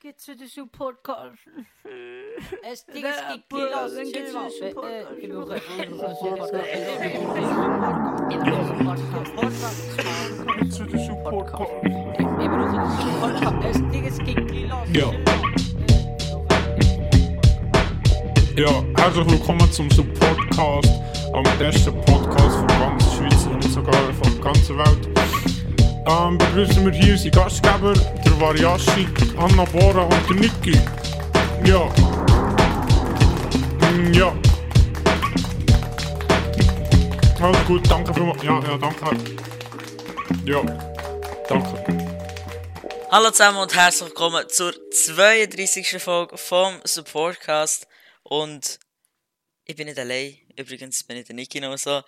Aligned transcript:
geht's 0.00 0.28
wieder 0.28 0.46
zu 0.46 0.66
Podcast. 0.66 1.38
Es 2.70 2.86
Der 2.86 2.94
Ding 2.94 3.04
gibt 3.32 3.48
Bruder, 3.48 3.66
Kilos. 3.66 3.94
dann 3.94 4.04
geht's 4.12 4.32
wieder 4.32 4.50
zu 4.50 4.74
Podcast. 4.74 5.02
Es 13.64 13.78
Ding 13.78 14.24
gibt 14.24 14.50
Kilos. 14.52 14.88
Ja. 14.92 15.12
Ja, 18.56 18.84
herzlich 18.96 19.30
willkommen 19.30 19.72
zum 19.72 19.90
Support-Cast, 19.90 21.00
am 21.32 21.44
besten 21.58 22.00
Podcast 22.02 22.56
von 22.56 22.66
ganz 22.68 23.14
Schweiz 23.14 23.46
und 23.46 23.64
sogar 23.64 24.12
von 24.14 24.32
der 24.34 24.42
ganzen 24.44 24.78
Welt. 24.78 25.07
Ähm, 26.08 26.38
begrüßen 26.38 26.86
wir 26.86 26.92
hier 26.92 27.12
unsere 27.12 27.30
Gastgeber, 27.30 27.92
der 27.92 28.40
Variashi, 28.40 29.06
Anna 29.36 29.64
Bora 29.66 30.04
und 30.04 30.30
der 30.30 30.36
Niki. 30.36 30.72
Ja. 31.66 31.84
Mm, 33.90 34.14
ja. 34.14 34.34
Alles 37.42 37.66
gut, 37.66 37.90
danke 37.90 38.14
vielmals. 38.14 38.42
Ja, 38.42 38.58
ja, 38.58 38.78
danke. 38.78 39.16
Ja, 40.46 40.62
danke. 41.46 42.08
Hallo 43.10 43.30
zusammen 43.30 43.58
und 43.58 43.76
herzlich 43.76 44.08
willkommen 44.08 44.48
zur 44.48 44.72
32. 44.90 46.02
Folge 46.02 46.38
vom 46.38 46.80
Supportcast. 46.84 47.86
Und 48.22 48.78
ich 49.66 49.76
bin 49.76 49.88
nicht 49.88 49.98
allein. 49.98 50.38
Übrigens 50.56 51.04
bin 51.04 51.18
ich 51.18 51.26
der 51.26 51.34
Niki 51.34 51.60
noch 51.60 51.76
so. 51.76 51.98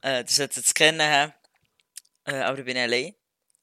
Äh, 0.00 0.24
das 0.24 0.36
solltet 0.36 0.56
ihr 0.56 0.62
es 0.62 0.72
kennen 0.72 1.02
haben. 1.02 1.34
Äh, 2.24 2.36
aber 2.36 2.58
ich 2.58 2.64
bin 2.64 2.78
allein. 2.78 3.14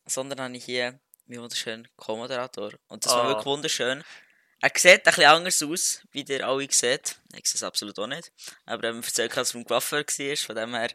Sondern 0.09 0.40
habe 0.41 0.58
ich 0.58 0.66
hier 0.66 0.99
meinen 1.27 1.41
wunderschönen 1.41 1.88
Co-Moderator. 1.95 2.72
Und 2.88 3.05
das 3.05 3.13
war 3.13 3.23
Ah. 3.26 3.27
wirklich 3.30 3.45
wunderschön. 3.45 4.04
Er 4.62 4.72
sieht 4.76 4.91
ein 5.08 5.13
bisschen 5.13 5.23
anders 5.26 5.63
aus, 5.63 6.02
wie 6.12 6.23
ihr 6.23 6.45
alle 6.45 6.67
seht. 6.72 7.16
Ich 7.36 7.47
sehe 7.47 7.56
es 7.56 7.64
absolut 7.64 7.97
auch 8.00 8.08
nicht. 8.08 8.31
Aber 8.66 8.84
er 8.84 8.89
hat 8.89 8.95
mir 8.95 9.03
erzählt, 9.06 9.36
dass 9.38 9.47
es 9.50 9.53
beim 9.53 9.64
Coiffeur 9.66 10.03
war. 10.03 10.38
Von 10.38 10.56
dem 10.56 10.73
her, 10.75 10.89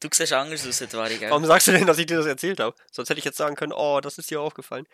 du 0.00 0.08
siehst 0.12 0.32
anders 0.32 0.66
aus, 0.66 0.78
das 0.78 0.92
war 0.92 1.10
ich? 1.10 1.20
Warum 1.22 1.46
sagst 1.46 1.68
du 1.68 1.72
denn, 1.72 1.86
dass 1.86 1.98
ich 1.98 2.06
dir 2.06 2.18
das 2.18 2.26
erzählt 2.26 2.60
habe? 2.60 2.76
Sonst 2.92 3.08
hätte 3.08 3.18
ich 3.18 3.24
jetzt 3.24 3.38
sagen 3.38 3.56
können, 3.56 3.72
oh, 3.72 4.00
das 4.00 4.18
ist 4.18 4.30
dir 4.30 4.40
aufgefallen. 4.40 4.86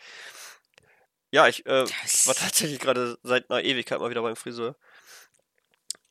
Ja, 1.33 1.49
ich 1.49 1.67
äh, 1.67 1.85
war 2.27 2.35
tatsächlich 2.35 2.79
gerade 2.79 3.19
seit 3.25 3.51
einer 3.51 3.65
Ewigkeit 3.65 3.99
mal 3.99 4.11
wieder 4.11 4.23
beim 4.23 4.37
Friseur. 4.37 4.77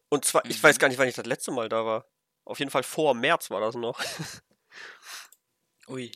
Und 0.09 0.25
zwar, 0.25 0.43
ich 0.45 0.57
Mhm. 0.57 0.63
weiß 0.63 0.79
gar 0.79 0.89
nicht, 0.89 0.97
wann 0.97 1.07
ich 1.07 1.15
das 1.15 1.25
letzte 1.25 1.51
Mal 1.51 1.69
da 1.69 1.85
war. 1.85 2.05
Auf 2.43 2.59
jeden 2.59 2.71
Fall 2.71 2.83
vor 2.83 3.13
März 3.13 3.49
war 3.49 3.61
das 3.61 3.75
noch. 3.75 3.99
Ui. 5.87 6.11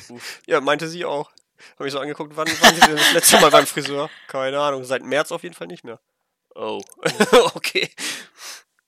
ja, 0.46 0.60
meinte 0.60 0.88
sie 0.88 1.04
auch. 1.04 1.30
Habe 1.78 1.88
ich 1.88 1.92
so 1.92 1.98
angeguckt, 2.00 2.36
wann 2.36 2.48
waren 2.60 2.74
sie 2.74 2.80
denn 2.80 2.96
das 2.96 3.12
letzte 3.12 3.40
Mal 3.40 3.50
beim 3.50 3.66
Friseur? 3.66 4.10
Keine 4.28 4.60
Ahnung, 4.60 4.84
seit 4.84 5.02
März 5.02 5.32
auf 5.32 5.42
jeden 5.42 5.54
Fall 5.54 5.66
nicht 5.68 5.84
mehr. 5.84 6.00
Oh. 6.54 6.82
okay. 7.54 7.90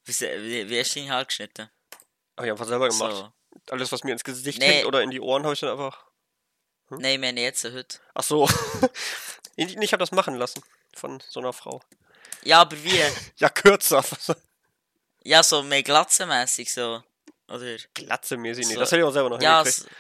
Wie, 0.04 0.12
wie, 0.20 0.68
wie 0.70 0.80
hast 0.80 0.94
du 0.94 1.00
ihn 1.00 1.10
halt 1.10 1.28
geschnitten? 1.28 1.68
Habe 2.36 2.46
ich 2.46 2.52
einfach 2.52 2.66
selber 2.66 2.88
gemacht. 2.88 3.14
So. 3.16 3.32
Alles, 3.70 3.90
was 3.90 4.04
mir 4.04 4.12
ins 4.12 4.24
Gesicht 4.24 4.58
Nee. 4.58 4.66
hängt 4.66 4.86
oder 4.86 5.02
in 5.02 5.10
die 5.10 5.20
Ohren, 5.20 5.44
habe 5.44 5.54
ich 5.54 5.60
dann 5.60 5.70
einfach. 5.70 6.06
Nein, 6.90 7.20
wir 7.20 7.28
haben 7.28 7.36
jetzt 7.36 7.64
heute. 7.64 7.98
Ach 8.14 8.22
so. 8.22 8.48
ich 9.56 9.76
ich 9.76 9.92
habe 9.92 10.00
das 10.00 10.12
machen 10.12 10.34
lassen. 10.36 10.62
Von 10.94 11.22
so 11.28 11.40
einer 11.40 11.52
Frau. 11.52 11.82
Ja, 12.44 12.60
aber 12.60 12.82
wie? 12.82 13.00
Ja, 13.36 13.48
kürzer. 13.50 14.04
ja, 15.24 15.42
so 15.42 15.62
mehr 15.62 15.82
glatzenmässig 15.82 16.72
so. 16.72 17.02
Oder? 17.48 17.76
Glatze-mäßig. 17.94 18.66
Nee, 18.68 18.74
So. 18.74 18.80
das 18.80 18.90
hätte 18.92 19.00
ich 19.00 19.06
auch 19.06 19.12
selber 19.12 19.30
noch 19.30 19.40
Ja, 19.40 19.62
hingekriegt. 19.62 19.90
s- 19.90 19.96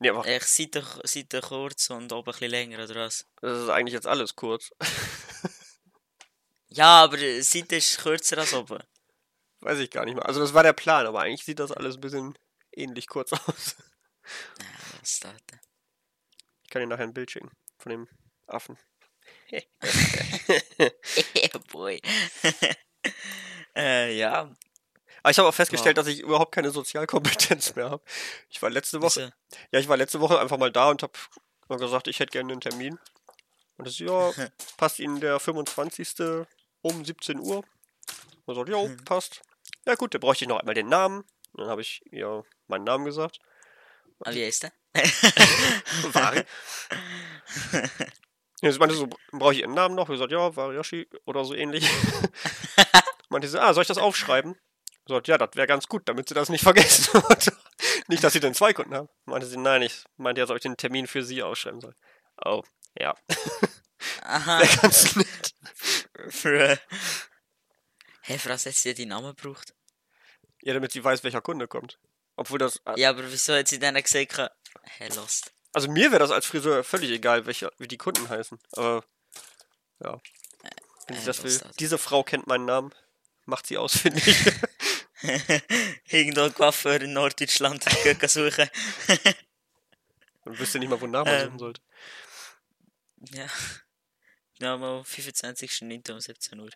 Nee, 0.00 0.10
aber 0.10 0.26
echt 0.26 0.46
Seite, 0.48 0.84
Seite 1.04 1.40
kurz 1.40 1.90
und 1.90 2.12
oben 2.12 2.28
ein 2.28 2.32
bisschen 2.32 2.50
länger, 2.50 2.84
oder 2.84 2.94
was? 2.94 3.26
das 3.40 3.62
ist 3.64 3.68
eigentlich 3.68 3.94
jetzt 3.94 4.06
alles 4.06 4.34
kurz. 4.36 4.70
Ja, 6.70 7.02
aber 7.04 7.16
Seite 7.42 7.76
ist 7.76 7.98
kürzer 7.98 8.38
als 8.38 8.52
oben. 8.52 8.82
Weiß 9.60 9.78
ich 9.78 9.90
gar 9.90 10.04
nicht 10.04 10.14
mehr. 10.14 10.26
Also 10.26 10.40
das 10.40 10.54
war 10.54 10.62
der 10.62 10.72
Plan, 10.74 11.06
aber 11.06 11.20
eigentlich 11.22 11.44
sieht 11.44 11.58
das 11.58 11.72
alles 11.72 11.96
ein 11.96 12.00
bisschen 12.00 12.38
ähnlich 12.72 13.06
kurz 13.08 13.32
aus. 13.48 13.76
Was 15.00 15.02
ist 15.02 15.24
das 15.24 15.34
denn? 15.50 15.60
Ich 16.64 16.70
kann 16.70 16.82
dir 16.82 16.88
nachher 16.88 17.04
ein 17.04 17.14
Bild 17.14 17.30
schicken 17.30 17.50
von 17.78 17.90
dem 17.90 18.08
Affen. 18.46 18.78
Yeah, 19.50 21.58
boy. 21.70 22.00
äh, 23.76 24.16
ja. 24.16 24.50
Aber 25.22 25.30
ich 25.30 25.38
habe 25.38 25.48
auch 25.48 25.54
festgestellt, 25.54 25.96
Ja. 25.96 26.02
dass 26.02 26.12
ich 26.12 26.20
überhaupt 26.20 26.52
keine 26.52 26.70
Sozialkompetenz 26.70 27.74
mehr 27.74 27.90
habe. 27.90 28.02
Ich 28.48 28.60
war 28.62 28.70
letzte 28.70 29.02
Woche, 29.02 29.32
ja, 29.72 29.80
ich 29.80 29.88
war 29.88 29.96
letzte 29.96 30.20
Woche 30.20 30.38
einfach 30.40 30.58
mal 30.58 30.70
da 30.72 30.90
und 30.90 31.02
habe 31.02 31.12
mal 31.68 31.78
gesagt, 31.78 32.08
ich 32.08 32.20
hätte 32.20 32.30
gerne 32.32 32.52
einen 32.52 32.60
Termin. 32.60 32.98
Und 33.76 33.86
das 33.86 33.98
ja, 33.98 34.32
passt 34.76 34.98
Ihnen 34.98 35.20
der 35.20 35.38
25. 35.40 36.46
um 36.82 37.04
17 37.04 37.38
Uhr? 37.40 37.64
Und 38.46 38.54
sagt, 38.54 38.68
ja, 38.68 38.82
Mhm. 38.82 39.04
passt. 39.04 39.42
Ja 39.86 39.94
gut, 39.94 40.14
dann 40.14 40.20
bräuchte 40.20 40.44
ich 40.44 40.48
noch 40.48 40.58
einmal 40.60 40.74
den 40.74 40.88
Namen. 40.88 41.20
Und 41.52 41.60
dann 41.62 41.68
habe 41.68 41.80
ich 41.82 42.02
ihr 42.10 42.44
meinen 42.66 42.84
Namen 42.84 43.04
gesagt. 43.04 43.38
Ah, 44.24 44.32
wie 44.32 44.44
heißt 44.44 44.64
der? 44.64 44.72
Vari. 46.12 46.42
Jetzt 48.60 48.78
meinte 48.80 48.96
so, 48.96 49.08
brauche 49.32 49.52
ich 49.54 49.60
ihren 49.60 49.74
Namen 49.74 49.94
noch? 49.94 50.08
Wir 50.08 50.14
gesagt, 50.14 50.32
ja, 50.32 50.56
Variashi 50.56 51.08
oder 51.26 51.44
so 51.44 51.54
ähnlich. 51.54 51.88
meinte 53.28 53.46
sie, 53.48 53.60
ah, 53.60 53.72
soll 53.72 53.82
ich 53.82 53.88
das 53.88 53.98
aufschreiben? 53.98 54.56
Gesagt, 55.08 55.28
ja, 55.28 55.38
das 55.38 55.50
wäre 55.54 55.66
ganz 55.66 55.88
gut, 55.88 56.02
damit 56.06 56.28
sie 56.28 56.34
das 56.34 56.50
nicht 56.50 56.62
vergessen. 56.62 57.20
nicht, 58.08 58.22
dass 58.22 58.34
sie 58.34 58.40
dann 58.40 58.54
zwei 58.54 58.74
Kunden 58.74 58.94
haben. 58.94 59.08
Meinte 59.24 59.46
sie, 59.46 59.56
nein, 59.56 59.80
ich 59.82 60.04
meinte 60.18 60.40
ja, 60.40 60.46
soll 60.46 60.56
ich 60.56 60.62
den 60.62 60.76
Termin 60.76 61.06
für 61.06 61.24
sie 61.24 61.42
ausschreiben 61.42 61.80
soll. 61.80 61.94
Oh, 62.44 62.62
ja, 62.98 63.16
Aha. 64.22 64.60
wäre 64.60 64.76
ganz 64.82 65.16
nett. 65.16 65.54
Für. 66.28 66.78
Hey, 68.20 68.38
für 68.38 68.50
was 68.50 68.66
hat 68.66 68.74
sie 68.74 68.92
den 68.92 69.08
Namen 69.08 69.34
gebraucht? 69.34 69.74
Ja, 70.62 70.74
damit 70.74 70.92
sie 70.92 71.02
weiß, 71.02 71.24
welcher 71.24 71.40
Kunde 71.40 71.66
kommt. 71.68 71.98
Obwohl 72.36 72.58
das, 72.58 72.80
Ja, 72.96 73.10
aber 73.10 73.24
wieso 73.32 73.54
hat 73.54 73.68
sie 73.68 73.78
dann 73.78 73.94
gesagt, 73.94 74.38
hey, 74.82 75.08
lost? 75.14 75.52
also 75.72 75.90
mir 75.90 76.10
wäre 76.10 76.20
das 76.20 76.30
als 76.30 76.44
Friseur 76.46 76.84
völlig 76.84 77.10
egal, 77.10 77.46
welche, 77.46 77.72
wie 77.78 77.88
die 77.88 77.96
Kunden 77.96 78.28
heißen. 78.28 78.58
Aber, 78.72 79.04
ja. 80.04 80.20
Wenn 81.06 81.16
sie 81.16 81.22
äh, 81.22 81.26
das 81.26 81.42
will. 81.42 81.58
das? 81.58 81.76
Diese 81.76 81.96
Frau 81.98 82.22
kennt 82.22 82.46
meinen 82.46 82.66
Namen. 82.66 82.94
Macht 83.46 83.66
sie 83.66 83.78
ausfindig. 83.78 84.36
Irgendwo 86.10 86.42
ein 86.42 86.54
Coiffeur 86.54 87.00
in 87.00 87.12
Norddeutschland 87.12 87.82
suchen. 88.28 88.70
Man 90.44 90.58
wüsste 90.58 90.78
nicht 90.78 90.88
mal, 90.88 91.00
wonach 91.00 91.24
man 91.24 91.34
Ähm. 91.34 91.44
suchen 91.46 91.58
sollte. 91.58 91.80
Ja. 93.32 93.46
Ja, 94.60 94.76
mal 94.76 95.00
25.09. 95.02 96.12
um 96.12 96.20
17 96.20 96.58
Uhr. 96.60 96.70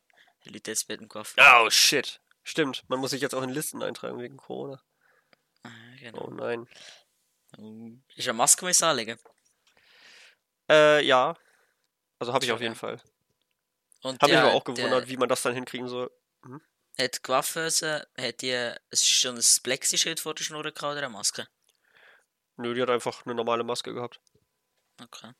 Die 0.44 0.48
Leute 0.50 0.70
jetzt 0.72 0.88
bei 0.88 0.96
dem 0.96 1.08
Coiffeur. 1.08 1.62
Oh, 1.64 1.70
shit. 1.70 2.20
Stimmt, 2.44 2.82
man 2.88 2.98
muss 2.98 3.12
sich 3.12 3.20
jetzt 3.20 3.34
auch 3.34 3.42
in 3.42 3.50
Listen 3.50 3.82
eintragen 3.82 4.18
wegen 4.18 4.36
Corona. 4.36 4.82
Ah, 5.62 5.68
genau. 6.00 6.22
Oh 6.26 6.30
nein. 6.30 6.68
Oh. 7.58 7.92
Ist 8.16 8.26
eine 8.28 8.36
Maske 8.36 8.64
müssen 8.64 8.84
anlegen. 8.84 9.18
Äh, 10.68 11.04
ja. 11.04 11.36
Also 12.18 12.32
habe 12.32 12.44
ich 12.44 12.50
auf 12.50 12.60
jeden 12.60 12.74
ja. 12.74 12.78
Fall. 12.78 13.00
Und 14.02 14.20
Habe 14.20 14.32
mich 14.32 14.40
ja, 14.40 14.46
aber 14.48 14.54
auch 14.54 14.64
der- 14.64 14.74
gewundert, 14.74 15.08
wie 15.08 15.16
man 15.16 15.28
das 15.28 15.42
dann 15.42 15.54
hinkriegen 15.54 15.86
soll. 15.88 16.10
Hat 16.98 17.16
die 17.16 17.20
Coiffeuse, 17.22 18.06
hat 18.18 18.42
die 18.42 18.54
ein- 18.54 18.78
schon 18.94 19.36
ein 19.36 19.44
Plexischild 19.62 20.20
vor 20.20 20.34
der 20.34 20.44
Schnur 20.44 20.62
gehabt 20.62 20.82
oder 20.82 20.98
eine 20.98 21.08
Maske? 21.08 21.48
Nö, 22.56 22.74
die 22.74 22.82
hat 22.82 22.90
einfach 22.90 23.24
eine 23.24 23.34
normale 23.34 23.64
Maske 23.64 23.94
gehabt. 23.94 24.20
Okay. 25.00 25.32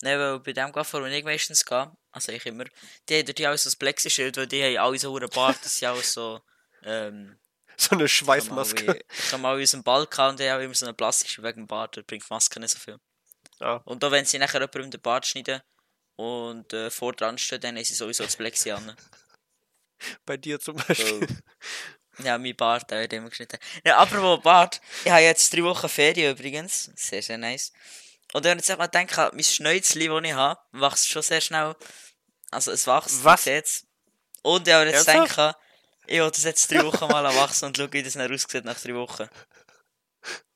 Nein, 0.00 0.18
weil 0.18 0.38
bei 0.40 0.52
dem 0.52 0.70
Coiffeur, 0.70 1.02
wo 1.02 1.06
ich 1.06 1.24
meistens 1.24 1.64
gehe, 1.64 1.90
also 2.12 2.30
ich 2.32 2.46
immer, 2.46 2.64
die 3.08 3.18
haben 3.18 3.34
ja 3.36 3.52
auch 3.52 3.56
so 3.58 3.68
ein 3.68 3.78
Plexischild, 3.78 4.36
weil 4.36 4.46
die 4.46 4.62
haben 4.62 4.78
alle 4.78 4.98
so 4.98 5.14
einen 5.16 5.28
Bart, 5.28 5.56
das 5.64 5.74
ist 5.74 5.80
ja 5.80 5.92
auch 5.92 6.02
so, 6.02 6.40
ähm, 6.84 7.38
So 7.76 7.96
eine 7.96 8.08
man 8.26 8.58
auch- 8.60 8.74
kann 9.30 9.40
man 9.40 9.50
auch 9.52 9.54
in 9.54 9.60
unserem 9.60 9.82
Balkan, 9.84 10.36
die 10.36 10.48
haben 10.48 10.62
immer 10.62 10.74
so 10.74 10.86
eine 10.86 10.94
plastische 10.94 11.42
wegen 11.42 11.62
dem 11.62 11.66
Bart, 11.66 11.96
da 11.96 12.02
bringt 12.02 12.24
die 12.24 12.32
Maske 12.32 12.60
nicht 12.60 12.70
so 12.70 12.78
viel. 12.78 12.98
Ja. 13.60 13.76
Und 13.84 14.02
da, 14.04 14.10
wenn 14.12 14.24
sie 14.24 14.38
nachher 14.38 14.60
jemandem 14.60 14.90
den 14.92 15.00
Bart 15.00 15.26
schneiden 15.26 15.60
und 16.14 16.72
äh, 16.72 16.90
vor 16.90 17.12
dran 17.12 17.38
stehen, 17.38 17.60
dann 17.60 17.76
haben 17.76 17.84
sie 17.84 17.94
sowieso 17.94 18.22
das 18.24 18.36
Plexi 18.36 18.70
an. 18.70 18.96
Bei 20.26 20.36
dir 20.36 20.60
zum 20.60 20.76
Beispiel. 20.76 21.26
Ja, 22.24 22.36
mein 22.36 22.56
Bart, 22.56 22.90
wird 22.90 23.12
immer 23.12 23.28
geschnitten. 23.28 23.58
Ja, 23.84 23.98
apropos 23.98 24.42
Bart, 24.42 24.80
ich 25.04 25.10
habe 25.10 25.22
jetzt 25.22 25.52
drei 25.52 25.62
Wochen 25.62 25.88
Ferien 25.88 26.32
übrigens. 26.36 26.90
Sehr, 26.96 27.22
sehr 27.22 27.38
nice. 27.38 27.72
Und 28.32 28.44
wenn 28.44 28.58
ich 28.58 28.66
jetzt 28.66 28.76
mal 28.78 28.88
denke, 28.88 29.30
mein 29.32 29.44
Schnäuzli, 29.44 30.08
das 30.08 30.22
ich 30.24 30.32
habe, 30.32 30.60
wächst 30.72 31.08
schon 31.08 31.22
sehr 31.22 31.40
schnell. 31.40 31.76
Also 32.50 32.72
es 32.72 32.86
wächst, 32.86 33.24
Was? 33.24 33.44
sieht's. 33.44 33.86
Und 34.42 34.66
ich 34.66 34.74
habe 34.74 34.86
jetzt 34.86 35.06
Ernsthaft? 35.08 35.36
denke, 35.36 35.56
ich 36.06 36.18
will 36.20 36.30
das 36.30 36.44
jetzt 36.44 36.70
drei 36.70 36.84
Wochen 36.84 37.06
mal 37.08 37.24
wachsen 37.36 37.66
und 37.66 37.76
schaue, 37.76 37.92
wie 37.92 38.02
das 38.02 38.14
dann 38.14 38.32
aussieht 38.32 38.64
nach 38.64 38.78
drei 38.80 38.94
Wochen. 38.94 39.28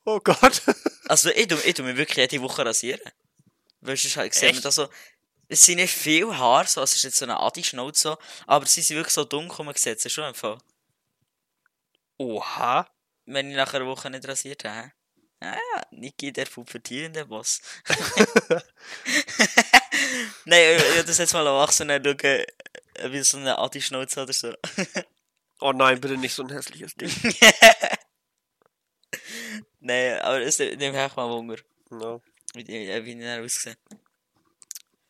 Oh 0.05 0.21
Gott. 0.21 0.63
Also 1.09 1.29
ich 1.31 1.47
tu, 1.49 1.57
ich 1.57 1.75
tu 1.75 1.83
mich 1.83 1.97
wirklich 1.97 2.17
jede 2.17 2.41
Woche 2.43 2.65
rasieren. 2.65 3.01
Weil 3.81 3.97
sonst 3.97 4.17
halt 4.17 4.33
sieht 4.33 4.45
man 4.45 4.55
Echt? 4.55 4.65
da 4.65 4.71
so, 4.71 4.89
es 5.53 5.65
sind 5.67 5.77
nicht 5.77 5.93
viel 5.95 6.35
Haare, 6.37 6.67
so, 6.67 6.81
es 6.83 6.95
ist 6.95 7.05
jetzt 7.05 7.19
so 7.19 7.27
eine 7.27 7.39
Adi-Schnauze 7.39 8.01
so, 8.01 8.19
aber 8.47 8.67
sie 8.67 8.81
sind 8.83 8.97
wirklich 8.97 9.13
so 9.13 9.25
dunkel, 9.25 9.69
es 10.07 10.13
schon 10.13 10.25
einfach. 10.25 10.59
Oha. 12.19 12.89
Wenn 13.27 13.51
ich 13.51 13.57
nach 13.57 13.73
einer 13.75 13.87
Woche 13.87 14.11
nicht 14.11 14.27
rasiert 14.27 14.65
habe. 14.65 14.93
Ah 15.41 15.55
ja, 15.55 15.83
Niki, 15.91 16.33
der 16.33 16.47
pubertierende 16.47 17.27
Boss. 17.27 17.61
das 21.07 21.19
jetzt 21.19 21.35
mal 21.35 21.47
Erwachsene 21.47 22.01
schauen, 22.03 22.19
äh, 22.19 22.47
wie 23.13 23.23
so 23.23 23.39
eine 23.39 23.59
Adi-Schnauze 23.59 24.23
oder 24.23 24.33
so. 24.33 24.55
Oh 25.61 25.73
nein, 25.73 26.01
bitte 26.01 26.17
nicht 26.17 26.35
so 26.35 26.43
ein 26.43 26.51
hässliches 26.51 26.95
Ding. 26.95 27.11
Nein, 29.81 30.19
aber 30.21 30.41
es 30.41 30.59
nimmt 30.59 30.81
echt 30.97 31.17
mal 31.17 31.29
Wunder, 31.29 31.59
Ja. 31.91 32.21
wie 32.55 32.65
äh, 32.91 33.05
wie 33.05 33.15
die 33.15 33.23
dann 33.23 33.45
aussehen. 33.45 33.77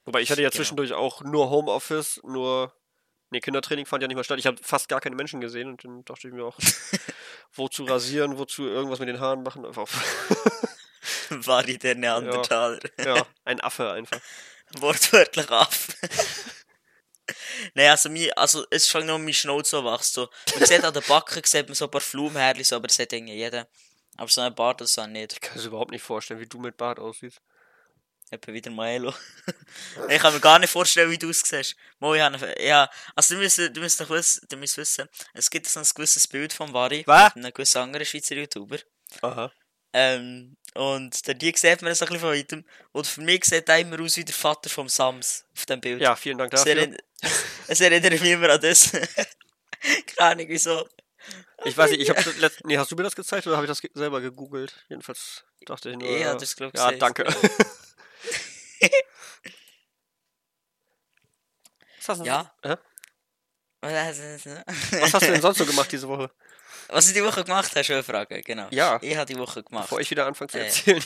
Wobei 0.05 0.21
ich 0.21 0.31
hatte 0.31 0.43
ja 0.43 0.49
Genau. 0.49 0.57
zwischendurch 0.59 0.93
auch 0.93 1.23
nur 1.23 1.51
Homeoffice, 1.51 2.21
nur. 2.25 2.73
Nee, 3.31 3.41
Kindertraining 3.41 3.87
fand 3.87 4.03
ja 4.03 4.09
nicht 4.09 4.17
mehr 4.17 4.25
statt. 4.25 4.39
Ich 4.39 4.47
habe 4.47 4.59
fast 4.63 4.89
gar 4.91 5.01
keine 5.01 5.17
Menschen 5.17 5.41
gesehen 5.41 5.69
und 5.71 5.85
dann 5.85 6.05
dachte 6.05 6.29
ich 6.29 6.35
mir 6.35 6.45
auch, 6.45 6.59
wozu 7.55 7.85
rasieren, 7.85 8.37
wozu 8.37 8.67
irgendwas 8.67 8.99
mit 8.99 9.09
den 9.09 9.21
Haaren 9.21 9.43
machen. 9.43 9.65
Einfach. 9.65 9.89
War 11.31 11.63
die 11.63 11.79
der 11.79 11.95
Neandertaler. 11.95 12.79
ja, 12.99 13.27
ein 13.45 13.61
Affe 13.61 13.91
einfach. 13.93 14.21
Wortwörtlich 14.79 15.49
ab. 15.51 15.71
Nein, 17.75 17.91
also, 17.91 18.09
mir, 18.11 18.37
also 18.37 18.65
es 18.71 18.85
ist 18.85 18.89
schon 18.91 19.07
nur 19.07 19.19
mein 19.19 19.33
Schnauze 19.33 19.71
so 19.77 19.85
wächst. 19.85 20.13
So. 20.15 20.29
Man 20.59 20.67
sieht 20.67 20.85
an 20.85 20.93
den 20.93 21.03
Backen 21.09 21.43
sieht 21.45 21.69
man 21.69 21.75
so 21.75 21.87
ein 21.87 21.91
paar 21.91 22.01
Flumenhärchen, 22.01 22.65
so, 22.65 22.77
aber 22.77 22.89
das 22.89 22.97
sieht 22.97 23.13
irgendwie 23.13 23.35
jeder. 23.35 23.69
Aber 24.17 24.29
so 24.29 24.41
ein 24.41 24.55
Bart 24.55 24.81
das 24.81 24.99
auch 24.99 25.07
nicht. 25.07 25.33
Ich 25.35 25.41
kann 25.41 25.57
es 25.59 25.65
überhaupt 25.65 25.91
nicht 25.91 26.03
vorstellen, 26.03 26.41
wie 26.41 26.47
du 26.47 26.59
mit 26.59 26.77
Bart 26.77 26.99
aussiehst. 26.99 27.41
Etwa 28.33 28.51
wieder 28.51 28.71
Milo. 28.71 29.13
ich 30.09 30.19
kann 30.19 30.33
mir 30.33 30.41
gar 30.41 30.59
nicht 30.59 30.71
vorstellen, 30.71 31.11
wie 31.11 31.19
du 31.19 31.29
aussiehst. 31.29 31.77
Mo, 31.99 32.15
ich 32.15 32.23
habe, 32.23 32.55
ja, 32.59 32.89
also 33.15 33.35
du 33.35 33.43
müsst, 33.43 33.59
du 33.59 33.79
müsst 33.79 34.01
doch 34.01 34.09
wissen, 34.09 34.47
du 34.49 34.57
müsst 34.57 34.79
wissen, 34.79 35.07
es 35.35 35.51
gibt 35.51 35.67
so 35.67 35.79
ein 35.79 35.87
gewisses 35.95 36.27
Bild 36.27 36.51
von 36.51 36.73
Vari, 36.73 37.03
Was? 37.07 37.37
einem 37.37 37.53
gewissen 37.53 37.83
anderen 37.83 38.07
Schweizer 38.07 38.35
YouTuber. 38.35 38.79
Aha. 39.21 39.53
Ähm, 39.93 40.57
und 40.73 41.27
der 41.27 41.35
die 41.35 41.53
sieht 41.55 41.83
man 41.83 41.91
das 41.91 42.01
ein 42.01 42.09
bisschen 42.09 42.21
von 42.21 42.31
weitem. 42.31 42.65
Und 42.93 43.07
für 43.07 43.21
mich 43.21 43.45
sieht 43.45 43.69
er 43.69 43.81
immer 43.81 44.01
aus 44.01 44.17
wie 44.17 44.25
der 44.25 44.35
Vater 44.35 44.71
vom 44.71 44.89
Sams 44.89 45.45
auf 45.55 45.67
dem 45.67 45.83
Bild. 45.83 46.01
Ja, 46.01 46.17
vielen 46.17 46.39
Dank 46.39 46.53
dafür. 46.53 46.97
es 47.69 47.81
erinnert 47.83 48.13
mich 48.13 48.31
immer 48.31 48.49
an 48.49 48.63
das. 48.63 48.93
Keine 50.17 50.31
Ahnung, 50.31 50.47
wieso. 50.49 50.89
Ich 51.65 51.77
weiß 51.77 51.91
nicht, 51.91 52.01
ich 52.01 52.09
habe 52.09 52.23
letzt... 52.39 52.65
Nee, 52.65 52.79
hast 52.79 52.91
du 52.91 52.97
mir 52.97 53.03
das 53.03 53.15
gezeigt 53.15 53.47
oder 53.47 53.57
habe 53.57 53.67
ich 53.67 53.79
das 53.79 53.83
selber 53.93 54.23
gegoogelt? 54.23 54.75
Jedenfalls 54.89 55.45
dachte 55.67 55.91
ich 55.91 55.99
nur. 55.99 56.09
Ich 56.09 56.21
ja, 56.23 56.35
das, 56.35 56.57
glaub, 56.57 56.75
Ja, 56.75 56.87
gesehen. 56.87 56.99
danke. 56.99 57.27
Was 61.99 62.09
hast 62.09 62.21
du, 62.21 62.25
Ja. 62.25 62.53
Hä? 62.65 62.77
Was 63.81 65.15
hast 65.15 65.23
du 65.27 65.31
denn 65.33 65.41
sonst 65.41 65.59
so 65.59 65.67
gemacht 65.67 65.91
diese 65.91 66.09
Woche? 66.09 66.31
Was 66.89 67.09
ich 67.09 67.15
die 67.15 67.23
Woche 67.25 67.43
gemacht 67.45 67.71
habe, 67.75 67.85
schon 67.85 68.03
Frage, 68.03 68.43
genau. 68.43 68.69
Ja. 68.71 68.99
Ich 69.03 69.17
habe 69.17 69.33
die 69.33 69.39
Woche 69.39 69.63
gemacht. 69.63 69.85
Bevor 69.85 70.01
ich 70.01 70.11
wieder 70.11 70.27
anfange 70.27 70.51
zu 70.51 70.59
Äh. 70.59 70.67
erzählen. 70.67 71.03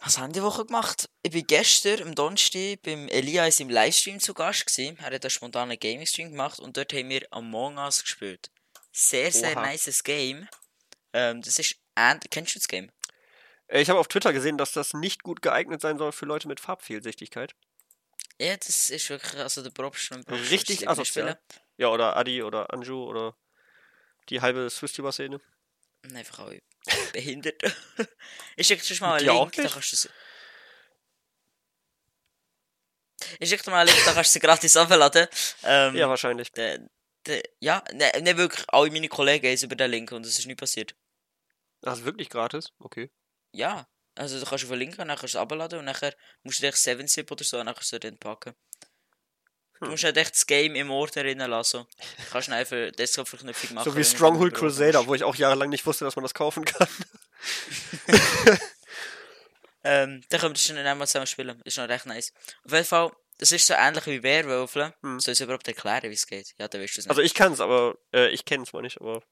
Was 0.00 0.18
haben 0.18 0.32
die 0.32 0.42
Woche 0.42 0.64
gemacht? 0.66 1.08
Ich 1.22 1.30
bin 1.30 1.46
gestern 1.46 2.02
am 2.02 2.14
Donnerstag 2.14 2.82
beim 2.82 3.08
Elias 3.08 3.60
im 3.60 3.70
Livestream 3.70 4.20
zu 4.20 4.34
Gast 4.34 4.66
gewesen. 4.66 4.96
Er 4.98 5.06
hat 5.06 5.12
einen 5.24 5.30
spontanen 5.30 5.78
Gaming-Stream 5.78 6.30
gemacht 6.30 6.58
und 6.58 6.76
dort 6.76 6.92
haben 6.92 7.08
wir 7.08 7.26
Among 7.30 7.78
Us 7.78 8.02
gespielt. 8.02 8.50
Sehr, 8.92 9.30
sehr 9.32 9.56
Oha. 9.56 9.66
nices 9.66 10.02
Game. 10.04 10.48
Ähm, 11.12 11.40
das 11.42 11.58
ist, 11.58 11.76
ähn- 11.96 12.20
kennst 12.30 12.54
du 12.54 12.58
das 12.58 12.68
Game? 12.68 12.90
Äh, 13.68 13.80
Ich 13.82 13.90
habe 13.90 13.98
auf 13.98 14.08
Twitter 14.08 14.32
gesehen, 14.32 14.58
dass 14.58 14.72
das 14.72 14.94
nicht 14.94 15.22
gut 15.22 15.42
geeignet 15.42 15.80
sein 15.80 15.98
soll 15.98 16.12
für 16.12 16.26
Leute 16.26 16.48
mit 16.48 16.60
Farbfehlsichtigkeit. 16.60 17.54
Ja, 18.38 18.56
das 18.56 18.90
ist 18.90 19.08
wirklich, 19.10 19.40
also 19.40 19.62
der 19.62 19.70
Probst 19.70 20.10
und 20.12 20.26
Probst 20.26 20.50
Richtig 20.50 20.88
asozial. 20.88 21.38
Ja, 21.78 21.88
oder 21.88 22.16
Adi 22.16 22.42
oder 22.42 22.72
Anju 22.72 23.04
oder 23.04 23.34
die 24.28 24.40
halbe 24.40 24.68
Swiss-Tuber-Szene. 24.68 25.40
Einfach 26.14 26.40
alle 26.40 26.60
behindert. 27.12 27.62
ich 28.56 28.66
schicke 28.66 28.82
dir 28.84 28.94
schon 28.94 29.08
mal 29.08 29.18
einen 29.18 29.28
auch 29.30 29.50
Link, 29.50 29.56
da 29.66 29.68
kannst 29.72 29.92
du 29.92 29.96
sie... 29.96 30.08
Ich 33.40 33.48
schicke 33.48 33.64
dir 33.64 33.70
mal 33.70 33.80
einen 33.80 33.88
Link, 33.88 34.04
da 34.04 34.12
kannst 34.12 34.30
du 34.30 34.32
sie 34.34 34.40
gratis 34.40 34.76
abladen. 34.76 35.26
Ähm, 35.64 35.96
Ja, 35.96 36.08
wahrscheinlich. 36.08 36.52
der, 36.52 36.80
der, 37.26 37.42
ja, 37.60 37.82
ne, 37.92 38.12
ne, 38.20 38.36
wirklich, 38.36 38.64
alle 38.68 38.90
meine 38.90 39.08
Kollegen 39.08 39.46
haben 39.46 39.64
über 39.64 39.76
den 39.76 39.90
Link 39.90 40.12
und 40.12 40.24
es 40.26 40.38
ist 40.38 40.46
nicht 40.46 40.58
passiert. 40.60 40.94
Ist 41.82 42.04
wirklich 42.04 42.30
gratis? 42.30 42.72
Okay. 42.78 43.10
Ja, 43.56 43.86
also 44.14 44.38
du 44.38 44.44
kannst 44.46 44.64
auf 44.64 44.70
den 44.70 44.78
Link 44.78 44.96
gehen, 44.96 45.08
dann 45.08 45.16
kannst 45.16 45.34
du 45.34 45.38
es 45.38 45.42
abladen 45.42 45.78
und 45.78 45.84
nachher 45.86 46.14
musst 46.42 46.62
du 46.62 46.66
dich 46.66 46.74
7-Zip 46.74 47.30
oder 47.30 47.44
so, 47.44 47.58
und 47.58 47.66
dann 47.66 47.74
kannst 47.74 47.92
du 47.92 47.98
den 47.98 48.18
packen. 48.18 48.54
Du 49.78 49.84
Hm. 49.86 49.90
musst 49.90 50.04
halt 50.04 50.16
echt 50.16 50.32
das 50.34 50.46
Game 50.46 50.74
im 50.74 50.90
Ort 50.90 51.16
erinnern 51.16 51.50
lassen. 51.50 51.86
Du 52.18 52.30
kannst 52.30 52.48
einfach 52.50 52.90
Desktop-Verknüpfung 52.92 53.74
machen. 53.74 53.90
So 53.90 53.96
wie 53.96 54.04
Stronghold 54.04 54.54
Crusader, 54.54 55.06
wo 55.06 55.14
ich 55.14 55.22
auch 55.24 55.34
jahrelang 55.36 55.68
nicht 55.70 55.84
wusste, 55.84 56.04
dass 56.04 56.16
man 56.16 56.22
das 56.22 56.34
kaufen 56.34 56.64
kann. 56.64 56.88
Ähm, 59.88 60.24
dann 60.30 60.40
können 60.40 60.52
wir 60.54 60.58
schon 60.58 60.76
einmal 60.78 61.06
zusammen 61.06 61.28
spielen. 61.28 61.60
Ist 61.64 61.78
noch 61.78 61.88
recht 61.88 62.06
nice. 62.06 62.32
Auf 62.64 62.72
jeden 62.72 62.84
Fall, 62.84 63.12
das 63.38 63.52
ist 63.52 63.68
so 63.68 63.74
ähnlich 63.74 64.04
wie 64.06 64.20
Werwölfe. 64.20 64.92
Hm. 65.02 65.20
Soll 65.20 65.34
ich 65.34 65.40
überhaupt 65.40 65.68
erklären, 65.68 66.10
wie 66.10 66.14
es 66.14 66.26
geht? 66.26 66.54
Ja, 66.58 66.66
dann 66.66 66.82
weißt 66.82 66.96
du 66.96 67.00
es 67.02 67.04
nicht. 67.06 67.10
Also 67.10 67.22
ich 67.22 67.34
kann 67.34 67.52
es, 67.52 67.60
aber 67.60 67.96
äh, 68.12 68.28
ich 68.30 68.44
kenne 68.44 68.64
es 68.64 68.72
mal 68.72 68.82
nicht. 68.82 69.00
Aber 69.00 69.22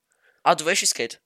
ah, 0.45 0.55
du 0.55 0.65
weißt, 0.65 0.83
wie 0.83 0.85
es 0.87 0.95
geht? 0.95 1.21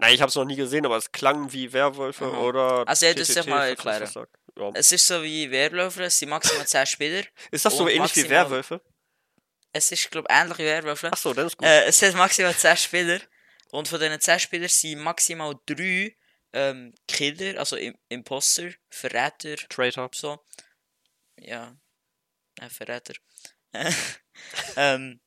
Nein, 0.00 0.14
ich 0.14 0.20
habe 0.20 0.28
es 0.28 0.34
noch 0.34 0.44
nie 0.44 0.56
gesehen, 0.56 0.84
aber 0.86 0.96
es 0.96 1.10
klang 1.12 1.52
wie 1.52 1.72
Werwölfe 1.72 2.26
Aha. 2.26 2.38
oder. 2.38 2.88
Also, 2.88 3.06
ja, 3.06 3.14
das 3.14 3.28
TTT, 3.28 3.34
soll 3.34 3.42
ich 3.42 3.84
mal. 3.84 4.26
Ja. 4.58 4.70
Es 4.74 4.92
ist 4.92 5.06
so 5.06 5.22
wie 5.22 5.50
Werwölfe, 5.50 6.04
es 6.04 6.18
sind 6.18 6.28
maximal 6.28 6.66
10 6.66 6.86
Spieler. 6.86 7.22
Ist 7.50 7.64
das 7.64 7.76
so 7.76 7.88
ähnlich 7.88 8.14
wie 8.16 8.28
Werwölfe? 8.28 8.80
Es 9.72 9.92
ist, 9.92 10.10
glaube 10.10 10.26
ich, 10.28 10.36
ähnlich 10.36 10.58
wie 10.58 10.64
Werwölfe. 10.64 11.08
Ach 11.12 11.16
so, 11.16 11.32
dann 11.32 11.46
ist 11.46 11.56
gut. 11.56 11.66
Äh, 11.66 11.84
es 11.84 12.02
hat 12.02 12.14
maximal 12.14 12.54
10 12.54 12.76
Spieler. 12.76 13.20
Und 13.70 13.86
von 13.86 14.00
diesen 14.00 14.20
10 14.20 14.40
Spielern 14.40 14.68
sind 14.68 14.98
maximal 14.98 15.54
3 15.66 16.16
ähm, 16.52 16.92
Killer, 17.06 17.58
also 17.58 17.76
Im 17.76 17.96
Imposter, 18.08 18.70
Verräter, 18.88 19.56
Traitor. 19.68 20.10
so. 20.12 20.44
Ja. 21.36 21.76
Äh, 22.60 22.68
Verräter. 22.68 23.14
ähm, 24.76 25.20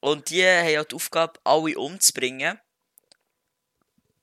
und 0.00 0.30
die 0.30 0.44
haben 0.44 0.68
ja 0.68 0.84
die 0.84 0.94
Aufgabe, 0.94 1.38
alle 1.44 1.78
umzubringen. 1.78 2.58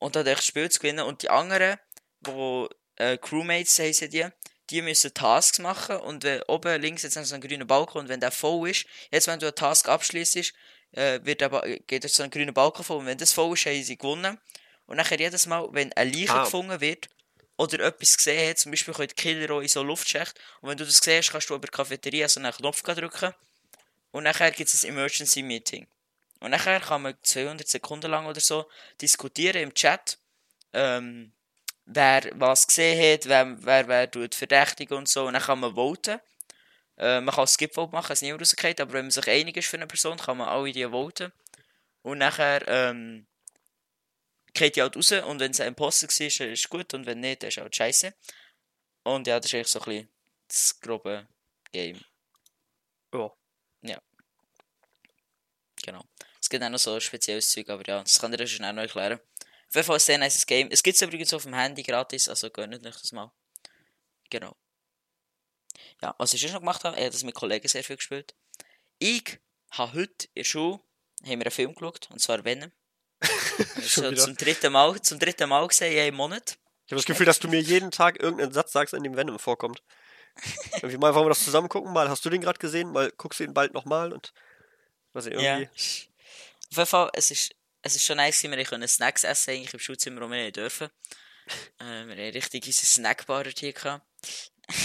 Und 0.01 0.15
dann 0.15 0.25
das 0.25 0.43
Spiel 0.43 0.69
zu 0.69 0.79
gewinnen. 0.79 1.05
Und 1.05 1.21
die 1.21 1.29
anderen, 1.29 1.77
die 2.21 2.67
äh, 2.95 3.17
Crewmates 3.17 3.77
heissen 3.77 4.09
die, 4.09 4.25
die 4.69 4.81
müssen 4.81 5.13
Tasks 5.13 5.59
machen. 5.59 5.97
Und 5.97 6.23
wenn 6.23 6.41
oben 6.43 6.81
links 6.81 7.03
jetzt 7.03 7.15
noch 7.15 7.23
so 7.23 7.35
ein 7.35 7.41
grüner 7.41 7.65
Balkon 7.65 8.01
und 8.01 8.09
wenn 8.09 8.19
der 8.19 8.31
voll 8.31 8.69
ist, 8.69 8.85
jetzt 9.11 9.27
wenn 9.27 9.39
du 9.39 9.45
einen 9.45 9.55
Task 9.55 9.87
abschließt, 9.87 10.53
äh, 10.93 11.19
wird 11.23 11.41
der 11.41 11.49
ba 11.49 11.61
geht 11.87 12.09
so 12.09 12.23
ein 12.23 12.31
grüner 12.31 12.51
Balkon 12.51 12.83
voll. 12.83 12.97
Und 12.97 13.05
wenn 13.05 13.17
das 13.17 13.31
voll 13.31 13.53
ist, 13.53 13.65
haben 13.67 13.83
sie 13.83 13.97
gewonnen. 13.97 14.39
Und 14.87 14.97
nachher 14.97 15.19
jedes 15.19 15.45
Mal, 15.45 15.69
wenn 15.71 15.93
ein 15.93 16.11
Leiche 16.11 16.33
Ah. 16.33 16.43
gefunden 16.45 16.81
wird, 16.81 17.07
oder 17.57 17.79
etwas 17.81 18.17
gesehen 18.17 18.49
hat, 18.49 18.57
zum 18.57 18.71
Beispiel 18.71 18.93
können 18.93 19.15
Killer 19.15 19.53
auch 19.53 19.61
in 19.61 19.67
so 19.67 19.83
Luftschacht, 19.83 20.39
und 20.61 20.69
wenn 20.69 20.77
du 20.77 20.85
das 20.85 20.97
siehst, 20.97 21.31
kannst 21.31 21.47
du 21.49 21.53
über 21.53 21.67
die 21.67 21.71
Cafeteria 21.71 22.27
so 22.27 22.39
einen 22.39 22.51
Knopf 22.51 22.81
drücken 22.81 23.35
und 24.09 24.23
nachher 24.23 24.49
gibt 24.49 24.73
es 24.73 24.83
ein 24.83 24.89
Emergency 24.89 25.43
Meeting. 25.43 25.85
Und 26.41 26.51
nachher 26.51 26.81
kann 26.81 27.03
man 27.03 27.15
200 27.23 27.67
Sekunden 27.69 28.11
lang 28.11 28.27
oder 28.27 28.41
so 28.41 28.69
diskutieren 29.01 29.61
im 29.63 29.73
Chat, 29.75 30.19
ähm, 30.73 31.33
wer 31.85 32.23
was 32.35 32.67
gesehen 32.67 32.99
hat, 33.13 33.27
wer 33.27 33.57
wer, 33.65 33.87
wer 33.87 34.11
tut 34.11 34.35
verdächtig 34.35 34.91
und 34.91 35.09
so, 35.09 35.27
und 35.27 35.33
dann 35.33 35.43
kann 35.43 35.59
man 35.61 35.75
voten. 35.75 36.19
Äh, 36.97 37.21
man 37.21 37.35
kann 37.35 37.47
Skip 37.47 37.73
Vote 37.75 37.93
machen, 37.93 38.13
es 38.13 38.21
niemand 38.23 38.41
rausgeht, 38.43 38.81
aber 38.81 38.93
wenn 38.93 39.05
man 39.05 39.11
sich 39.11 39.27
einig 39.29 39.57
ist 39.57 39.67
für 39.69 39.77
eine 39.77 39.87
Person, 39.87 40.17
kann 40.17 40.37
man 40.37 40.49
alle 40.49 40.71
die 40.73 40.85
voten. 40.85 41.31
Und 42.03 42.19
nachher, 42.19 42.67
ähm, 42.67 43.27
geht 44.53 44.75
die 44.75 44.81
halt 44.81 44.95
raus 44.95 45.11
und 45.11 45.39
wenn 45.39 45.51
es 45.51 45.59
ein 45.59 45.69
Imposter 45.69 46.07
war, 46.07 46.47
ist 46.47 46.69
gut 46.69 46.93
und 46.93 47.05
wenn 47.05 47.19
nicht, 47.19 47.43
dann 47.43 47.49
ist 47.49 47.57
halt 47.57 47.75
scheiße. 47.75 48.13
Und 49.03 49.27
ja, 49.27 49.39
das 49.39 49.47
ist 49.47 49.55
eigentlich 49.55 49.67
so 49.69 49.79
ein 49.81 49.85
bisschen 49.85 50.09
das 50.47 50.79
grobe 50.81 51.27
Game. 51.71 52.01
Ja. 53.13 53.31
Ja. 53.83 54.01
Genau. 55.83 56.10
Es 56.51 56.53
gibt 56.53 56.65
auch 56.65 56.69
noch 56.69 56.79
so 56.79 56.99
spezielles 56.99 57.49
Zeug, 57.49 57.69
aber 57.69 57.87
ja, 57.87 58.01
das 58.01 58.19
kann 58.19 58.33
ich 58.33 58.37
dir 58.37 58.45
schon 58.45 58.65
auch 58.65 58.73
noch 58.73 58.81
erklären. 58.81 59.13
Auf 59.13 59.75
jeden 59.75 59.85
Fall 59.85 59.95
ein 59.95 59.99
sehr 60.01 60.17
nice 60.17 60.45
Game. 60.45 60.67
Es 60.69 60.83
gibt 60.83 60.95
es 60.95 61.01
übrigens 61.01 61.33
auf 61.33 61.43
dem 61.43 61.53
Handy 61.53 61.81
gratis, 61.81 62.27
also 62.27 62.49
gönnt 62.49 62.73
euch 62.73 62.81
das 62.81 63.13
mal. 63.13 63.31
Genau. 64.29 64.57
Ja, 66.01 66.13
was 66.17 66.33
ich 66.33 66.41
sonst 66.41 66.51
noch 66.51 66.59
gemacht 66.59 66.83
habe, 66.83 66.97
ich 66.97 67.03
habe 67.03 67.11
das 67.11 67.23
mit 67.23 67.35
Kollegen 67.35 67.65
sehr 67.69 67.85
viel 67.85 67.95
gespielt. 67.95 68.35
Ich 68.99 69.39
habe 69.71 69.93
heute 69.93 70.25
in 70.33 70.41
der 70.41 70.43
Schule 70.43 70.81
haben 71.21 71.39
wir 71.39 71.45
einen 71.45 71.51
Film 71.51 71.73
geschaut, 71.73 72.09
und 72.11 72.19
zwar 72.19 72.43
Venom. 72.43 72.73
Schon 73.87 74.17
zum 74.17 74.35
dritten 74.35 74.73
Mal, 74.73 75.01
zum 75.01 75.19
dritten 75.19 75.47
Mal 75.47 75.65
gesehen, 75.69 75.93
in 75.93 75.99
einem 75.99 76.17
Monat. 76.17 76.57
Ich 76.85 76.91
habe 76.91 76.99
das 76.99 77.05
Gefühl, 77.05 77.27
dass 77.27 77.39
du 77.39 77.47
mir 77.47 77.61
jeden 77.61 77.91
Tag 77.91 78.21
irgendeinen 78.21 78.51
Satz 78.51 78.73
sagst, 78.73 78.93
in 78.93 79.03
dem 79.03 79.15
Venom 79.15 79.39
vorkommt. 79.39 79.83
Irgendwie 80.73 80.97
mal 80.97 81.15
wollen 81.15 81.27
wir 81.27 81.29
das 81.29 81.45
zusammen 81.45 81.69
gucken, 81.69 81.93
mal 81.93 82.09
hast 82.09 82.25
du 82.25 82.29
den 82.29 82.41
gerade 82.41 82.59
gesehen, 82.59 82.91
mal 82.91 83.09
guckst 83.15 83.39
du 83.39 83.45
ihn 83.45 83.53
bald 83.53 83.73
nochmal 83.73 84.11
und 84.11 84.33
was 85.13 85.27
ich 85.27 85.39
Ja. 85.39 85.61
Auf 86.71 86.77
jeden 86.77 86.87
Fall, 86.87 87.09
es 87.13 87.31
ist, 87.31 87.53
es 87.81 87.95
ist 87.95 88.05
schon 88.05 88.17
nice, 88.17 88.43
wir 88.43 88.63
können 88.63 88.87
Snacks 88.87 89.23
essen 89.23 89.51
eigentlich 89.51 89.73
im 89.73 89.79
Schulzimmer, 89.79 90.21
wo 90.21 90.29
wir 90.29 90.43
nicht 90.43 90.55
dürfen. 90.55 90.89
Äh, 91.79 91.83
wir 91.83 92.15
haben 92.15 92.31
richtig 92.31 92.65
unsere 92.65 92.85
Snackbar 92.85 93.45
hier 93.57 93.73
gehabt. 93.73 94.05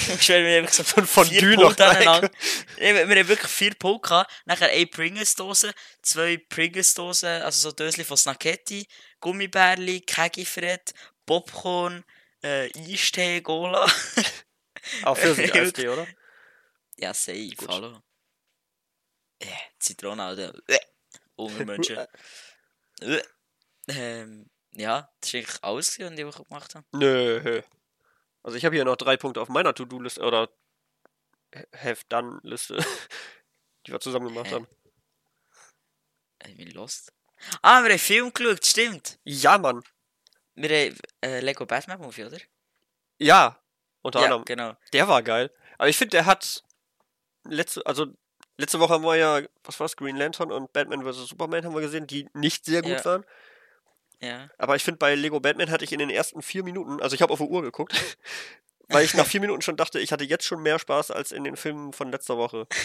Ich 0.08 0.22
schwöre, 0.22 0.42
wir 0.42 0.56
haben 0.56 0.64
wirklich 0.64 0.74
so 0.74 0.82
Von 0.84 1.06
Fondue 1.06 1.38
vier 1.38 1.54
Punkte 1.54 1.86
aneinander. 1.86 2.30
Wir 2.76 3.08
wir 3.08 3.16
haben 3.16 3.28
wirklich 3.28 3.52
vier 3.52 3.74
Punkte 3.74 4.08
gehabt. 4.08 4.32
Nachher 4.44 4.68
eine 4.70 4.86
Pringles-Dose, 4.86 5.72
zwei 6.02 6.38
Pringles-Dosen, 6.38 7.42
also 7.42 7.68
so 7.68 7.72
Döschen 7.72 8.04
von 8.04 8.16
Snacketti, 8.16 8.88
Gummibärli, 9.20 10.00
Kegifred, 10.00 10.92
Popcorn, 11.24 12.04
äh, 12.42 12.68
Eistee, 12.76 13.42
Cola. 13.42 13.86
Auch 15.04 15.16
für 15.16 15.34
sich 15.36 15.54
Eistee, 15.54 15.88
oder? 15.88 16.08
Ja, 16.96 17.14
safe, 17.14 17.54
hallo. 17.68 18.02
Äh, 19.38 19.46
Zitrone, 19.78 20.24
Alter. 20.24 20.52
Hungermenschen. 21.36 21.98
äh. 23.00 23.22
ähm, 23.88 24.50
ja, 24.72 25.10
das 25.20 25.34
eigentlich 25.34 25.62
alles, 25.62 25.98
was 25.98 26.14
die 26.14 26.26
Woche 26.26 26.44
gemacht 26.44 26.74
habe. 26.74 26.86
Nö. 26.92 27.62
Also 28.42 28.58
ich 28.58 28.64
habe 28.64 28.76
hier 28.76 28.84
noch 28.84 28.96
drei 28.96 29.16
Punkte 29.16 29.40
auf 29.40 29.48
meiner 29.48 29.74
To-Do-Liste 29.74 30.22
oder 30.22 30.48
Have 31.74 32.04
Done-Liste, 32.08 32.76
die 33.86 33.92
wir 33.92 34.00
zusammen 34.00 34.28
gemacht 34.28 34.52
haben. 34.52 34.66
Ich 36.46 36.56
bin 36.56 36.70
lost. 36.70 37.12
Ah, 37.62 37.82
wir 37.82 37.90
haben 37.90 37.98
Film 37.98 38.32
geschaut, 38.32 38.64
stimmt. 38.64 39.18
Ja, 39.24 39.58
Mann. 39.58 39.82
Wir 40.54 40.88
haben 40.88 41.00
äh, 41.22 41.40
Lego 41.40 41.66
Batman 41.66 42.00
Movie, 42.00 42.24
oder? 42.24 42.38
Ja. 43.18 43.60
Unter 44.02 44.20
ja, 44.20 44.26
anderem. 44.26 44.44
genau. 44.44 44.76
Der 44.92 45.08
war 45.08 45.22
geil. 45.22 45.50
Aber 45.78 45.88
ich 45.88 45.96
finde, 45.96 46.10
der 46.10 46.26
hat 46.26 46.62
letzte, 47.44 47.84
also 47.84 48.06
letzte 48.56 48.80
Woche 48.80 48.94
haben 48.94 49.04
wir 49.04 49.16
ja, 49.16 49.42
was 49.64 49.78
war's, 49.80 49.96
Green 49.96 50.16
Lantern 50.16 50.52
und 50.52 50.72
Batman 50.72 51.02
vs. 51.02 51.28
Superman 51.28 51.64
haben 51.64 51.74
wir 51.74 51.82
gesehen, 51.82 52.06
die 52.06 52.28
nicht 52.34 52.64
sehr 52.64 52.82
gut 52.82 52.92
Ja. 52.92 53.04
waren. 53.04 53.24
Ja. 54.20 54.48
Aber 54.58 54.76
ich 54.76 54.84
finde, 54.84 54.98
bei 54.98 55.14
Lego 55.14 55.40
Batman 55.40 55.70
hatte 55.70 55.84
ich 55.84 55.92
in 55.92 55.98
den 55.98 56.10
ersten 56.10 56.42
vier 56.42 56.62
Minuten, 56.64 57.00
also 57.02 57.14
ich 57.14 57.22
habe 57.22 57.32
auf 57.32 57.38
die 57.38 57.44
Uhr 57.44 57.62
geguckt, 57.62 57.92
weil 58.88 59.04
ich 59.04 59.14
nach 59.14 59.26
vier 59.26 59.40
Minuten 59.40 59.62
schon 59.62 59.76
dachte, 59.76 59.98
ich 60.00 60.12
hatte 60.12 60.24
jetzt 60.24 60.44
schon 60.44 60.62
mehr 60.62 60.78
Spaß 60.78 61.10
als 61.10 61.32
in 61.32 61.44
den 61.44 61.56
Filmen 61.56 61.92
von 61.92 62.10
letzter 62.10 62.36
Woche. 62.36 62.66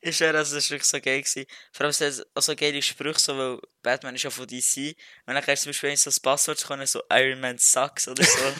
Ich 0.00 0.18
schwöre, 0.18 0.34
das 0.34 0.52
war 0.52 0.60
wirklich 0.60 0.84
so 0.84 1.00
geil. 1.00 1.22
Gewesen. 1.22 1.46
Vor 1.72 1.86
allem 1.86 1.94
hat 1.94 2.26
auch 2.34 2.42
so 2.42 2.54
geile 2.54 2.82
Sprüche, 2.82 3.18
so, 3.18 3.38
weil 3.38 3.58
Batman 3.82 4.14
ist 4.14 4.24
ja 4.24 4.28
von 4.30 4.46
DC. 4.46 4.94
Und 5.26 5.34
dann 5.34 5.42
kannst 5.42 5.62
du 5.62 5.64
zum 5.64 5.70
Beispiel 5.70 5.88
wenn 5.88 5.96
so 5.96 6.10
das 6.10 6.20
Passwort 6.20 6.62
können, 6.66 6.86
so 6.86 7.02
Iron 7.10 7.40
Man 7.40 7.56
sucks 7.56 8.06
oder 8.06 8.22
so. 8.22 8.54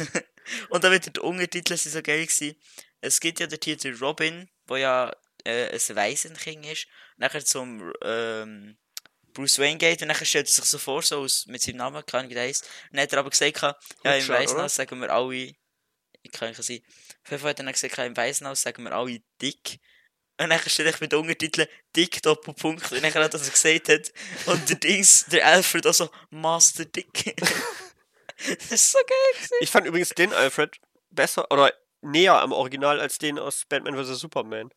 und 0.68 0.84
dann 0.84 0.92
wieder 0.92 1.10
die 1.10 1.20
Untertitel 1.20 1.76
sind 1.76 1.92
so 1.92 2.02
geil 2.02 2.26
gewesen. 2.26 2.56
Es 3.00 3.20
gibt 3.20 3.40
ja 3.40 3.46
den 3.46 3.94
Robin, 3.96 4.50
wo 4.66 4.76
ja 4.76 5.10
äh, 5.44 5.68
ein 5.72 5.96
Waisenkind 5.96 6.66
ist. 6.66 6.86
Dann 7.18 7.44
zum 7.44 7.92
ähm, 8.02 8.78
Bruce 9.32 9.58
Wayne 9.58 9.78
geht 9.78 10.02
und 10.02 10.08
dann 10.08 10.24
stellt 10.24 10.46
er 10.46 10.52
sich 10.52 10.64
so 10.64 10.78
vor, 10.78 11.02
so 11.02 11.20
aus, 11.20 11.46
mit 11.46 11.62
seinem 11.62 11.76
Namen, 11.76 12.04
keine 12.06 12.20
Ahnung 12.20 12.30
wie 12.30 12.34
der 12.34 12.44
heisst. 12.44 12.64
Und 12.90 12.96
dann 12.96 13.02
hat 13.02 13.12
er 13.12 13.18
aber 13.20 13.30
gesagt, 13.30 13.60
ja, 13.62 14.14
im? 14.14 14.28
Waisenhaus 14.28 14.74
sagen 14.74 15.00
wir 15.00 15.10
alle, 15.10 15.54
ich 16.22 16.32
kann 16.32 16.48
nicht 16.48 16.62
sein. 16.62 16.80
Auf 17.24 17.30
jeden 17.30 17.40
Fall 17.40 17.50
hat 17.50 17.60
er 17.60 17.64
dann 17.64 17.72
gesagt, 17.72 17.98
im 17.98 18.16
Waisenhaus 18.16 18.62
sagen 18.62 18.84
wir 18.84 18.92
alle 18.92 19.20
dick. 19.40 19.80
Und 20.40 20.48
dann 20.48 20.58
steht 20.58 20.86
ich 20.86 21.00
mit 21.00 21.12
Untertiteln 21.12 21.68
Dick 21.94 22.22
Doppelpunkt. 22.22 22.92
Und 22.92 23.02
dann 23.02 23.12
hat 23.12 23.16
er 23.16 23.28
das 23.28 23.50
gesagt 23.50 23.90
hat. 23.90 24.10
Und 24.46 24.68
der 24.70 24.76
Dings, 24.76 25.26
der 25.26 25.46
Alfred 25.46 25.86
auch 25.86 25.92
so 25.92 26.10
Master 26.30 26.86
Dick. 26.86 27.36
das 28.48 28.72
ist 28.72 28.92
so 28.92 28.98
geil 29.06 29.34
gewesen. 29.34 29.54
Ich 29.60 29.70
fand 29.70 29.86
übrigens 29.86 30.10
den 30.10 30.32
Alfred 30.32 30.80
besser 31.10 31.50
oder 31.50 31.74
näher 32.00 32.40
am 32.40 32.52
Original 32.52 33.00
als 33.00 33.18
den 33.18 33.38
aus 33.38 33.66
Batman 33.68 34.02
vs. 34.02 34.18
Superman. 34.18 34.70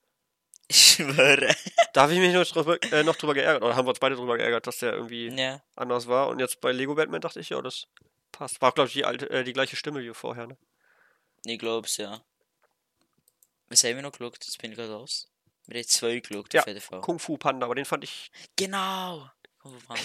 Ich 0.67 0.93
schwöre. 0.93 1.53
Da 1.93 2.03
habe 2.03 2.13
ich 2.13 2.19
mich 2.19 2.33
noch 2.33 2.45
drüber, 2.45 2.81
äh, 2.91 3.03
noch 3.03 3.15
drüber 3.15 3.33
geärgert, 3.33 3.63
oder 3.63 3.75
haben 3.75 3.85
wir 3.85 3.89
uns 3.89 3.99
beide 3.99 4.15
drüber 4.15 4.37
geärgert, 4.37 4.65
dass 4.65 4.77
der 4.79 4.93
irgendwie 4.93 5.27
Ja. 5.29 5.61
anders 5.75 6.07
war. 6.07 6.29
Und 6.29 6.39
jetzt 6.39 6.61
bei 6.61 6.71
Lego 6.71 6.95
Batman 6.95 7.21
dachte 7.21 7.39
ich, 7.39 7.49
ja, 7.49 7.61
das 7.61 7.85
passt. 8.31 8.61
War, 8.61 8.71
glaube 8.71 8.87
ich, 8.87 8.93
die, 8.93 9.05
alte, 9.05 9.29
äh, 9.29 9.43
die 9.43 9.53
gleiche 9.53 9.75
Stimme 9.75 10.01
wie 10.01 10.13
vorher. 10.13 10.47
Ne? 10.47 10.57
Ich 11.45 11.59
glaub's, 11.59 11.97
ja. 11.97 12.23
Was 13.69 13.83
haben 13.83 13.95
wir 13.95 14.01
noch 14.01 14.11
geschaut? 14.11 14.35
Jetzt 14.43 14.57
bin 14.59 14.71
ich 14.71 14.77
gerade 14.77 14.95
aus. 14.95 15.27
Wir 15.67 15.79
haben 15.79 15.87
zwei 15.87 16.19
geschaut, 16.19 16.53
Ja, 16.53 16.61
auf 16.61 16.67
jeden 16.67 16.81
Fall. 16.81 17.01
Kung 17.01 17.19
Fu 17.19 17.37
Panda, 17.37 17.65
aber 17.65 17.75
den 17.75 17.85
fand 17.85 18.03
ich, 18.03 18.31
Genau. 18.55 19.29
Kung 19.59 19.73
Fu 19.79 19.85
Panda. 19.87 20.01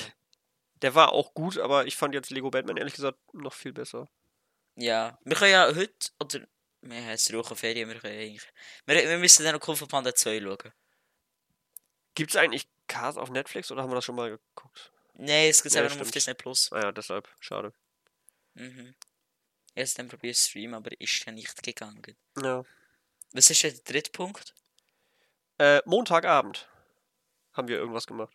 der 0.83 0.95
war 0.95 1.13
auch 1.13 1.35
gut, 1.35 1.59
aber 1.59 1.87
ich 1.87 1.97
fand 1.97 2.15
jetzt 2.15 2.31
Lego 2.31 2.51
Batman 2.51 2.77
ehrlich 2.77 2.95
gesagt 2.95 3.19
noch 3.33 3.53
viel 3.55 3.73
besser. 3.73 4.09
Ja. 4.77 5.19
Wir 5.25 5.37
können 5.37 5.51
ja 5.53 5.67
heute, 5.75 5.93
oder 6.21 6.47
wir 6.81 6.97
haben 6.97 7.09
jetzt 7.09 7.35
auch 7.35 7.57
Ferien, 7.57 7.89
wir 7.89 7.99
können 7.99 8.19
eigentlich... 8.19 8.47
Wir, 8.87 9.09
wir 9.09 9.19
müssen 9.19 9.45
dann 9.45 9.55
noch 9.55 9.61
Kung 9.61 9.77
Fu 9.77 9.87
Panda 9.87 10.15
2 10.15 10.41
schauen. 10.41 10.73
Gibt 12.15 12.31
es 12.31 12.37
eigentlich 12.37 12.69
Cars 12.87 13.17
auf 13.17 13.31
Netflix 13.31 13.71
oder 13.71 13.83
haben 13.83 13.91
wir 13.91 13.95
das 13.97 14.05
schon 14.05 14.17
mal 14.17 14.31
geguckt? 14.31 14.93
Nein, 15.15 15.51
es 15.51 15.63
gibt 15.63 15.75
Ja, 15.75 15.83
einfach 15.83 15.97
nur 15.97 16.07
auf. 16.07 16.11
Disney 16.11 16.35
Plus. 16.35 16.73
Ah 16.73 16.81
ja, 16.81 16.93
deshalb, 16.93 17.29
schade. 17.41 17.73
Mhm. 18.55 18.95
Ich 19.75 19.81
habe 19.81 19.83
es 19.83 19.95
dann 19.95 20.09
probiert 20.09 20.37
zu 20.37 20.51
streamen, 20.51 20.75
aber 20.75 20.91
ist 21.01 21.25
ja 21.25 21.33
nicht 21.33 21.63
gegangen. 21.63 22.17
Ja. 22.43 22.65
Was 23.33 23.51
ist 23.51 23.63
denn 23.63 23.75
der 23.75 23.85
dritte 23.85 24.11
Punkt? 24.11 24.55
Äh, 25.59 25.81
Montagabend 25.85 26.69
haben 27.53 27.69
wir 27.69 27.77
irgendwas 27.77 28.07
gemacht. 28.07 28.33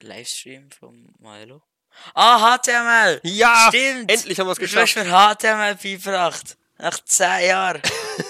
Livestream 0.00 0.70
von 0.70 1.12
Milo. 1.18 1.62
Ah, 2.14 2.56
HTML! 2.56 3.20
Ja! 3.24 3.68
Stimmt! 3.68 4.10
Endlich 4.10 4.38
haben 4.38 4.46
wir 4.46 4.52
es 4.52 4.58
geschafft. 4.58 4.96
mir 4.96 5.04
HTML 5.04 5.74
beigebracht. 5.74 6.56
Nach 6.80 6.98
10 6.98 7.46
Jahren. 7.46 7.82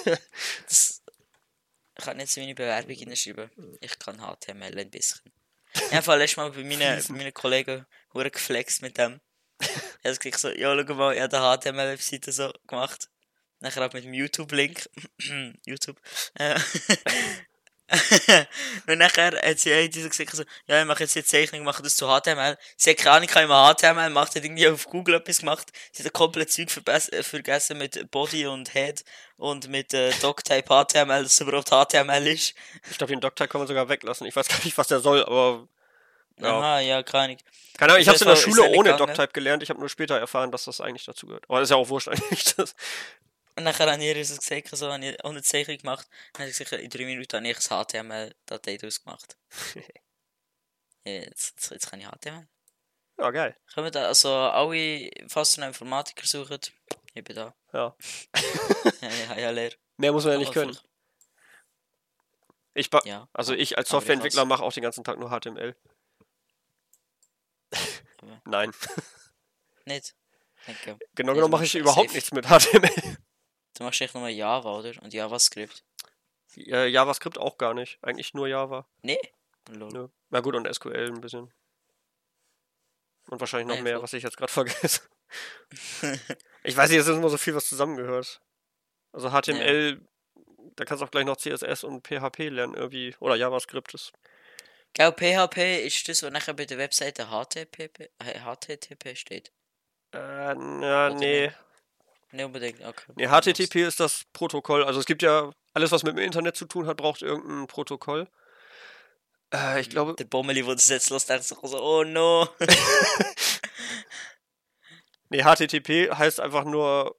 das, 0.66 1.02
ich 1.97 2.04
kann 2.04 2.16
nicht 2.16 2.33
so 2.33 2.40
meine 2.40 2.54
Bewerbung 2.54 2.95
hinschreiben. 2.95 3.50
Ich 3.80 3.99
kann 3.99 4.19
HTML 4.19 4.78
ein 4.78 4.90
bisschen. 4.90 5.33
Ich 5.75 5.95
habe 5.95 6.16
letztes 6.16 6.37
Mal 6.37 6.50
bei 6.50 6.64
meinen, 6.64 7.02
bei 7.07 7.14
meinen 7.14 7.33
Kollegen 7.33 7.87
geflext 8.12 8.83
mit 8.83 8.99
dem. 8.99 9.21
Ich 10.02 10.09
habe 10.09 10.38
so, 10.38 10.49
ja, 10.49 10.75
schau 10.75 10.95
mal, 10.95 11.14
ich 11.14 11.21
habe 11.21 11.37
eine 11.37 11.59
HTML-Webseite 11.59 12.33
so 12.33 12.52
gemacht. 12.66 13.09
Nachher 13.61 13.87
auch 13.87 13.92
mit 13.92 14.04
dem 14.04 14.14
YouTube-Link. 14.14 14.88
YouTube. 15.66 16.00
Äh, 16.35 16.59
und 18.87 18.99
nachher 18.99 19.33
hat 19.43 19.59
sie 19.59 19.91
so 19.93 20.09
gesagt, 20.09 20.31
so, 20.31 20.45
ja, 20.67 20.81
ich 20.81 20.87
mache 20.87 21.03
jetzt 21.03 21.15
die 21.15 21.25
Zeichnung, 21.25 21.65
mache 21.65 21.83
das 21.83 21.97
zu 21.97 22.07
HTML. 22.07 22.57
Sie 22.77 22.91
hat 22.91 22.99
keine 22.99 23.17
Ahnung, 23.17 23.29
ich 23.29 23.35
habe 23.35 23.45
immer 23.47 23.75
HTML 23.75 24.09
gemacht, 24.09 24.35
hat 24.35 24.45
irgendwie 24.45 24.69
auf 24.69 24.85
Google 24.87 25.17
etwas 25.17 25.39
gemacht. 25.39 25.73
Sie 25.93 26.05
hat 26.05 26.13
komplett 26.13 26.53
Zeug 26.53 26.69
äh, 26.87 27.23
vergessen 27.23 27.79
mit 27.79 28.11
Body 28.11 28.47
und 28.47 28.73
Head 28.73 29.05
und 29.37 29.69
mit 29.69 29.93
äh, 29.93 30.13
Doctype 30.21 30.69
HTML, 30.69 31.25
dass 31.25 31.33
es 31.33 31.41
überhaupt 31.41 31.71
HTML 31.71 32.27
ist. 32.29 32.55
Ich 32.91 32.99
glaube, 32.99 33.13
den 33.13 33.21
Doktor 33.21 33.49
kann 33.49 33.61
man 33.61 33.69
sogar 33.69 33.89
weglassen. 33.89 34.27
Ich 34.27 34.37
weiß 34.37 34.49
gar 34.49 34.65
nicht, 34.65 34.79
was 34.79 34.89
der 34.89 35.01
soll, 35.01 35.25
aber. 35.25 35.67
Ja. 36.39 36.59
Aha, 36.59 36.81
ja, 36.81 37.03
keine 37.03 37.25
Ahnung. 37.25 37.37
Keine 37.77 37.93
Ahnung, 37.93 38.03
ich 38.03 38.09
habe 38.09 38.17
es 38.17 38.23
in 38.23 38.29
der 38.29 38.37
Schule 38.37 38.71
ohne. 38.71 38.97
Doctype 38.97 39.33
gelernt. 39.33 39.63
Ich 39.63 39.71
habe 39.71 39.81
nur 39.81 39.89
später 39.89 40.19
erfahren, 40.19 40.53
dass 40.53 40.65
das 40.65 40.81
eigentlich 40.81 41.05
dazu 41.05 41.27
gehört. 41.27 41.45
Aber 41.49 41.61
ist 41.61 41.71
ja 41.71 41.77
auch 41.77 41.89
wurscht 41.89 42.09
eigentlich. 42.09 42.55
Das. 42.55 42.75
Und 43.61 43.64
nachher 43.64 43.93
haben 43.93 44.00
ihr 44.00 44.25
so 44.25 44.37
gesagt, 44.37 44.69
so, 44.69 44.90
habe 44.90 45.05
ich 45.05 45.23
ohne 45.23 45.43
Zeichnung 45.43 45.76
gemacht. 45.76 46.09
Dann 46.33 46.45
habe 46.45 46.50
ich 46.50 46.57
gesagt, 46.57 46.83
in 46.83 46.88
drei 46.88 47.05
Minuten 47.05 47.37
habe 47.37 47.47
ich 47.47 47.59
das 47.59 47.69
HTML-Datei 47.69 48.79
daraus 48.79 49.05
gemacht. 49.05 49.37
Jetzt, 51.05 51.55
jetzt, 51.57 51.71
jetzt 51.71 51.90
kann 51.90 52.00
ich 52.00 52.07
HTML. 52.07 52.47
Ja, 53.19 53.31
geil. 53.31 53.57
Können 53.73 53.87
wir 53.87 53.90
da, 53.90 54.07
also 54.07 54.35
alle, 54.35 55.11
falls 55.29 55.57
ihr 55.57 55.62
einen 55.62 55.73
Informatiker 55.73 56.26
sucht, 56.26 56.73
ich 57.14 57.25
bin 57.25 57.37
da. 57.37 57.55
Ja. 57.73 57.97
Ja, 59.00 59.09
ja, 59.09 59.38
ja, 59.38 59.50
leer. 59.50 59.73
Mehr 59.97 60.12
muss 60.12 60.25
man 60.25 60.35
ja 60.35 60.38
nicht 60.38 60.52
können. 60.52 60.76
Ich 62.75 62.90
Ja. 63.05 63.29
also 63.33 63.55
ich 63.55 63.76
als 63.79 63.88
Softwareentwickler 63.88 64.45
mache 64.45 64.62
auch 64.62 64.73
den 64.73 64.83
ganzen 64.83 65.05
Tag 65.05 65.19
nur 65.19 65.31
HTML. 65.31 65.75
Nein. 68.45 68.73
Nicht? 69.87 70.14
Danke. 70.67 70.99
Genau 71.14 71.33
genommen 71.35 71.52
mache 71.52 71.64
ich 71.64 71.75
überhaupt 71.75 72.12
nichts 72.12 72.33
mit 72.33 72.47
HTML. 72.47 73.17
Du 73.75 73.85
machst 73.85 74.00
echt 74.00 74.15
nur 74.15 74.29
Java, 74.29 74.79
oder? 74.79 74.93
Und 75.03 75.12
JavaScript. 75.15 75.85
Äh, 76.57 76.89
JavaScript 76.89 77.39
auch 77.39 77.59
gar 77.59 77.75
nicht. 77.75 77.99
Eigentlich 78.03 78.35
nur 78.35 78.49
Java. 78.49 78.87
Nee. 79.03 79.21
Lol. 79.69 79.91
Nö. 79.93 80.09
Na 80.31 80.41
gut, 80.41 80.55
und 80.55 80.73
SQL 80.73 81.09
ein 81.09 81.21
bisschen. 81.21 81.53
Und 83.29 83.41
wahrscheinlich 83.41 83.69
noch 83.69 83.77
Ja, 83.77 83.83
mehr, 83.83 84.03
was 84.03 84.12
ich 84.12 84.23
jetzt 84.23 84.37
gerade 84.37 84.53
vergesse. 84.53 85.03
ich 86.65 86.77
weiß 86.77 86.91
nicht, 86.91 86.99
es 86.99 87.07
ist 87.07 87.17
immer 87.17 87.29
so 87.29 87.39
viel, 87.39 87.55
was 87.55 87.69
zusammengehört. 87.69 88.41
Also 89.12 89.31
HTML, 89.31 90.00
da 90.77 90.85
kannst 90.85 91.03
du 91.03 91.07
auch 91.07 91.11
gleich 91.11 91.25
noch 91.25 91.37
CSS 91.37 91.85
und 91.85 92.07
PHP 92.07 92.49
lernen 92.49 92.75
irgendwie. 92.75 93.15
Oder 93.21 93.37
JavaScript 93.37 93.95
ist. 93.95 94.12
Gell, 94.93 95.12
PHP 95.12 95.87
ist 95.87 96.09
das, 96.09 96.23
was 96.25 96.33
nachher 96.33 96.55
bei 96.55 96.65
der 96.65 96.79
Webseite 96.79 97.27
HTTP, 97.27 98.11
äh, 98.19 98.41
HTTP 98.41 99.17
steht. 99.17 99.53
Äh, 100.12 100.55
na, 100.55 101.07
Oder 101.07 101.15
nee. 101.15 101.47
Nicht 101.47 101.57
unbedingt, 102.45 102.85
okay. 102.85 103.13
Nee, 103.17 103.29
HTTP 103.29 103.87
ist 103.87 104.01
das 104.01 104.25
Protokoll. 104.33 104.85
Also 104.85 105.01
es 105.01 105.07
gibt 105.07 105.23
ja 105.23 105.51
alles, 105.75 105.93
was 105.93 106.03
mit 106.03 106.17
dem 106.17 106.25
Internet 106.25 106.57
zu 106.57 106.67
tun 106.67 106.87
hat, 106.87 106.97
braucht 106.97 107.23
irgendein 107.23 107.67
Protokoll. 107.67 108.29
Äh, 109.53 109.81
ich 109.81 109.91
glaube, 109.91 110.15
Der 110.15 110.25
Bommeli, 110.25 110.65
das 110.65 110.89
jetzt 110.89 111.11
los 111.11 111.27
dachte 111.27 111.43
so, 111.43 111.57
oh 111.63 112.05
no. 112.05 112.49
nee, 115.29 115.43
HTTP 115.43 116.13
heißt 116.13 116.41
einfach 116.41 116.65
nur 116.65 117.17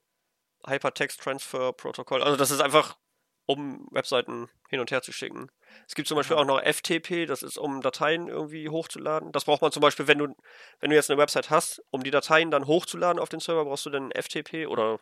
Hypertext 0.65 1.20
Transfer 1.20 1.74
Protocol. 1.74 2.24
Also 2.24 2.38
das 2.38 2.51
ist 2.51 2.62
einfach, 2.62 2.98
um 3.45 3.88
Webseiten 3.91 4.50
hin 4.69 4.79
und 4.79 4.91
her 4.91 5.01
zu 5.01 5.12
schicken. 5.12 5.50
Es 5.88 5.95
gibt 5.95 6.07
zum 6.07 6.15
Beispiel 6.15 6.38
auch 6.38 6.45
noch 6.45 6.62
FTP, 6.62 7.25
das 7.25 7.43
ist, 7.43 7.57
um 7.57 7.81
Dateien 7.81 8.27
irgendwie 8.27 8.69
hochzuladen. 8.69 9.31
Das 9.31 9.45
braucht 9.45 9.62
man 9.62 9.71
zum 9.71 9.81
Beispiel, 9.81 10.07
wenn 10.07 10.19
du, 10.19 10.36
wenn 10.79 10.89
du 10.89 10.95
jetzt 10.95 11.10
eine 11.10 11.17
Website 11.17 11.50
hast, 11.50 11.83
um 11.91 12.03
die 12.03 12.12
Dateien 12.12 12.51
dann 12.51 12.67
hochzuladen 12.67 13.19
auf 13.21 13.29
den 13.29 13.39
Server, 13.39 13.65
brauchst 13.65 13.86
du 13.86 13.89
dann 13.89 14.12
FTP 14.12 14.67
oder 14.67 15.00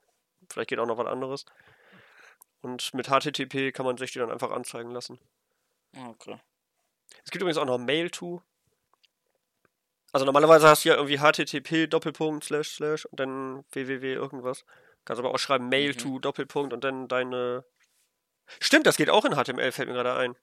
vielleicht 0.49 0.69
geht 0.69 0.79
auch 0.79 0.87
noch 0.87 0.97
was 0.97 1.07
anderes. 1.07 1.45
Und 2.61 2.93
mit 2.93 3.07
HTTP 3.07 3.71
kann 3.71 3.85
man 3.85 3.97
sich 3.97 4.11
die 4.11 4.19
dann 4.19 4.31
einfach 4.31 4.51
anzeigen 4.51 4.91
lassen. 4.91 5.19
Okay. 5.95 6.39
Es 7.23 7.31
gibt 7.31 7.41
übrigens 7.41 7.57
auch 7.57 7.65
noch 7.65 7.77
Mail-to. 7.77 8.41
Also 10.11 10.25
normalerweise 10.25 10.67
hast 10.67 10.85
du 10.85 10.89
ja 10.89 10.95
irgendwie 10.95 11.19
HTTP 11.19 11.87
Doppelpunkt 11.87 12.43
slash 12.43 12.69
slash 12.69 13.05
und 13.05 13.19
dann 13.19 13.63
www 13.71 14.13
irgendwas. 14.13 14.65
Kannst 15.05 15.19
aber 15.19 15.33
auch 15.33 15.37
schreiben 15.37 15.69
Mail-to 15.69 16.19
Doppelpunkt 16.19 16.73
und 16.73 16.83
dann 16.83 17.07
deine 17.07 17.63
Stimmt, 18.59 18.87
das 18.87 18.97
geht 18.97 19.09
auch 19.09 19.25
in 19.25 19.33
HTML, 19.35 19.71
fällt 19.71 19.87
mir 19.89 19.95
gerade 19.95 20.15
ein. 20.15 20.35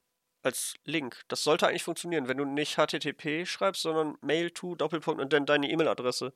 Als 0.43 0.75
Link. 0.85 1.23
Das 1.29 1.43
sollte 1.43 1.67
eigentlich 1.67 1.83
funktionieren, 1.83 2.29
wenn 2.29 2.37
du 2.37 2.45
nicht 2.45 2.77
HTTP 2.77 3.45
schreibst, 3.47 3.83
sondern 3.83 4.17
Mail 4.21 4.51
to 4.51 4.77
Doppelpunkt 4.77 5.21
und 5.21 5.33
dann 5.33 5.45
deine 5.47 5.69
E-Mail-Adresse. 5.69 6.33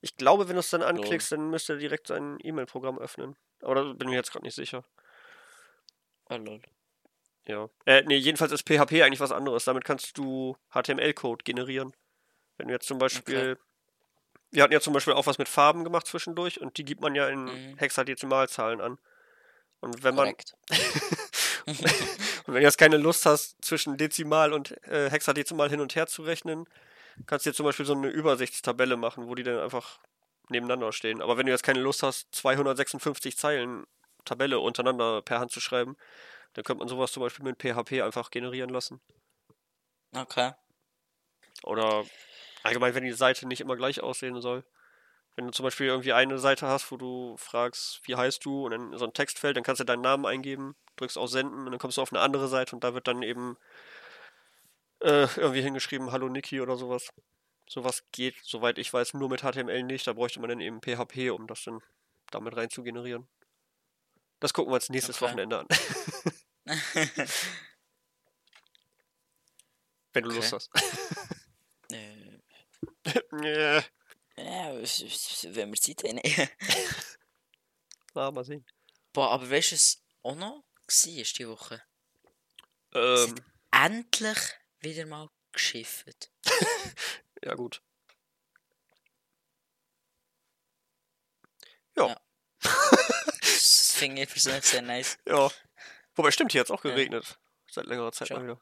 Ich 0.00 0.16
glaube, 0.16 0.48
wenn 0.48 0.54
du 0.54 0.60
es 0.60 0.70
dann 0.70 0.82
anklickst, 0.82 1.32
dann 1.32 1.50
müsste 1.50 1.72
er 1.72 1.78
direkt 1.78 2.06
sein 2.06 2.38
E-Mail-Programm 2.40 2.98
öffnen. 2.98 3.36
Aber 3.62 3.74
da 3.74 3.82
bin 3.82 4.02
ich 4.02 4.06
mir 4.12 4.16
jetzt 4.16 4.30
gerade 4.30 4.44
nicht 4.44 4.54
sicher. 4.54 4.84
Lol. 6.30 6.60
Ja. 7.48 7.68
Äh, 7.86 8.02
nee, 8.06 8.16
jedenfalls 8.16 8.52
ist 8.52 8.68
PHP 8.68 9.02
eigentlich 9.02 9.20
was 9.20 9.32
anderes. 9.32 9.64
Damit 9.64 9.84
kannst 9.84 10.16
du 10.18 10.56
HTML-Code 10.72 11.42
generieren. 11.44 11.92
Wenn 12.58 12.68
du 12.68 12.74
jetzt 12.74 12.86
zum 12.86 12.98
Beispiel. 12.98 13.58
Wir 14.50 14.62
hatten 14.62 14.72
ja 14.72 14.80
zum 14.80 14.92
Beispiel 14.92 15.14
auch 15.14 15.26
was 15.26 15.38
mit 15.38 15.48
Farben 15.48 15.84
gemacht 15.84 16.06
zwischendurch 16.06 16.60
und 16.60 16.78
die 16.78 16.84
gibt 16.84 17.00
man 17.00 17.14
ja 17.14 17.28
in 17.28 17.44
Mhm. 17.44 17.76
Hexadezimalzahlen 17.78 18.80
an. 18.80 18.98
Und 19.80 20.02
wenn 20.02 20.14
man. 20.14 20.24
Korrekt. 20.24 20.54
Und 22.48 22.54
wenn 22.54 22.62
du 22.62 22.66
jetzt 22.66 22.78
keine 22.78 22.96
Lust 22.96 23.26
hast, 23.26 23.62
zwischen 23.62 23.98
Dezimal 23.98 24.54
und 24.54 24.70
äh, 24.86 25.10
Hexadezimal 25.10 25.68
hin 25.68 25.80
und 25.80 25.94
her 25.94 26.06
zu 26.06 26.22
rechnen, 26.22 26.64
kannst 27.26 27.44
du 27.44 27.50
dir 27.50 27.54
zum 27.54 27.66
Beispiel 27.66 27.84
so 27.84 27.92
eine 27.92 28.08
Übersichtstabelle 28.08 28.96
machen, 28.96 29.28
wo 29.28 29.34
die 29.34 29.42
dann 29.42 29.58
einfach 29.58 29.98
nebeneinander 30.48 30.92
stehen. 30.92 31.20
Aber 31.20 31.36
wenn 31.36 31.44
du 31.44 31.52
jetzt 31.52 31.62
keine 31.62 31.80
Lust 31.80 32.02
hast, 32.02 32.34
256 32.34 33.36
Zeilen 33.36 33.86
Tabelle 34.24 34.60
untereinander 34.60 35.20
per 35.20 35.40
Hand 35.40 35.50
zu 35.50 35.60
schreiben, 35.60 35.98
dann 36.54 36.64
könnte 36.64 36.78
man 36.78 36.88
sowas 36.88 37.12
zum 37.12 37.22
Beispiel 37.22 37.44
mit 37.44 37.58
PHP 37.58 38.02
einfach 38.02 38.30
generieren 38.30 38.70
lassen. 38.70 39.00
Okay. 40.16 40.52
Oder 41.64 42.04
allgemein, 42.62 42.94
wenn 42.94 43.04
die 43.04 43.12
Seite 43.12 43.46
nicht 43.46 43.60
immer 43.60 43.76
gleich 43.76 44.00
aussehen 44.00 44.40
soll. 44.40 44.64
Wenn 45.38 45.46
du 45.46 45.52
zum 45.52 45.62
Beispiel 45.62 45.86
irgendwie 45.86 46.12
eine 46.12 46.40
Seite 46.40 46.66
hast, 46.66 46.90
wo 46.90 46.96
du 46.96 47.36
fragst, 47.36 48.00
wie 48.02 48.16
heißt 48.16 48.44
du, 48.44 48.64
und 48.64 48.72
dann 48.72 48.98
so 48.98 49.04
ein 49.04 49.12
Textfeld, 49.12 49.56
dann 49.56 49.62
kannst 49.62 49.78
du 49.78 49.84
deinen 49.84 50.02
Namen 50.02 50.26
eingeben, 50.26 50.74
drückst 50.96 51.16
auf 51.16 51.30
Senden 51.30 51.64
und 51.64 51.70
dann 51.70 51.78
kommst 51.78 51.96
du 51.96 52.02
auf 52.02 52.12
eine 52.12 52.20
andere 52.20 52.48
Seite 52.48 52.74
und 52.74 52.82
da 52.82 52.92
wird 52.92 53.06
dann 53.06 53.22
eben 53.22 53.56
äh, 54.98 55.28
irgendwie 55.36 55.62
hingeschrieben, 55.62 56.10
Hallo 56.10 56.28
Niki 56.28 56.60
oder 56.60 56.74
sowas. 56.74 57.10
Sowas 57.70 58.02
geht, 58.10 58.34
soweit 58.42 58.78
ich 58.78 58.92
weiß, 58.92 59.14
nur 59.14 59.28
mit 59.28 59.42
HTML 59.42 59.84
nicht. 59.84 60.08
Da 60.08 60.14
bräuchte 60.14 60.40
man 60.40 60.50
dann 60.50 60.58
eben 60.58 60.80
PHP, 60.80 61.30
um 61.30 61.46
das 61.46 61.62
dann 61.62 61.82
damit 62.32 62.56
rein 62.56 62.70
zu 62.70 62.82
generieren. 62.82 63.28
Das 64.40 64.52
gucken 64.52 64.72
wir 64.72 64.74
uns 64.74 64.88
nächstes 64.88 65.22
Okay. 65.22 65.26
Wochenende 65.26 65.60
an. 65.60 65.68
Wenn 70.14 70.24
du 70.24 70.30
Lust 70.30 70.52
Okay. 70.52 70.56
hast. 70.56 70.70
äh. 73.44 73.82
ja, 74.44 74.74
wenn 75.54 75.70
wir 75.72 75.80
Zeit 75.80 76.04
haben. 76.04 76.20
Na, 78.14 78.30
mal 78.30 78.44
sehen. 78.44 78.64
Boah, 79.12 79.30
aber 79.30 79.48
weißt 79.50 79.72
du, 79.72 79.74
was 79.76 80.02
auch 80.22 80.34
noch 80.34 80.64
war 80.86 81.32
diese 81.38 81.48
Woche? 81.48 81.82
Ähm, 82.94 83.34
Endlich 83.70 84.38
wieder 84.80 85.06
mal 85.06 85.28
geschifft. 85.52 86.30
ja, 87.44 87.54
gut. 87.54 87.82
Ja, 91.96 92.08
Ja. 92.08 92.20
Das 93.40 93.92
finde 93.92 94.22
ich 94.22 94.28
persönlich 94.28 94.64
sehr 94.64 94.82
nice. 94.82 95.18
ja. 95.26 95.50
Wobei, 96.14 96.30
stimmt, 96.32 96.52
hier 96.52 96.60
hat 96.60 96.66
es 96.66 96.70
auch 96.70 96.84
Ja. 96.84 96.90
geregnet. 96.90 97.38
Seit 97.70 97.86
längerer 97.86 98.12
Zeit 98.12 98.28
Schon. 98.28 98.38
mal 98.38 98.44
wieder. 98.44 98.60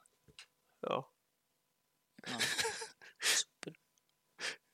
Ja. 0.89 1.09
Ja. 2.27 2.39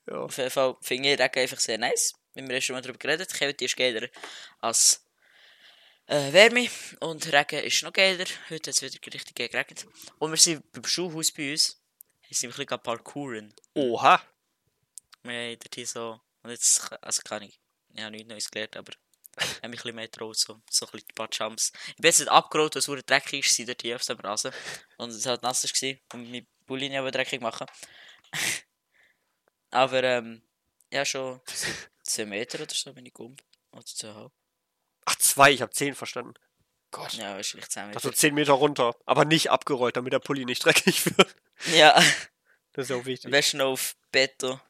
Ja. 0.07 0.19
Auf 0.19 0.37
jeden 0.37 0.51
Fall 0.51 0.77
finde 0.81 1.13
ich 1.13 1.21
Regen 1.21 1.39
einfach 1.41 1.61
sehr 1.61 1.79
nice. 1.79 2.15
Wir 2.35 2.43
haben 2.43 2.61
schon 2.61 2.75
mal 2.75 2.83
darüber 2.83 2.99
geredet, 2.99 3.33
Kälte 3.33 3.65
ist 3.65 3.77
geiler 3.77 4.09
als 4.61 5.07
äh, 6.07 6.33
Wärme 6.33 6.69
und 7.01 7.33
Regen 7.33 7.65
ist 7.65 7.83
noch 7.83 7.93
geiler. 7.93 8.25
Heute 8.49 8.71
hat 8.71 8.77
es 8.77 8.83
wieder 8.83 9.15
richtig 9.15 9.35
geregnet. 9.35 9.87
Und 10.19 10.31
wir 10.31 10.39
sind 10.39 10.71
beim 10.73 10.85
Schulhaus 10.85 11.31
bei 11.31 11.53
uns. 11.53 11.81
Wir 12.27 12.37
sind 12.37 12.51
ein 12.51 12.57
bisschen 12.57 12.83
parkouren. 12.83 13.55
Oha. 13.75 14.23
Wir 15.23 15.33
haben 15.33 15.59
dort 15.59 15.75
hier 15.75 15.87
so, 15.87 16.21
und 16.43 16.51
jetzt, 16.51 16.91
also 17.03 17.23
kann 17.23 17.43
ich, 17.43 17.61
ich 17.95 18.03
habe 18.03 18.11
nichts 18.11 18.29
Neues 18.29 18.51
gelernt, 18.51 18.77
aber 18.77 18.93
ich 19.39 19.45
habe 19.45 19.53
mich 19.53 19.63
ein 19.63 19.71
bisschen 19.71 19.95
mehr 19.95 20.09
getraut, 20.09 20.37
so, 20.37 20.61
so 20.69 20.87
ein 20.87 20.93
bisschen 20.93 21.09
ein 21.11 21.15
paar 21.15 21.29
Jumps. 21.31 21.73
Ich 21.89 21.97
bin 21.97 22.05
jetzt 22.05 22.19
nicht 22.19 22.29
abgerollt, 22.29 22.75
weil 22.75 22.81
es 22.81 22.87
verdammt 22.87 23.09
dreckig 23.09 23.47
ist, 23.47 23.55
sind 23.55 23.69
dort 23.69 23.83
hier 23.83 23.97
auf 23.97 24.05
dem 24.05 24.19
Rasen. 24.19 24.53
Und 24.97 25.11
es 25.11 25.27
halt 25.27 25.43
nass 25.43 25.65
war 25.65 25.91
und 26.15 26.31
meine 26.31 26.47
Bulli 26.67 26.89
nicht 26.89 27.15
dreckig 27.15 27.41
machen. 27.41 27.67
Aber, 29.73 30.03
ähm, 30.05 30.43
ja, 30.93 31.05
schon 31.05 31.41
10 32.05 32.29
Meter 32.29 32.61
oder 32.61 32.73
so 32.75 32.93
bin 32.93 33.07
ich 33.07 33.13
gekommen. 33.13 33.37
Oder 33.73 33.83
2,5. 33.83 34.31
Ach, 35.07 35.17
zwei, 35.17 35.51
ich 35.51 35.63
habe 35.63 35.73
zehn 35.73 35.95
verstanden. 35.95 36.35
Gott. 36.93 37.15
Ja, 37.15 37.35
wahrscheinlich 37.35 37.69
10 37.71 37.85
Also 37.95 38.09
Meter. 38.09 38.17
zehn 38.19 38.35
Meter 38.35 38.53
runter. 38.53 38.95
Aber 39.07 39.25
nicht 39.25 39.51
abgerollt, 39.51 39.97
damit 39.97 40.13
der 40.13 40.19
Pulli 40.21 40.45
nicht 40.45 40.65
dreckig 40.65 41.05
wird. 41.07 41.35
Ja, 41.75 41.95
Das 42.73 42.85
ist 42.85 42.91
ja 42.91 42.97
auch 42.97 43.05
wichtig. 43.05 43.55
noch 43.55 43.67
auf 43.67 43.97
Beton. 44.13 44.61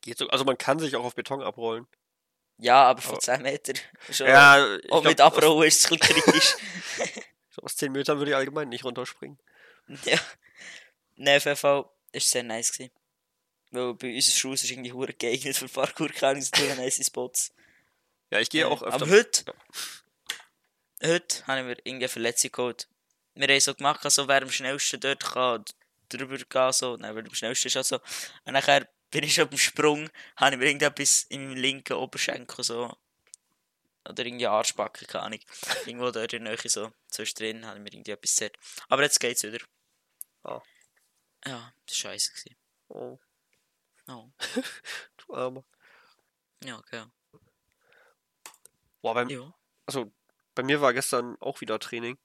Geht 0.00 0.18
so, 0.18 0.28
also 0.28 0.44
man 0.44 0.58
kann 0.58 0.78
sich 0.78 0.96
auch 0.96 1.04
auf 1.04 1.14
Beton 1.14 1.42
abrollen. 1.42 1.86
Ja, 2.58 2.84
aber 2.84 3.02
von 3.02 3.12
Aber- 3.14 3.20
10 3.20 3.42
Meter. 3.42 3.72
Schon. 4.10 4.26
Ja, 4.28 4.64
Und 4.64 4.80
glaub, 4.88 5.04
mit 5.04 5.20
Abrollen 5.20 5.68
ist 5.68 5.84
es 5.84 5.92
ein 5.92 5.98
bisschen 5.98 6.22
kritisch. 6.22 6.54
Aus, 7.56 7.58
aus 7.64 7.76
zehn 7.76 7.92
Metern 7.92 8.18
würde 8.18 8.30
ich 8.32 8.36
allgemein 8.36 8.68
nicht 8.68 8.84
runterspringen. 8.84 9.38
Ja. 10.04 10.18
Nein, 11.16 11.36
auf 11.36 11.44
jeden 11.44 11.56
Fall 11.56 11.84
ist 12.12 12.30
sehr 12.30 12.42
nice 12.42 12.72
gewesen. 12.72 12.90
Weil 13.74 13.94
bei 13.94 14.14
uns 14.14 14.32
Schuss 14.32 14.62
ist 14.62 14.70
irgendwie 14.70 14.92
hure 14.92 15.12
geeignet 15.12 15.56
für 15.56 15.68
Parkour, 15.68 16.08
keine 16.08 16.40
so 16.40 16.50
nice 16.76 17.04
Spots. 17.04 17.52
Ja, 18.30 18.38
ich 18.38 18.48
gehe 18.48 18.62
Äh, 18.62 18.66
auch 18.66 18.82
öfter. 18.82 18.94
Aber 18.94 19.10
heute, 19.10 19.44
heute 21.02 21.46
habe 21.46 21.60
ich 21.60 21.66
mir 21.66 21.76
irgendeine 21.78 22.08
Verletzung 22.08 22.52
geholt. 22.52 22.88
Wir 23.34 23.48
haben 23.48 23.60
so 23.60 23.74
gemacht, 23.74 24.00
so 24.10 24.28
wer 24.28 24.42
am 24.42 24.50
schnellsten 24.50 25.00
dort 25.00 25.24
kann 25.24 25.64
drüber 26.08 26.38
gehen, 26.38 26.72
so. 26.72 26.96
Nein, 26.96 27.16
wer 27.16 27.24
am 27.24 27.34
schnellsten 27.34 27.68
ist, 27.68 27.76
also. 27.76 28.00
Und 28.44 28.52
nachher 28.52 28.88
bin 29.10 29.24
ich 29.24 29.34
schon 29.34 29.48
beim 29.48 29.58
Sprung, 29.58 30.08
habe 30.36 30.54
ich 30.54 30.58
mir 30.58 30.66
irgendetwas 30.66 31.24
in 31.28 31.48
meinem 31.48 31.56
linken 31.56 31.94
Oberschenkel 31.94 32.64
so. 32.64 32.96
Oder 34.08 34.26
irgendwie 34.26 34.46
Arschbacke, 34.46 35.06
keine 35.06 35.24
Ahnung. 35.24 35.40
Irgendwo 35.86 36.10
dort 36.10 36.32
in 36.32 36.44
der 36.44 36.54
Nähe 36.54 36.68
so 36.68 36.92
zwischendrin 37.08 37.66
habe 37.66 37.78
ich 37.78 37.82
mir 37.82 37.92
irgendwie 37.92 38.12
etwas 38.12 38.36
gesagt. 38.36 38.56
Aber 38.88 39.02
jetzt 39.02 39.18
geht's 39.18 39.42
wieder. 39.42 39.64
Ah. 40.44 40.62
Ja, 41.46 41.72
das 41.86 42.04
war 42.04 42.12
scheiße. 42.12 42.30
Gewesen. 42.32 42.56
Oh, 42.88 43.18
Oh. 44.08 44.28
du 45.26 45.34
Armer. 45.34 45.64
Ja, 46.64 46.78
okay. 46.78 47.04
Boah, 49.02 49.14
beim, 49.14 49.28
Ja. 49.28 49.52
also, 49.86 50.12
bei 50.54 50.62
mir 50.62 50.80
war 50.80 50.92
gestern 50.92 51.36
auch 51.40 51.60
wieder 51.60 51.78
Training. 51.78 52.18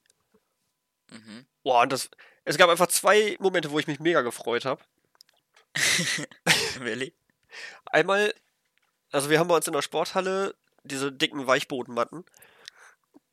Mhm. 1.10 1.46
Boah, 1.62 1.82
und 1.82 1.92
das. 1.92 2.10
Es 2.44 2.56
gab 2.56 2.70
einfach 2.70 2.86
zwei 2.86 3.36
Momente, 3.38 3.70
wo 3.70 3.78
ich 3.78 3.86
mich 3.86 4.00
mega 4.00 4.22
gefreut 4.22 4.64
habe. 4.64 4.82
really? 6.80 7.14
Einmal, 7.86 8.34
also 9.12 9.28
wir 9.30 9.38
haben 9.38 9.48
bei 9.48 9.56
uns 9.56 9.66
in 9.66 9.72
der 9.72 9.82
Sporthalle 9.82 10.54
diese 10.84 11.12
dicken 11.12 11.46
Weichbodenmatten, 11.46 12.24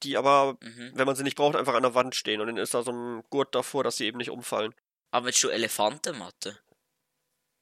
die 0.04 0.18
aber, 0.18 0.58
Mhm. 0.62 0.92
wenn 0.96 1.06
man 1.06 1.16
sie 1.16 1.24
nicht 1.24 1.38
braucht, 1.38 1.56
einfach 1.56 1.74
an 1.76 1.84
der 1.84 1.96
Wand 1.96 2.16
stehen 2.16 2.42
und 2.42 2.48
dann 2.48 2.58
ist 2.58 2.74
da 2.74 2.84
so 2.84 2.92
ein 2.92 3.24
Gurt 3.30 3.56
davor, 3.56 3.84
dass 3.84 3.98
sie 3.98 4.06
eben 4.06 4.18
nicht 4.18 4.30
umfallen. 4.32 4.76
Aber 5.12 5.28
willst 5.28 5.44
du 5.44 5.50
Elefantenmatte? 5.50 6.60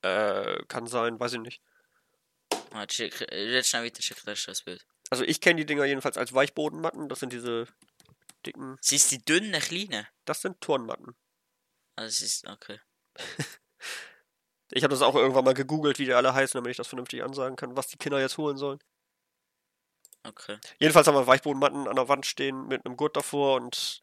Äh, 0.06 0.64
kann 0.68 0.86
sein, 0.86 1.20
weiß 1.20 1.34
ich 1.34 1.40
nicht. 1.40 1.62
Schick, 2.90 3.22
äh. 3.22 3.62
Also 5.10 5.24
ich 5.24 5.42
kenne 5.42 5.58
die 5.58 5.66
Dinger 5.66 5.86
jedenfalls 5.86 6.18
als 6.18 6.32
Weichbodenmatten, 6.32 7.10
das 7.10 7.22
sind 7.22 7.34
diese 7.34 7.66
dicken, 8.46 8.78
Sind 8.82 8.98
es 8.98 9.08
die 9.08 9.18
dünnen, 9.18 9.60
kleinen? 9.60 10.06
das 10.26 10.42
sind 10.42 10.62
Turnmatten. 10.62 11.16
Also 11.96 12.08
es 12.10 12.22
ist, 12.22 12.48
okay. 12.48 12.80
Ich 14.72 14.84
habe 14.84 14.92
das 14.92 15.04
auch 15.04 15.14
irgendwann 15.14 15.46
mal 15.46 15.54
gegoogelt, 15.54 16.00
wie 16.00 16.06
die 16.06 16.14
alle 16.14 16.34
heißen, 16.34 16.58
damit 16.58 16.72
ich 16.72 16.78
das 16.78 16.88
vernünftig 16.88 17.24
ansagen 17.24 17.56
kann, 17.56 17.78
was 17.78 17.88
die 17.88 17.98
Kinder 17.98 18.20
jetzt 18.20 18.38
holen 18.40 18.58
sollen. 18.58 18.80
Okay. 20.24 20.58
Jedenfalls 20.80 21.06
haben 21.08 21.16
wir 21.16 21.28
Weichbodenmatten 21.28 21.88
an 21.88 21.96
der 21.96 22.10
Wand 22.10 22.26
stehen 22.26 22.68
mit 22.68 22.84
einem 22.84 22.98
Gurt 22.98 23.16
davor 23.16 23.58
und 23.58 24.02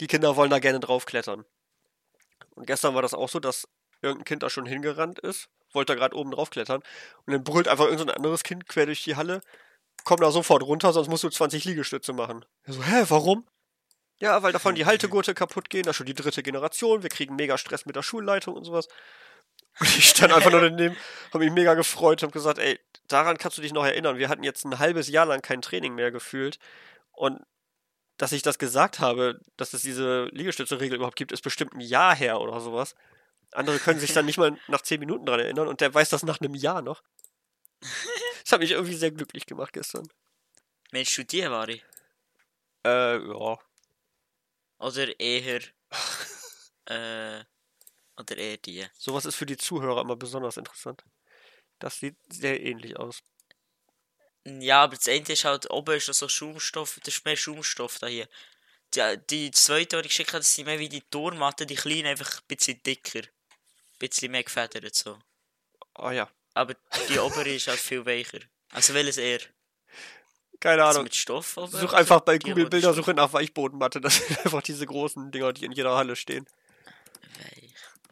die 0.00 0.06
Kinder 0.06 0.36
wollen 0.36 0.50
da 0.50 0.60
gerne 0.60 0.78
draufklettern. 0.78 1.44
Und 2.50 2.66
gestern 2.66 2.94
war 2.94 3.02
das 3.02 3.12
auch 3.12 3.28
so, 3.28 3.40
dass 3.40 3.68
irgendein 4.04 4.24
Kind 4.24 4.42
da 4.42 4.50
schon 4.50 4.66
hingerannt 4.66 5.18
ist, 5.18 5.48
wollte 5.72 5.92
da 5.92 5.98
gerade 5.98 6.16
oben 6.16 6.30
draufklettern 6.30 6.82
und 7.26 7.32
dann 7.32 7.44
brüllt 7.44 7.68
einfach 7.68 7.84
irgendein 7.84 8.08
so 8.08 8.14
anderes 8.14 8.42
Kind 8.42 8.68
quer 8.68 8.86
durch 8.86 9.02
die 9.02 9.16
Halle, 9.16 9.40
komm 10.04 10.20
da 10.20 10.30
sofort 10.30 10.62
runter, 10.62 10.92
sonst 10.92 11.08
musst 11.08 11.24
du 11.24 11.30
20 11.30 11.64
Liegestütze 11.64 12.12
machen. 12.12 12.44
Ich 12.66 12.74
so, 12.74 12.82
hä, 12.82 13.04
warum? 13.08 13.46
Ja, 14.18 14.42
weil 14.42 14.52
davon 14.52 14.74
die 14.74 14.86
Haltegurte 14.86 15.34
kaputt 15.34 15.70
gehen, 15.70 15.82
das 15.82 15.92
ist 15.92 15.96
schon 15.96 16.06
die 16.06 16.14
dritte 16.14 16.42
Generation, 16.42 17.02
wir 17.02 17.10
kriegen 17.10 17.34
mega 17.34 17.58
Stress 17.58 17.84
mit 17.84 17.96
der 17.96 18.02
Schulleitung 18.02 18.54
und 18.54 18.64
sowas. 18.64 18.88
Und 19.80 19.88
ich 19.98 20.08
stand 20.08 20.32
einfach 20.32 20.50
nur 20.50 20.60
daneben, 20.60 20.96
habe 21.32 21.44
mich 21.44 21.52
mega 21.52 21.74
gefreut 21.74 22.22
habe 22.22 22.32
gesagt, 22.32 22.58
ey, 22.58 22.78
daran 23.08 23.38
kannst 23.38 23.58
du 23.58 23.62
dich 23.62 23.72
noch 23.72 23.84
erinnern. 23.84 24.18
Wir 24.18 24.28
hatten 24.28 24.44
jetzt 24.44 24.64
ein 24.64 24.78
halbes 24.78 25.08
Jahr 25.08 25.26
lang 25.26 25.42
kein 25.42 25.62
Training 25.62 25.94
mehr 25.94 26.12
gefühlt. 26.12 26.58
Und 27.10 27.40
dass 28.16 28.32
ich 28.32 28.42
das 28.42 28.58
gesagt 28.58 29.00
habe, 29.00 29.40
dass 29.56 29.72
es 29.72 29.82
diese 29.82 30.26
Liegestütze-Regel 30.26 30.96
überhaupt 30.96 31.16
gibt, 31.16 31.32
ist 31.32 31.42
bestimmt 31.42 31.74
ein 31.74 31.80
Jahr 31.80 32.14
her 32.14 32.40
oder 32.40 32.60
sowas. 32.60 32.94
Andere 33.54 33.78
können 33.78 34.00
sich 34.00 34.12
dann 34.12 34.26
nicht 34.26 34.38
mal 34.38 34.58
nach 34.68 34.82
zehn 34.82 35.00
Minuten 35.00 35.26
dran 35.26 35.40
erinnern 35.40 35.68
und 35.68 35.80
der 35.80 35.94
weiß 35.94 36.08
das 36.08 36.24
nach 36.24 36.40
einem 36.40 36.54
Jahr 36.54 36.82
noch. 36.82 37.02
Das 38.44 38.52
hat 38.52 38.60
mich 38.60 38.72
irgendwie 38.72 38.94
sehr 38.94 39.10
glücklich 39.10 39.46
gemacht 39.46 39.72
gestern. 39.72 40.06
Meinst 40.92 41.16
du 41.16 41.24
die, 41.24 41.48
Vari? 41.48 41.82
Äh, 42.84 43.16
ja. 43.16 43.58
Oder 44.78 45.18
eher. 45.18 45.62
äh, 46.84 47.42
oder 48.18 48.36
eher 48.36 48.58
die. 48.58 48.86
Sowas 48.98 49.24
ist 49.24 49.36
für 49.36 49.46
die 49.46 49.56
Zuhörer 49.56 50.02
immer 50.02 50.16
besonders 50.16 50.58
interessant. 50.58 51.02
Das 51.78 51.98
sieht 52.00 52.16
sehr 52.28 52.60
ähnlich 52.60 52.98
aus. 52.98 53.22
Ja, 54.46 54.82
aber 54.82 54.96
das 54.96 55.08
eine 55.08 55.26
ist 55.26 55.44
halt, 55.44 55.70
oben 55.70 55.96
ist 55.96 56.06
so 56.06 56.28
Schaumstoff, 56.28 57.00
das 57.02 57.16
ist 57.16 57.24
mehr 57.24 57.36
Schaumstoff 57.36 57.98
da 57.98 58.08
hier. 58.08 58.28
Die, 58.94 59.18
die 59.30 59.50
zweite, 59.50 59.96
die 59.96 60.06
ich 60.06 60.10
geschickt 60.10 60.30
habe, 60.30 60.40
das 60.40 60.54
sind 60.54 60.66
mehr 60.66 60.78
wie 60.78 60.88
die 60.88 61.00
Turmatten, 61.00 61.66
die 61.66 61.74
kleinen 61.74 62.06
einfach 62.06 62.40
ein 62.40 62.46
bisschen 62.46 62.82
dicker. 62.82 63.22
Bisschen 63.98 64.32
mehr 64.32 64.42
gefedert 64.44 64.94
so. 64.94 65.18
Ah 65.94 66.12
ja. 66.12 66.30
Aber 66.54 66.74
die 67.08 67.18
obere 67.18 67.54
ist 67.54 67.68
halt 67.68 67.80
viel 67.80 68.04
weicher. 68.06 68.40
Also 68.72 68.94
welches 68.94 69.18
eher? 69.18 69.40
Keine 70.60 70.82
Also 70.84 70.98
Ahnung. 70.98 71.04
mit 71.04 71.14
Stoff 71.14 71.56
oben? 71.56 71.72
Such 71.72 71.92
einfach 71.92 72.20
bei 72.20 72.38
Google 72.38 72.68
Bilder, 72.68 72.94
suche 72.94 73.14
nach 73.14 73.32
Weichbodenmatte. 73.32 74.00
Das 74.00 74.16
sind 74.16 74.38
einfach 74.44 74.62
diese 74.62 74.86
großen 74.86 75.30
Dinger, 75.30 75.52
die 75.52 75.64
in 75.64 75.72
jeder 75.72 75.96
Halle 75.96 76.16
stehen. 76.16 76.46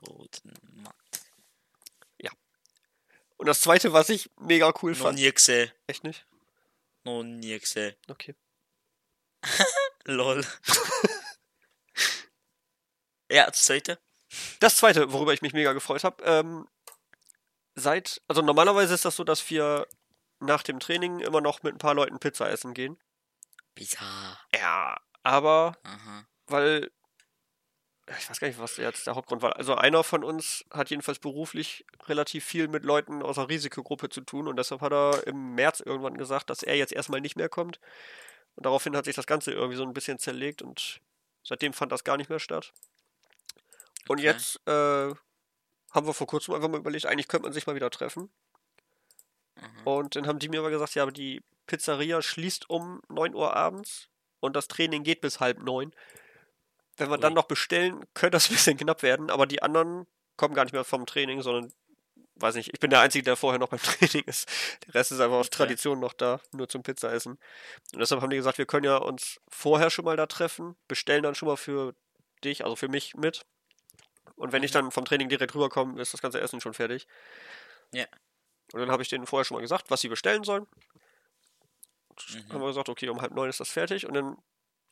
Weichbodenmatte. 0.01 0.97
Und 3.38 3.47
das 3.47 3.61
zweite, 3.61 3.92
was 3.92 4.09
ich 4.09 4.31
mega 4.38 4.73
cool 4.83 4.92
Noch 4.92 4.99
fand. 4.99 5.18
nie 5.18 5.33
gesehen. 5.33 5.73
Echt 5.88 6.05
nicht? 6.05 6.25
Noch 7.03 7.25
nie 7.25 7.59
gesehen. 7.59 7.97
Okay. 8.07 8.37
Lol. 10.05 10.47
ja, 13.29 13.51
das 13.51 13.64
zweite. 13.64 13.99
Das 14.61 14.77
zweite, 14.77 15.12
worüber 15.12 15.33
ich 15.33 15.42
mich 15.42 15.53
mega 15.53 15.73
gefreut 15.73 16.05
habe, 16.05 16.23
ähm, 16.25 16.68
seit, 17.75 18.23
also 18.29 18.42
normalerweise 18.42 18.95
ist 18.95 19.05
das 19.05 19.16
so, 19.16 19.25
dass 19.25 19.49
wir 19.51 19.87
nach 20.40 20.62
dem 20.62 20.81
Training 20.81 21.21
immer 21.21 21.40
noch 21.40 21.62
mit 21.62 21.75
ein 21.75 21.79
paar 21.79 21.95
Leuten 21.95 22.18
Pizza 22.18 22.51
essen 22.51 22.75
gehen. 22.75 22.99
Bizarr. 23.75 24.40
Ja, 24.55 24.97
aber 25.23 25.77
Aha. 25.85 26.27
weil 26.47 26.90
ich 28.18 28.29
weiß 28.29 28.40
gar 28.40 28.49
nicht, 28.49 28.59
was 28.59 28.77
jetzt 28.77 29.07
der 29.07 29.14
Hauptgrund 29.14 29.42
war. 29.42 29.57
Also 29.57 29.75
einer 29.77 30.03
von 30.03 30.25
uns 30.25 30.64
hat 30.71 30.90
jedenfalls 30.90 31.18
beruflich 31.18 31.87
relativ 32.07 32.45
viel 32.45 32.68
mit 32.68 32.85
Leuten 32.85 33.23
aus 33.23 33.37
der 33.37 33.49
Risikogruppe 33.49 34.09
zu 34.09 34.23
tun 34.23 34.49
und 34.49 34.57
deshalb 34.57 34.81
hat 34.81 34.92
er 34.92 35.27
im 35.27 35.55
März 35.55 35.81
irgendwann 35.81 36.18
gesagt, 36.18 36.51
dass 36.51 36.62
er 36.62 36.77
jetzt 36.77 36.92
erstmal 36.92 37.21
nicht 37.21 37.37
mehr 37.37 37.49
kommt. 37.49 37.81
Und 38.55 38.66
daraufhin 38.66 38.97
hat 38.97 39.05
sich 39.05 39.14
das 39.14 39.27
Ganze 39.27 39.53
irgendwie 39.53 39.77
so 39.77 39.85
ein 39.85 39.95
bisschen 39.95 40.18
zerlegt 40.18 40.62
und 40.62 41.01
seitdem 41.42 41.73
fand 41.73 41.92
das 41.92 42.05
gar 42.05 42.16
nicht 42.16 42.29
mehr 42.29 42.40
statt. 42.40 42.73
Und 44.09 44.19
Okay. 44.19 44.27
jetzt 44.27 44.57
äh, 44.67 45.15
haben 45.93 46.07
wir 46.07 46.15
vor 46.15 46.27
kurzem 46.27 46.55
einfach 46.55 46.69
mal 46.69 46.79
überlegt, 46.81 47.07
eigentlich 47.07 47.29
könnte 47.29 47.45
man 47.45 47.53
sich 47.53 47.67
mal 47.67 47.77
wieder 47.77 47.91
treffen. 47.91 48.31
Mhm. 49.57 49.85
Und 49.85 50.17
dann 50.17 50.27
haben 50.27 50.38
die 50.38 50.49
mir 50.49 50.61
aber 50.61 50.71
gesagt, 50.71 50.95
ja, 50.95 51.03
aber 51.03 51.12
die 51.12 51.43
Pizzeria 51.67 52.23
schließt 52.23 52.69
um 52.71 53.01
9 53.09 53.35
Uhr 53.35 53.55
abends 53.57 54.09
und 54.41 54.57
das 54.57 54.69
Training 54.69 55.03
geht 55.05 55.21
bis 55.21 55.41
halb 55.41 55.62
neun. 55.62 55.93
Wenn 56.97 57.11
wir 57.11 57.19
dann 57.19 57.33
Ui. 57.33 57.35
noch 57.35 57.45
bestellen, 57.47 58.05
könnte 58.15 58.33
das 58.37 58.49
ein 58.51 58.55
bisschen 58.55 58.77
knapp 58.77 59.03
werden, 59.03 59.31
aber 59.31 59.47
die 59.47 59.62
anderen 59.62 60.07
kommen 60.37 60.55
gar 60.55 60.65
nicht 60.65 60.73
mehr 60.73 60.85
vom 60.85 61.07
Training, 61.07 61.41
sondern, 61.43 61.73
weiß 62.37 62.55
nicht, 62.57 62.71
ich 62.73 62.81
bin 62.81 62.91
der 62.91 63.01
Einzige, 63.01 63.25
der 63.25 63.37
vorher 63.37 63.59
noch 63.59 63.69
beim 63.69 63.81
Training 63.83 64.25
ist. 64.27 64.49
Der 64.87 64.95
Rest 64.95 65.12
ist 65.12 65.21
einfach 65.21 65.37
aus 65.37 65.51
Okay. 65.57 65.57
Tradition 65.57 66.01
noch 66.01 66.12
da, 66.12 66.41
nur 66.53 66.69
zum 66.69 66.83
Pizzaessen. 66.83 67.33
Und 67.95 68.01
deshalb 68.01 68.21
haben 68.23 68.31
die 68.31 68.37
gesagt, 68.37 68.59
wir 68.59 68.67
können 68.67 68.85
ja 68.85 68.97
uns 68.99 69.41
vorher 69.49 69.91
schon 69.91 70.05
mal 70.05 70.17
da 70.17 70.27
treffen, 70.27 70.77
bestellen 70.88 71.23
dann 71.23 71.35
schon 71.35 71.49
mal 71.49 71.57
für 71.57 71.95
dich, 72.45 72.65
also 72.65 72.77
für 72.77 72.88
mich 72.88 73.15
mit. 73.15 73.47
Und 74.37 74.53
wenn 74.53 74.62
ich 74.62 74.71
dann 74.71 74.90
vom 74.90 75.05
Training 75.05 75.29
direkt 75.29 75.55
rüberkomme, 75.55 76.01
ist 76.01 76.14
das 76.14 76.23
ganze 76.23 76.40
Essen 76.40 76.61
schon 76.61 76.75
fertig. 76.75 77.07
Ja. 77.92 78.07
Und 78.73 78.81
dann 78.81 78.90
habe 78.90 79.03
ich 79.03 79.09
denen 79.09 79.27
vorher 79.27 79.45
schon 79.45 79.57
mal 79.57 79.61
gesagt, 79.61 79.90
was 79.90 80.01
sie 80.01 80.09
bestellen 80.09 80.45
sollen. 80.45 80.66
Mhm. 82.31 82.53
Haben 82.53 82.61
wir 82.61 82.68
gesagt, 82.68 82.88
okay, 82.88 83.09
um 83.09 83.21
halb 83.21 83.33
neun 83.33 83.51
ist 83.51 83.61
das 83.61 83.71
fertig. 83.71 84.07
Und 84.07 84.14
dann 84.14 84.37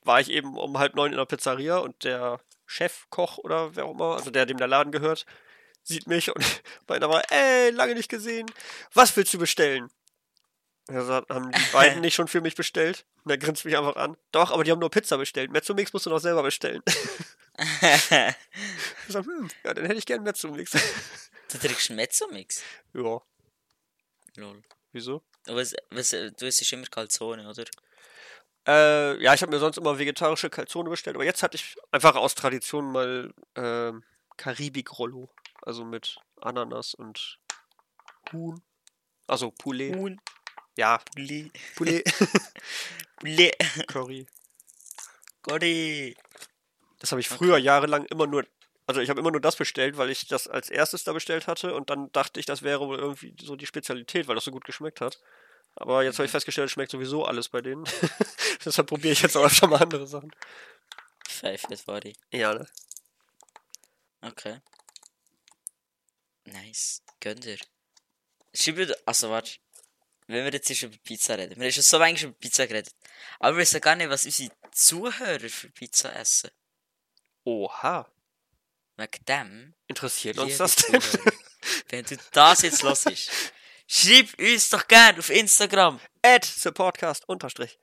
war 0.03 0.21
ich 0.21 0.31
eben 0.31 0.57
um 0.57 0.79
halb 0.79 0.95
neun 0.95 1.13
in 1.13 1.19
der 1.19 1.27
Pizzeria 1.27 1.79
und 1.79 2.05
der 2.05 2.41
Chefkoch 2.67 3.39
oder 3.39 3.75
wer 3.77 3.85
auch 3.85 3.93
immer, 3.93 4.17
also 4.17 4.31
der, 4.31 4.47
dem 4.47 4.57
der 4.57 4.69
Laden 4.69 4.93
gehört, 4.93 5.27
sieht 5.83 6.07
mich 6.07 6.35
und 6.35 6.63
meint 6.89 7.03
aber, 7.03 7.23
ey, 7.31 7.71
lange 7.71 7.95
nicht 7.95 8.09
gesehen. 8.09 8.51
Was 8.95 9.17
willst 9.17 9.35
du 9.35 9.39
bestellen? 9.39 9.91
Er 10.89 11.05
sagt, 11.05 11.31
haben 11.31 11.51
die 11.51 11.61
beiden 11.73 12.01
nicht 12.01 12.15
schon 12.15 12.29
für 12.29 12.41
mich 12.41 12.55
bestellt? 12.55 13.07
Und 13.25 13.31
er 13.31 13.39
grinst 13.39 13.65
mich 13.65 13.77
einfach 13.77 13.97
an. 13.97 14.17
Doch, 14.33 14.51
aber 14.51 14.65
die 14.65 14.71
haben 14.71 14.81
nur 14.81 14.91
Pizza 14.91 15.19
bestellt. 15.19 15.51
Mezzomix 15.51 15.93
musst 15.93 16.07
du 16.07 16.11
noch 16.11 16.19
selber 16.19 16.43
bestellen. 16.43 16.83
Sag, 19.09 19.27
hm, 19.27 19.51
ja, 19.65 19.75
dann 19.75 19.87
hätte 19.87 19.99
ich 19.99 20.07
gern 20.07 20.23
Mezzomix. 20.23 20.73
du 21.53 21.59
trinkst 21.59 21.91
Mezzomix. 21.91 22.63
ja, 22.95 23.21
Lol. 24.37 24.63
wieso? 24.93 25.23
Was, 25.47 25.75
was, 25.91 26.13
äh, 26.13 26.33
du 26.33 26.47
isst 26.47 26.73
immer 26.73 26.87
Calzone, 26.87 27.49
oder? 27.49 27.65
Äh, 28.67 29.23
ja, 29.23 29.35
ich 29.35 29.43
habe 29.43 29.53
mir 29.53 29.59
sonst 29.59 29.79
immer 29.79 29.99
vegetarische 29.99 30.51
Calzone 30.51 30.91
bestellt, 30.91 31.17
aber 31.17 31.25
jetzt 31.25 31.43
hatte 31.43 31.57
ich 31.57 31.77
einfach 31.91 32.15
aus 32.15 32.35
Tradition 32.35 32.93
mal 32.93 33.33
ähm, 33.57 34.05
Karibik-Rollo. 34.37 35.29
Also 35.63 35.85
mit 35.85 36.17
Ananas 36.41 36.95
und 36.95 37.39
Huhn. 38.33 38.63
Also 39.27 39.51
Poulet. 39.51 39.95
Huhn. 39.95 40.21
Ja, 40.77 40.99
Poulet. 41.15 41.53
Poulet. 41.77 42.05
Poulet. 43.17 43.57
Curry. 43.89 44.27
Gotti. 45.43 46.17
Das 47.01 47.11
habe 47.11 47.21
ich 47.21 47.29
früher 47.29 47.59
jahrelang 47.59 48.05
immer 48.07 48.27
nur. 48.27 48.47
Also 48.87 49.01
ich 49.01 49.11
habe 49.11 49.21
immer 49.21 49.31
nur 49.31 49.41
das 49.41 49.57
bestellt, 49.57 49.97
weil 49.97 50.11
ich 50.11 50.27
das 50.27 50.49
als 50.49 50.71
erstes 50.71 51.05
da 51.05 51.13
bestellt 51.13 51.47
hatte 51.47 51.75
und 51.75 51.91
dann 51.91 52.11
dachte 52.13 52.41
ich, 52.41 52.47
das 52.47 52.63
wäre 52.63 52.87
wohl 52.87 52.99
irgendwie 52.99 53.35
so 53.41 53.57
die 53.57 53.67
Spezialität, 53.67 54.27
weil 54.27 54.35
das 54.35 54.45
so 54.45 54.51
gut 54.51 54.65
geschmeckt 54.65 55.01
hat. 55.01 55.21
Aber 55.77 56.03
jetzt 56.03 56.19
habe 56.19 56.27
ich 56.27 56.31
festgestellt, 56.31 56.67
es 56.67 56.73
schmeckt 56.73 56.91
sowieso 56.91 57.25
alles 57.25 57.49
bei 57.49 57.61
denen. 57.61 57.85
Deshalb 58.65 58.89
probiere 58.89 59.13
ich 59.13 59.23
jetzt 59.23 59.37
auch 59.37 59.45
öfter 59.45 59.69
mal 59.69 59.81
andere 59.81 60.07
Sachen. 60.07 60.31
Pfeife 61.29 61.69
war 61.87 62.01
die. 62.01 62.17
Ja, 62.33 62.55
ne? 62.55 62.67
Okay. 64.23 64.61
Nice. 66.45 67.03
Gönn 67.21 67.41
dir. 67.41 67.59
Schreib 68.53 68.77
dir, 68.77 68.97
also 69.07 69.31
warte. 69.31 69.53
Wenn 70.27 70.45
wir 70.45 70.53
jetzt 70.53 70.71
erst 70.71 70.83
über 70.83 70.97
Pizza 71.03 71.37
reden. 71.37 71.57
Wir 71.57 71.65
haben 71.65 71.73
schon 71.73 71.83
so 71.83 71.99
lange 71.99 72.21
über 72.21 72.33
Pizza 72.33 72.67
geredet. 72.67 72.95
Aber 73.39 73.57
wir 73.57 73.63
wissen 73.63 73.81
gar 73.81 73.97
nicht, 73.97 74.11
was 74.11 74.25
unsere 74.25 74.51
Zuhörer 74.73 75.49
für 75.49 75.71
Pizza 75.71 76.15
essen. 76.15 76.51
Oha. 77.45 78.11
Wegen 78.97 79.25
dem. 79.25 79.75
Interessiert 79.87 80.39
uns 80.39 80.59
das 80.59 80.77
denn? 80.77 81.03
Wenn 81.89 82.05
du 82.05 82.17
das 82.33 82.63
jetzt 82.63 82.83
hörst, 82.83 83.07
schreib 83.87 84.39
uns 84.39 84.71
doch 84.71 84.87
gerne 84.87 85.19
auf 85.19 85.31
Instagram, 85.31 86.01
At 86.23 86.45
the 86.45 86.71
Podcast 86.71 87.29
unterstrich. 87.29 87.79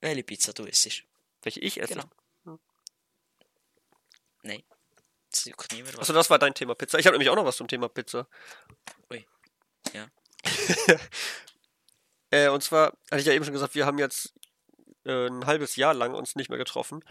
welche 0.00 0.24
Pizza 0.24 0.52
du 0.52 0.64
isst. 0.64 1.04
Welche 1.42 1.60
ich 1.60 1.80
esse. 1.80 1.94
Genau. 1.94 2.58
Nein. 4.42 4.62
Das 5.30 5.44
juckt 5.44 5.72
niemand 5.72 5.94
was. 5.94 6.02
Achso, 6.02 6.12
das 6.12 6.30
war 6.30 6.38
dein 6.38 6.54
Thema 6.54 6.74
Pizza. 6.74 6.98
Ich 6.98 7.06
habe 7.06 7.14
nämlich 7.14 7.30
auch 7.30 7.36
noch 7.36 7.44
was 7.44 7.56
zum 7.56 7.68
Thema 7.68 7.88
Pizza. 7.88 8.28
Ui. 9.10 9.26
Ja. 9.92 10.08
Äh, 12.32 12.48
und 12.48 12.60
zwar 12.60 12.86
hatte 13.08 13.20
ich 13.20 13.26
ja 13.26 13.32
eben 13.32 13.44
schon 13.44 13.54
gesagt, 13.54 13.76
wir 13.76 13.86
haben 13.86 13.98
jetzt 13.98 14.34
äh, 15.04 15.28
ein 15.28 15.46
halbes 15.46 15.76
Jahr 15.76 15.94
lang 15.94 16.12
uns 16.12 16.34
nicht 16.34 16.48
mehr 16.48 16.58
getroffen. 16.58 17.04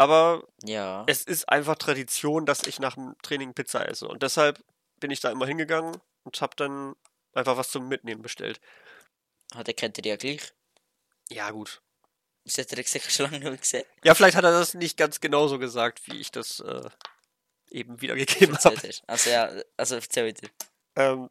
Aber 0.00 0.44
Ja. 0.62 1.04
es 1.08 1.24
ist 1.24 1.46
einfach 1.50 1.76
Tradition, 1.76 2.46
dass 2.46 2.62
ich 2.66 2.78
nach 2.80 2.94
dem 2.94 3.14
Training 3.22 3.52
Pizza 3.52 3.86
esse. 3.86 4.08
Und 4.08 4.22
deshalb 4.22 4.64
bin 4.98 5.10
ich 5.10 5.20
da 5.20 5.30
immer 5.30 5.46
hingegangen 5.46 6.00
und 6.24 6.40
habe 6.40 6.56
dann 6.56 6.96
einfach 7.34 7.58
was 7.58 7.70
zum 7.70 7.86
Mitnehmen 7.86 8.22
bestellt. 8.22 8.62
Hat 9.54 9.68
er 9.68 9.74
kennt 9.74 9.98
ihr 9.98 10.04
ja 10.06 10.16
gleich. 10.16 10.54
Ja, 11.28 11.50
gut. 11.50 11.82
Das 12.46 12.56
hat 12.56 12.72
er 12.72 12.82
gesagt, 12.82 13.12
schon 13.12 13.30
lange 13.30 13.50
nicht 13.50 13.60
gesehen. 13.60 13.84
Ja, 14.02 14.14
vielleicht 14.14 14.38
hat 14.38 14.44
er 14.44 14.52
das 14.52 14.72
nicht 14.72 14.96
ganz 14.96 15.20
genauso 15.20 15.58
gesagt, 15.58 16.06
wie 16.06 16.18
ich 16.18 16.30
das 16.30 16.60
äh, 16.60 16.88
eben 17.70 18.00
wiedergegeben 18.00 18.56
habe. 18.56 18.90
Also 19.06 19.28
ja, 19.28 19.52
also 19.76 19.96
erzähl 19.96 20.28
wieder. 20.28 20.48
Ähm, 20.96 21.28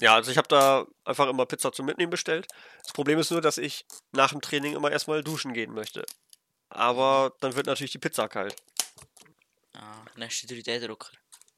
ja, 0.00 0.14
also 0.14 0.30
ich 0.30 0.38
habe 0.38 0.48
da 0.48 0.86
einfach 1.04 1.28
immer 1.28 1.44
Pizza 1.44 1.70
zum 1.70 1.84
Mitnehmen 1.84 2.10
bestellt. 2.10 2.48
Das 2.82 2.94
Problem 2.94 3.18
ist 3.18 3.30
nur, 3.30 3.42
dass 3.42 3.58
ich 3.58 3.84
nach 4.12 4.30
dem 4.30 4.40
Training 4.40 4.74
immer 4.74 4.90
erstmal 4.90 5.22
duschen 5.22 5.52
gehen 5.52 5.74
möchte. 5.74 6.06
Aber 6.74 7.32
dann 7.40 7.54
wird 7.54 7.66
natürlich 7.66 7.92
die 7.92 7.98
Pizza 7.98 8.28
kalt. 8.28 8.56
Ah, 9.74 10.04
nächste 10.16 10.48
3D-Drucker. 10.48 11.08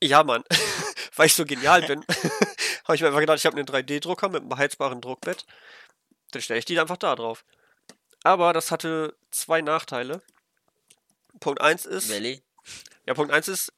Ja, 0.03 0.23
Mann. 0.23 0.45
Weil 1.17 1.27
ich 1.27 1.35
so 1.35 1.47
genial 1.47 1.83
bin, 1.87 2.05
habe 2.85 2.95
ich 2.95 3.01
mir 3.01 3.09
einfach 3.09 3.21
gedacht, 3.21 3.39
ich 3.39 3.47
habe 3.47 3.57
einen 3.57 3.67
3D-Drucker 3.67 4.29
mit 4.29 4.43
einem 4.43 4.51
beheizbaren 4.51 5.01
Druckbett. 5.01 5.47
Dann 6.33 6.43
stelle 6.43 6.59
ich 6.59 6.67
die 6.67 6.79
einfach 6.79 6.99
da 6.99 7.17
drauf. 7.17 7.45
Aber 8.25 8.53
das 8.53 8.71
hatte 8.71 9.17
zwei 9.31 9.63
Nachteile. 9.63 10.21
Punkt 11.41 11.63
1 11.63 11.87
ist. 11.87 12.11
Welche? 12.11 12.43
Ja, 13.07 13.15
Punkt 13.15 13.33
1 13.33 13.49
ist, 13.49 13.73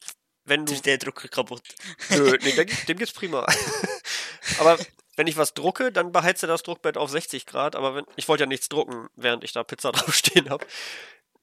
wenn 0.45 0.67
du 0.67 0.73
3D-Drucker 0.73 1.29
kaputt. 1.29 1.63
Nö, 2.11 2.37
nee, 2.43 2.53
dem, 2.53 2.69
dem 2.89 2.99
geht's 2.99 3.13
prima. 3.13 3.47
aber 4.59 4.77
wenn 5.15 5.27
ich 5.29 5.37
was 5.37 5.55
drucke, 5.55 5.93
dann 5.93 6.11
beheizt 6.11 6.43
er 6.43 6.49
das 6.49 6.63
Druckbett 6.63 6.97
auf 6.97 7.11
60 7.11 7.47
Grad, 7.47 7.77
aber 7.77 7.95
wenn, 7.95 8.05
ich 8.17 8.29
wollte 8.29 8.45
ja 8.45 8.47
nichts 8.47 8.69
drucken, 8.69 9.09
während 9.15 9.45
ich 9.45 9.53
da 9.53 9.63
Pizza 9.63 9.93
draufstehen 9.93 10.51
habe. 10.51 10.67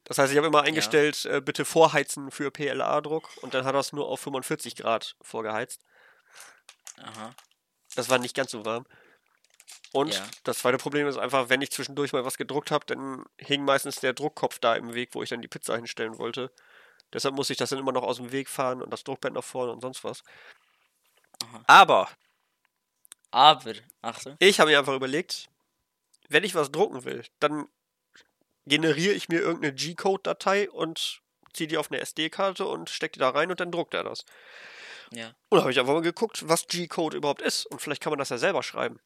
Das 0.05 0.17
heißt, 0.19 0.31
ich 0.31 0.37
habe 0.37 0.47
immer 0.47 0.61
eingestellt, 0.61 1.25
äh, 1.25 1.41
bitte 1.41 1.65
vorheizen 1.65 2.31
für 2.31 2.51
PLA-Druck 2.51 3.29
und 3.41 3.53
dann 3.53 3.65
hat 3.65 3.73
er 3.75 3.79
es 3.79 3.91
nur 3.91 4.07
auf 4.07 4.19
45 4.21 4.75
Grad 4.75 5.15
vorgeheizt. 5.21 5.81
Aha. 6.97 7.35
Das 7.95 8.09
war 8.09 8.17
nicht 8.19 8.35
ganz 8.35 8.51
so 8.51 8.65
warm. 8.65 8.85
Und 9.93 10.13
Ja. 10.13 10.27
das 10.43 10.59
zweite 10.59 10.77
Problem 10.77 11.07
ist 11.07 11.17
einfach, 11.17 11.49
wenn 11.49 11.61
ich 11.61 11.71
zwischendurch 11.71 12.13
mal 12.13 12.25
was 12.25 12.37
gedruckt 12.37 12.69
habe, 12.71 12.85
dann 12.85 13.25
hing 13.37 13.63
meistens 13.65 13.95
der 13.99 14.13
Druckkopf 14.13 14.59
da 14.59 14.75
im 14.75 14.93
Weg, 14.93 15.09
wo 15.13 15.23
ich 15.23 15.29
dann 15.29 15.41
die 15.41 15.47
Pizza 15.47 15.75
hinstellen 15.75 16.17
wollte. 16.17 16.51
Deshalb 17.13 17.35
muss 17.35 17.49
ich 17.49 17.57
das 17.57 17.69
dann 17.69 17.79
immer 17.79 17.91
noch 17.93 18.03
aus 18.03 18.17
dem 18.17 18.31
Weg 18.31 18.49
fahren 18.49 18.81
und 18.81 18.91
das 18.91 19.03
Druckbett 19.03 19.33
nach 19.33 19.43
vorne 19.43 19.71
und 19.71 19.81
sonst 19.81 20.03
was. 20.03 20.23
Aha. 21.43 21.63
Aber 21.67 22.09
Aber, 23.31 23.73
Achtung. 24.01 24.35
ich 24.39 24.59
habe 24.59 24.71
mir 24.71 24.79
einfach 24.79 24.93
überlegt, 24.95 25.49
wenn 26.29 26.43
ich 26.43 26.55
was 26.55 26.71
drucken 26.71 27.03
will, 27.05 27.23
dann 27.39 27.67
generiere 28.65 29.13
ich 29.13 29.29
mir 29.29 29.39
irgendeine 29.41 29.73
G-Code-Datei 29.73 30.69
und 30.69 31.21
ziehe 31.53 31.67
die 31.67 31.77
auf 31.77 31.91
eine 31.91 32.01
SD-Karte 32.01 32.65
und 32.65 32.89
stecke 32.89 33.13
die 33.13 33.19
da 33.19 33.29
rein 33.29 33.49
und 33.49 33.59
dann 33.59 33.71
druckt 33.71 33.93
er 33.93 34.03
das. 34.03 34.25
Ja. 35.11 35.35
Und 35.49 35.57
da 35.57 35.61
habe 35.61 35.71
ich 35.71 35.79
einfach 35.79 35.93
mal 35.93 36.01
geguckt, 36.01 36.47
was 36.47 36.67
G-Code 36.67 37.17
überhaupt 37.17 37.41
ist. 37.41 37.65
Und 37.65 37.81
vielleicht 37.81 38.01
kann 38.01 38.11
man 38.11 38.19
das 38.19 38.29
ja 38.29 38.37
selber 38.37 38.63
schreiben. 38.63 38.99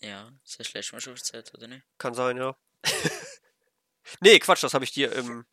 Ja, 0.00 0.30
das 0.44 0.58
hast 0.58 0.72
du 0.74 0.78
letztes 0.78 0.92
Mal 0.92 1.00
schon 1.00 1.14
erzählt, 1.14 1.52
oder 1.54 1.68
nicht? 1.68 1.84
Kann 1.98 2.14
sein, 2.14 2.36
ja. 2.36 2.56
nee, 4.20 4.38
Quatsch, 4.38 4.62
das 4.62 4.74
habe 4.74 4.84
ich 4.84 4.92
dir 4.92 5.12
im 5.12 5.46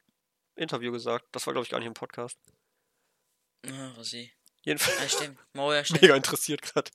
Interview 0.55 0.91
gesagt. 0.91 1.27
Das 1.31 1.45
war, 1.45 1.53
glaube 1.53 1.65
ich, 1.65 1.69
gar 1.69 1.77
nicht 1.79 1.87
im 1.87 1.93
Podcast. 1.93 2.37
Ah, 3.67 3.91
was 3.95 4.13
ich. 4.13 4.35
Jedenfalls 4.63 4.99
Ah, 4.99 5.09
stimmt. 5.09 5.39
Ja, 5.55 5.83
stimmt. 5.85 6.01
mega 6.01 6.15
interessiert 6.15 6.61
gerade. 6.61 6.91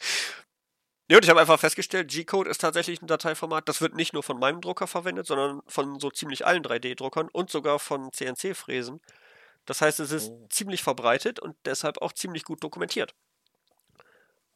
Ja, 1.09 1.19
und 1.19 1.25
ich 1.25 1.29
habe 1.31 1.41
einfach 1.41 1.61
festgestellt, 1.61 2.11
G-Code 2.11 2.49
ist 2.49 2.63
tatsächlich 2.63 3.03
ein 3.03 3.07
Dateiformat, 3.07 3.69
das 3.69 3.83
wird 3.83 3.95
nicht 3.95 4.15
nur 4.15 4.23
von 4.23 4.39
meinem 4.39 4.63
Drucker 4.63 4.87
verwendet, 4.87 5.27
sondern 5.27 5.61
von 5.67 6.01
so 6.01 6.11
ziemlich 6.11 6.47
allen 6.47 6.63
3D-Druckern 6.63 7.29
und 7.31 7.51
sogar 7.51 7.79
von 7.79 8.11
CNC-Fräsen. 8.11 9.01
Das 9.67 9.81
heißt, 9.83 10.01
es 10.01 10.11
ist 10.13 10.31
Oh. 10.31 10.47
ziemlich 10.51 10.83
verbreitet 10.83 11.41
und 11.41 11.57
deshalb 11.67 11.99
auch 12.01 12.13
ziemlich 12.13 12.45
gut 12.45 12.63
dokumentiert. 12.65 13.15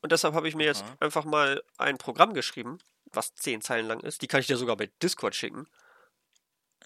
Und 0.01 0.13
deshalb 0.13 0.35
habe 0.35 0.49
ich 0.49 0.55
mir 0.55 0.65
jetzt 0.65 0.83
Aha. 0.85 0.97
einfach 1.01 1.25
mal 1.25 1.63
ein 1.77 1.99
Programm 1.99 2.33
geschrieben, 2.33 2.79
was 3.13 3.35
10 3.35 3.61
Zeilen 3.61 3.87
lang 3.87 4.01
ist. 4.01 4.23
Die 4.23 4.27
kann 4.27 4.41
ich 4.41 4.47
dir 4.47 4.57
sogar 4.57 4.77
bei 4.77 4.91
Discord 5.03 5.35
schicken. 5.35 5.67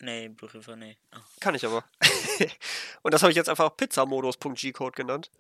Nee, 0.01 0.25
einfach 0.41 0.77
nicht. 0.77 0.99
Ah. 1.13 1.21
Kann 1.41 1.55
ich 1.55 1.65
aber. 1.67 1.85
und 3.03 3.15
das 3.15 3.23
habe 3.23 3.31
ich 3.31 3.37
jetzt 3.37 3.49
einfach 3.49 3.77
Pizzamodus.gcode 3.77 4.97
genannt. 4.97 5.31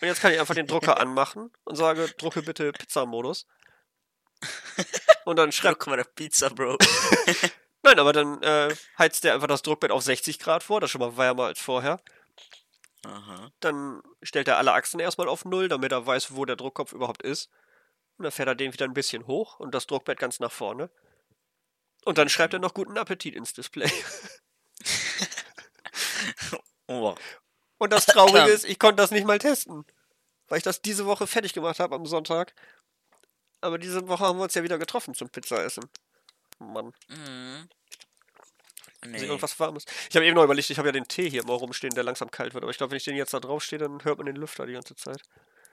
Und 0.00 0.08
jetzt 0.08 0.20
kann 0.20 0.32
ich 0.32 0.40
einfach 0.40 0.54
den 0.54 0.66
Drucker 0.66 0.98
anmachen 1.00 1.50
und 1.64 1.76
sage, 1.76 2.08
drucke 2.18 2.42
bitte 2.42 2.72
Pizzamodus. 2.72 3.46
Und 5.24 5.36
dann 5.36 5.52
schreibt. 5.52 5.80
Druck 5.80 5.86
mal 5.86 5.94
eine 5.94 6.04
Pizza, 6.04 6.50
Bro. 6.50 6.76
Nein, 7.82 7.98
aber 7.98 8.12
dann 8.12 8.42
äh, 8.42 8.74
heizt 8.98 9.24
der 9.24 9.34
einfach 9.34 9.46
das 9.46 9.62
Druckbett 9.62 9.90
auf 9.90 10.02
60 10.02 10.38
Grad 10.38 10.62
vor, 10.62 10.80
das 10.80 10.88
ist 10.88 10.92
schon 10.92 11.00
mal 11.00 11.16
wärmer 11.16 11.44
als 11.44 11.60
vorher. 11.60 12.00
Aha. 13.06 13.50
Dann 13.60 14.02
stellt 14.22 14.48
er 14.48 14.58
alle 14.58 14.72
Achsen 14.72 15.00
erstmal 15.00 15.28
auf 15.28 15.44
Null, 15.44 15.68
damit 15.68 15.92
er 15.92 16.06
weiß, 16.06 16.34
wo 16.34 16.44
der 16.44 16.56
Druckkopf 16.56 16.92
überhaupt 16.92 17.22
ist. 17.22 17.50
Und 18.16 18.24
dann 18.24 18.32
fährt 18.32 18.48
er 18.48 18.54
den 18.54 18.72
wieder 18.72 18.86
ein 18.86 18.94
bisschen 18.94 19.26
hoch 19.26 19.60
und 19.60 19.74
das 19.74 19.86
Druckbett 19.86 20.18
ganz 20.18 20.40
nach 20.40 20.52
vorne. 20.52 20.90
Und 22.04 22.18
dann 22.18 22.28
schreibt 22.28 22.54
er 22.54 22.60
noch 22.60 22.74
guten 22.74 22.98
Appetit 22.98 23.34
ins 23.34 23.52
Display. 23.52 23.90
Oh, 26.86 27.14
Und 27.78 27.92
das 27.92 28.06
Traurige 28.06 28.50
ist, 28.50 28.64
ich 28.64 28.78
konnte 28.78 28.96
das 28.96 29.10
nicht 29.10 29.26
mal 29.26 29.38
testen. 29.38 29.84
Weil 30.48 30.58
ich 30.58 30.64
das 30.64 30.82
diese 30.82 31.06
Woche 31.06 31.26
fertig 31.26 31.52
gemacht 31.52 31.80
habe 31.80 31.94
am 31.94 32.06
Sonntag. 32.06 32.54
Aber 33.60 33.78
diese 33.78 34.06
Woche 34.08 34.24
haben 34.24 34.38
wir 34.38 34.44
uns 34.44 34.54
ja 34.54 34.62
wieder 34.62 34.78
getroffen 34.78 35.14
zum 35.14 35.30
Pizzaessen. 35.30 35.84
Mann, 36.58 36.92
mhm. 37.08 37.68
nee. 39.04 39.08
Nee. 39.08 39.24
irgendwas 39.24 39.58
Warmes. 39.58 39.84
Ich 40.08 40.16
habe 40.16 40.26
eben 40.26 40.34
noch 40.34 40.44
überlegt, 40.44 40.70
ich 40.70 40.78
habe 40.78 40.88
ja 40.88 40.92
den 40.92 41.08
Tee 41.08 41.28
hier 41.28 41.42
immer 41.42 41.54
rumstehen, 41.54 41.94
der 41.94 42.04
langsam 42.04 42.30
kalt 42.30 42.54
wird. 42.54 42.62
Aber 42.62 42.70
ich 42.70 42.78
glaube, 42.78 42.92
wenn 42.92 42.98
ich 42.98 43.04
den 43.04 43.16
jetzt 43.16 43.34
da 43.34 43.40
draufstehe, 43.40 43.78
dann 43.78 44.04
hört 44.04 44.18
man 44.18 44.26
den 44.26 44.36
Lüfter 44.36 44.66
die 44.66 44.74
ganze 44.74 44.94
Zeit. 44.96 45.22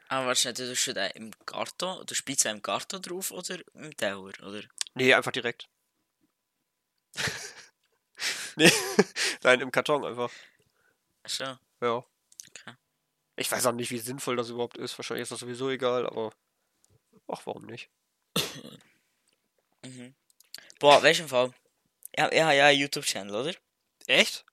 Aber 0.08 0.28
wahrscheinlich, 0.28 0.84
du 0.84 0.94
den 0.94 1.12
im 1.16 1.32
Karton, 1.46 2.06
du 2.06 2.14
spielst 2.14 2.46
im 2.46 2.62
Karton 2.62 3.02
drauf 3.02 3.32
oder 3.32 3.60
im 3.74 3.96
Tower, 3.96 4.32
oder? 4.46 4.62
Nee, 4.96 5.14
einfach 5.14 5.32
direkt. 5.32 5.70
nee, 8.58 8.72
nein, 9.44 9.62
im 9.62 9.72
Karton 9.72 10.04
einfach. 10.04 10.32
Ach 11.24 11.30
So. 11.30 11.58
Ja. 11.82 11.98
Okay. 12.50 12.76
Ich 13.36 13.52
weiß 13.52 13.66
auch 13.66 13.72
nicht, 13.72 13.90
wie 13.92 13.98
sinnvoll 13.98 14.36
das 14.36 14.50
überhaupt 14.50 14.78
ist. 14.78 14.98
Wahrscheinlich 14.98 15.24
ist 15.24 15.32
das 15.32 15.40
sowieso 15.40 15.70
egal, 15.70 16.06
aber. 16.06 16.32
Ach, 17.28 17.42
warum 17.46 17.66
nicht? 17.66 17.90
Mhm. 19.84 20.14
Boah, 20.80 21.02
weißt 21.02 21.20
du 21.20 21.24
im 21.24 21.30
Fall? 21.30 21.52
Ich, 22.16 22.22
hab- 22.24 22.32
ich 22.34 22.40
habe 22.42 22.56
ja 22.56 22.68
einen 22.68 22.80
YouTube-Channel, 22.82 23.34
oder? 23.36 23.56
Echt? 24.08 24.46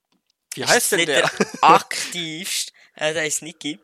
Wie 0.54 0.62
Ist 0.62 0.68
heißt 0.70 0.92
denn 0.92 0.98
nicht 1.00 1.08
der? 1.08 1.30
aktivste, 1.62 2.72
äh, 2.94 3.12
der 3.12 3.26
ist 3.26 3.42
Niki. 3.42 3.78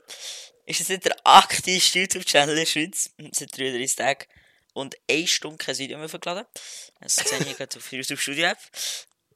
Ist 0.67 0.81
es 0.81 0.89
nicht 0.89 1.05
der 1.05 1.17
aktivste 1.25 1.99
YouTube-Channel 2.01 2.51
in 2.57 2.61
der 2.61 2.67
Schweiz? 2.67 3.11
Seit 3.33 3.57
33 3.59 3.97
Tagen. 3.97 4.25
Und 4.73 4.97
1 5.11 5.31
Stunde 5.31 5.59
kein 5.59 5.77
Video 5.79 5.99
mehr 5.99 6.09
verladen. 6.09 6.47
Das 7.01 7.17
sehe 7.17 7.39
ich 7.41 7.57
gerade 7.57 7.77
auf 7.77 7.93
YouTube 7.93 8.19
Studio 8.19 8.47
App. 8.47 8.59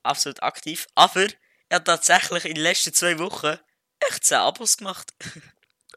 Absolut 0.02 0.42
aktiv. 0.42 0.86
Aber 0.94 1.26
er 1.68 1.76
hat 1.76 1.84
tatsächlich 1.84 2.44
in 2.46 2.54
den 2.54 2.62
letzten 2.62 2.92
zwei 2.94 3.18
Wochen 3.18 3.58
echt 4.00 4.24
10 4.24 4.38
Abos 4.38 4.76
gemacht. 4.76 5.12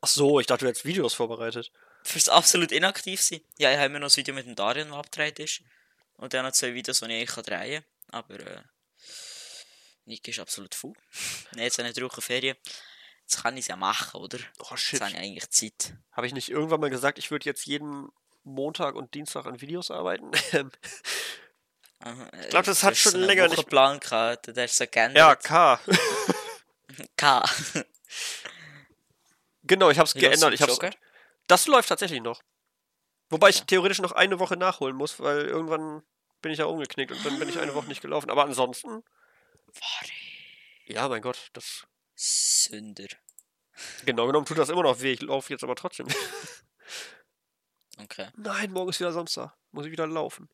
Ach 0.02 0.08
so, 0.08 0.40
ich 0.40 0.48
dachte, 0.48 0.66
du 0.66 0.70
hättest 0.70 0.86
Videos 0.86 1.14
vorbereitet. 1.14 1.72
Fürs 2.04 2.30
absolut 2.30 2.72
inaktiv 2.72 3.22
sein. 3.22 3.42
Ja, 3.58 3.70
ich 3.72 3.78
habe 3.78 3.86
immer 3.88 4.00
noch 4.00 4.10
ein 4.10 4.16
Video 4.16 4.34
mit 4.34 4.46
dem 4.48 4.56
Darian, 4.56 4.90
das 4.90 4.98
abgedreht 4.98 5.40
ist. 5.40 5.62
Und 6.16 6.34
dann 6.34 6.46
noch 6.46 6.52
zwei 6.54 6.74
Videos, 6.74 7.00
die 7.00 7.06
ich 7.06 7.12
eigentlich 7.12 7.46
drehen 7.46 7.84
kann. 8.10 8.20
Aber, 8.20 8.40
äh, 8.40 8.62
Niki 10.06 10.32
ist 10.32 10.40
absolut 10.40 10.74
faul. 10.76 10.94
Nee, 11.56 11.64
jetzt 11.64 11.78
habe 11.78 11.88
ich 11.90 11.94
drei 11.96 12.04
Wochen 12.04 12.22
Ferien. 12.22 12.58
Jetzt 13.22 13.44
kann 13.44 13.56
ich 13.56 13.62
es 13.62 13.68
ja 13.68 13.76
machen, 13.76 14.20
oder? 14.20 14.40
Oh 14.60 14.76
shit. 14.76 14.94
Jetzt 14.94 15.02
habe 15.02 15.12
ich 15.12 15.18
eigentlich 15.18 15.50
Zeit. 15.52 15.94
Habe 16.12 16.28
ich 16.28 16.34
nicht 16.34 16.50
irgendwann 16.50 16.80
mal 16.82 16.90
gesagt, 16.90 17.18
ich 17.20 17.30
würde 17.32 17.46
jetzt 17.46 17.66
jeden 17.66 18.10
Montag 18.44 18.96
und 18.96 19.14
Dienstag 19.14 19.46
an 19.46 19.62
Videos 19.62 19.92
arbeiten? 19.92 20.32
Ähm, 22.04 22.28
Ich 22.42 22.50
glaub, 22.50 22.66
das 22.66 22.82
hat 22.82 22.98
schon 22.98 23.14
länger 23.22 23.48
nicht- 23.48 23.68
Plan 23.70 24.00
gehabt, 24.00 24.48
der 24.48 24.66
ist 24.66 24.76
so 24.76 24.86
geändert. 24.90 25.18
ja, 25.18 25.36
K. 25.36 25.80
K. 27.16 27.44
genau, 29.71 29.89
ich 29.89 29.97
habe 29.97 30.07
es 30.07 30.13
geändert. 30.13 30.53
Ich 30.53 30.62
hab's, 30.62 30.73
Joker? 30.73 30.91
das 31.47 31.67
läuft 31.67 31.89
tatsächlich 31.89 32.21
noch. 32.21 32.41
Wobei 33.29 33.49
ich 33.49 33.60
Ja. 33.60 33.65
theoretisch 33.65 33.99
noch 33.99 34.12
eine 34.12 34.39
Woche 34.39 34.57
nachholen 34.57 34.95
muss, 34.95 35.19
weil 35.19 35.45
irgendwann 35.45 36.03
bin 36.41 36.51
ich 36.51 36.60
ja 36.60 36.65
umgeknickt 36.65 37.12
und 37.12 37.25
dann 37.25 37.39
bin 37.39 37.47
ich 37.49 37.57
eine 37.60 37.73
Woche 37.73 37.88
nicht 37.88 38.01
gelaufen. 38.01 38.29
Aber 38.29 38.43
ansonsten, 38.43 39.03
ja, 40.86 41.07
mein 41.07 41.21
Gott, 41.21 41.49
das 41.53 41.88
Sünder. 42.15 43.07
genau 44.05 44.27
genommen 44.27 44.45
tut 44.45 44.57
das 44.57 44.69
immer 44.69 44.84
noch 44.84 44.99
weh. 44.99 45.13
Ich 45.13 45.21
laufe 45.21 45.51
jetzt 45.53 45.63
aber 45.63 45.75
trotzdem. 45.75 46.07
Okay. 47.99 48.29
Nein, 48.36 48.71
morgen 48.71 48.89
ist 48.89 48.99
wieder 48.99 49.12
Samstag. 49.12 49.53
Muss 49.71 49.86
ich 49.86 49.91
wieder 49.91 50.07
laufen. 50.07 50.49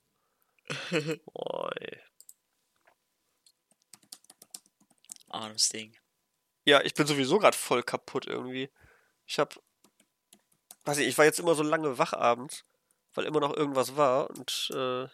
oh, 1.34 1.70
ey. 1.80 2.02
Armes 5.30 5.70
Ding. 5.70 5.96
Ja, 6.66 6.82
ich 6.82 6.94
bin 6.94 7.08
sowieso 7.08 7.40
gerade 7.40 7.56
voll 7.56 7.84
kaputt 7.84 8.26
irgendwie. 8.28 8.70
Ich 9.28 9.40
hab. 9.40 9.60
Weiß 10.86 10.98
ich, 10.98 11.08
ich 11.08 11.18
war 11.18 11.26
jetzt 11.26 11.40
immer 11.40 11.54
so 11.54 11.64
lange 11.64 11.98
wach 11.98 12.14
abends, 12.14 12.64
weil 13.14 13.26
immer 13.26 13.42
noch 13.42 13.56
irgendwas 13.56 13.98
war 13.98 14.30
und 14.30 14.72
äh, 14.74 15.08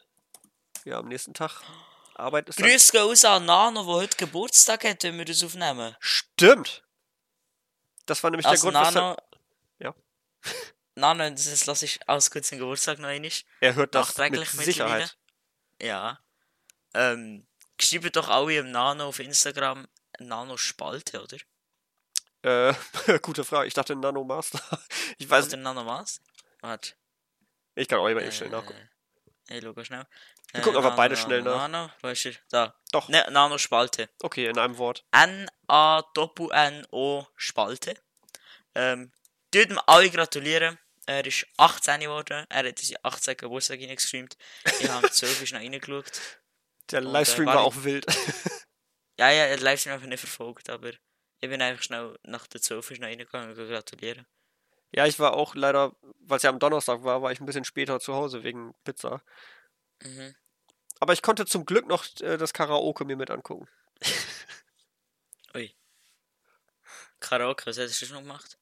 ja, 0.85 0.99
am 0.99 1.07
nächsten 1.07 1.33
Tag 1.33 1.61
Arbeit 2.15 2.49
ist. 2.49 2.57
Grüß 2.57 2.91
gehen 2.91 3.01
raus 3.01 3.25
an 3.25 3.45
Nano, 3.45 3.83
der 3.83 3.93
heute 3.93 4.17
Geburtstag 4.17 4.83
hat, 4.83 5.03
wenn 5.03 5.17
wir 5.17 5.25
das 5.25 5.43
aufnehmen. 5.43 5.95
Stimmt! 5.99 6.83
Das 8.05 8.21
war 8.23 8.29
nämlich 8.29 8.45
Also 8.45 8.69
der 8.69 8.81
Grund, 8.81 8.95
Nano... 8.95 9.15
weshalb 9.15 9.23
Ja. 9.79 9.95
Nano, 10.95 11.29
das 11.31 11.47
ist, 11.47 11.65
lass 11.65 11.81
ich 11.81 12.07
aus 12.07 12.29
kurz 12.29 12.49
den 12.49 12.59
Geburtstag 12.59 12.99
noch 12.99 13.07
einmal. 13.07 13.31
er 13.59 13.75
hört 13.75 13.95
das 13.95 14.15
mit. 14.17 14.47
Sicherheit. 14.47 15.17
Ja. 15.81 16.19
Ähm, 16.93 17.47
schreibt 17.81 18.15
doch 18.15 18.29
alle 18.29 18.57
im 18.57 18.69
Nano 18.69 19.07
auf 19.07 19.19
Instagram 19.19 19.87
Nano 20.19 20.57
Spalte, 20.57 21.23
oder? 21.23 21.37
Äh, 22.43 22.73
gute 23.21 23.43
Frage. 23.43 23.67
Ich 23.67 23.73
dachte 23.73 23.95
Nano 23.95 24.23
Master. 24.23 24.59
Ich 25.17 25.29
weiß 25.29 25.47
Oder 25.47 25.57
Nano 25.57 25.85
was? 25.85 26.21
Warte. 26.61 26.93
Ich 27.75 27.87
kann 27.87 27.99
auch 27.99 28.07
immer 28.07 28.21
eben 28.21 28.31
schnell 28.31 28.49
nachgucken. 28.49 28.89
Äh, 29.49 29.57
ich 29.59 29.63
schau 29.63 29.83
schnell. 29.83 30.05
Wir 30.51 30.61
gucken 30.61 30.77
einfach 30.77 30.95
beide 30.95 31.15
schnell 31.17 31.41
nach. 31.41 31.67
Nano, 31.67 31.89
ist 32.11 32.25
er? 32.25 32.33
Da. 32.49 32.75
Doch. 32.91 33.09
Ne, 33.09 33.25
Nano 33.31 33.57
Spalte. 33.57 34.09
Okay, 34.21 34.45
in 34.47 34.57
einem 34.59 34.77
Wort. 34.77 35.03
N-A-N-O 36.03 37.27
Spalte. 37.35 37.95
Ähm, 38.75 39.11
tut 39.51 39.69
ihm 39.69 39.79
alle 39.87 40.09
gratulieren. 40.09 40.77
Er 41.05 41.25
ist 41.25 41.45
18 41.57 41.99
geworden. 42.01 42.45
Er 42.49 42.67
hat 42.67 42.79
seinen 42.79 42.97
18. 43.03 43.37
Geburtstag 43.37 43.79
reingestreamt. 43.79 44.37
Ich 44.79 44.89
habe 44.89 45.09
12 45.09 45.41
ist 45.43 45.53
noch 45.53 45.59
reingeschaut. 45.59 46.05
Der 46.91 46.99
äh, 46.99 47.03
Livestream 47.03 47.45
war 47.47 47.55
nicht- 47.55 47.63
auch 47.63 47.75
wild. 47.83 48.05
Ja, 49.19 49.29
ja, 49.29 49.43
er 49.45 49.53
hat 49.53 49.59
Livestream 49.61 49.93
einfach 49.93 50.07
nicht 50.07 50.19
verfolgt, 50.21 50.71
aber 50.71 50.91
ich 51.43 51.49
bin 51.49 51.61
einfach 51.61 51.83
schnell 51.83 52.17
nach 52.23 52.47
der 52.47 52.61
12 52.61 52.91
ist 52.91 53.01
noch 53.01 53.07
reingegangen 53.07 53.49
und 53.49 53.67
gratulieren. 53.67 54.25
ja, 54.95 55.05
ich 55.05 55.19
war 55.19 55.33
auch 55.33 55.55
leider, 55.55 55.93
weil 56.19 56.37
es 56.37 56.43
ja 56.43 56.49
am 56.49 56.59
Donnerstag 56.59 57.03
war, 57.03 57.21
war 57.21 57.33
ich 57.33 57.41
ein 57.41 57.45
bisschen 57.45 57.65
später 57.65 57.99
zu 57.99 58.13
Hause 58.13 58.45
wegen 58.45 58.73
Pizza. 58.85 59.21
Mhm. 60.01 60.35
Aber 61.01 61.11
ich 61.11 61.21
konnte 61.21 61.45
zum 61.45 61.65
Glück 61.65 61.85
noch 61.85 62.05
äh, 62.21 62.37
das 62.37 62.53
Karaoke 62.53 63.03
mir 63.03 63.17
mit 63.17 63.29
angucken. 63.29 63.67
Ui. 65.53 65.75
Karaoke, 67.19 67.65
was 67.65 67.77
hättest 67.77 68.01
du 68.01 68.05
schon 68.05 68.23
gemacht? 68.23 68.57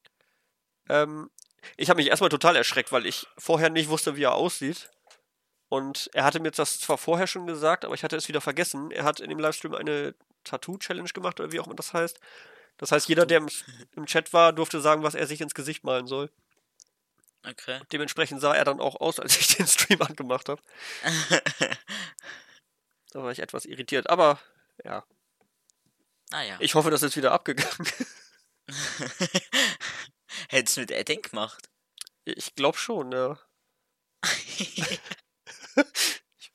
Ähm, 0.89 1.29
ich 1.77 1.91
habe 1.91 1.97
mich 1.97 2.09
erstmal 2.09 2.31
total 2.31 2.55
erschreckt, 2.55 2.91
weil 2.91 3.05
ich 3.05 3.27
vorher 3.37 3.69
nicht 3.69 3.89
wusste, 3.89 4.15
wie 4.15 4.23
er 4.23 4.33
aussieht. 4.33 4.89
Und 5.69 6.09
er 6.13 6.23
hatte 6.23 6.39
mir 6.39 6.49
das 6.49 6.79
zwar 6.79 6.97
vorher 6.97 7.27
schon 7.27 7.45
gesagt, 7.45 7.85
aber 7.85 7.93
ich 7.93 8.03
hatte 8.03 8.15
es 8.15 8.27
wieder 8.27 8.41
vergessen. 8.41 8.89
Er 8.89 9.03
hat 9.03 9.19
in 9.19 9.29
dem 9.29 9.37
Livestream 9.37 9.75
eine 9.75 10.15
Tattoo-Challenge 10.45 11.09
gemacht, 11.09 11.39
oder 11.39 11.51
wie 11.51 11.59
auch 11.59 11.67
immer 11.67 11.75
das 11.75 11.93
heißt. 11.93 12.19
Das 12.81 12.91
heißt, 12.91 13.07
jeder, 13.07 13.27
der 13.27 13.37
im, 13.37 13.49
im 13.95 14.07
Chat 14.07 14.33
war, 14.33 14.51
durfte 14.51 14.81
sagen, 14.81 15.03
was 15.03 15.13
er 15.13 15.27
sich 15.27 15.39
ins 15.39 15.53
Gesicht 15.53 15.83
malen 15.83 16.07
soll. 16.07 16.31
Okay. 17.47 17.79
Dementsprechend 17.91 18.41
sah 18.41 18.55
er 18.55 18.65
dann 18.65 18.79
auch 18.79 18.99
aus, 18.99 19.19
als 19.19 19.39
ich 19.39 19.47
den 19.55 19.67
Stream 19.67 20.01
angemacht 20.01 20.49
habe. 20.49 20.61
Da 23.13 23.21
war 23.21 23.31
ich 23.33 23.39
etwas 23.39 23.65
irritiert. 23.65 24.09
Aber 24.09 24.39
ja, 24.85 25.03
naja. 26.29 26.55
ich 26.61 26.75
hoffe, 26.75 26.89
das 26.91 27.03
ist 27.03 27.17
wieder 27.17 27.33
abgegangen. 27.33 27.85
Hättest 30.47 30.77
du 30.77 30.81
mit 30.81 30.91
Edding 30.91 31.21
gemacht? 31.21 31.69
Ich 32.23 32.55
glaube 32.55 32.77
schon, 32.77 33.11
ja. 33.11 33.37
Ich 34.57 34.79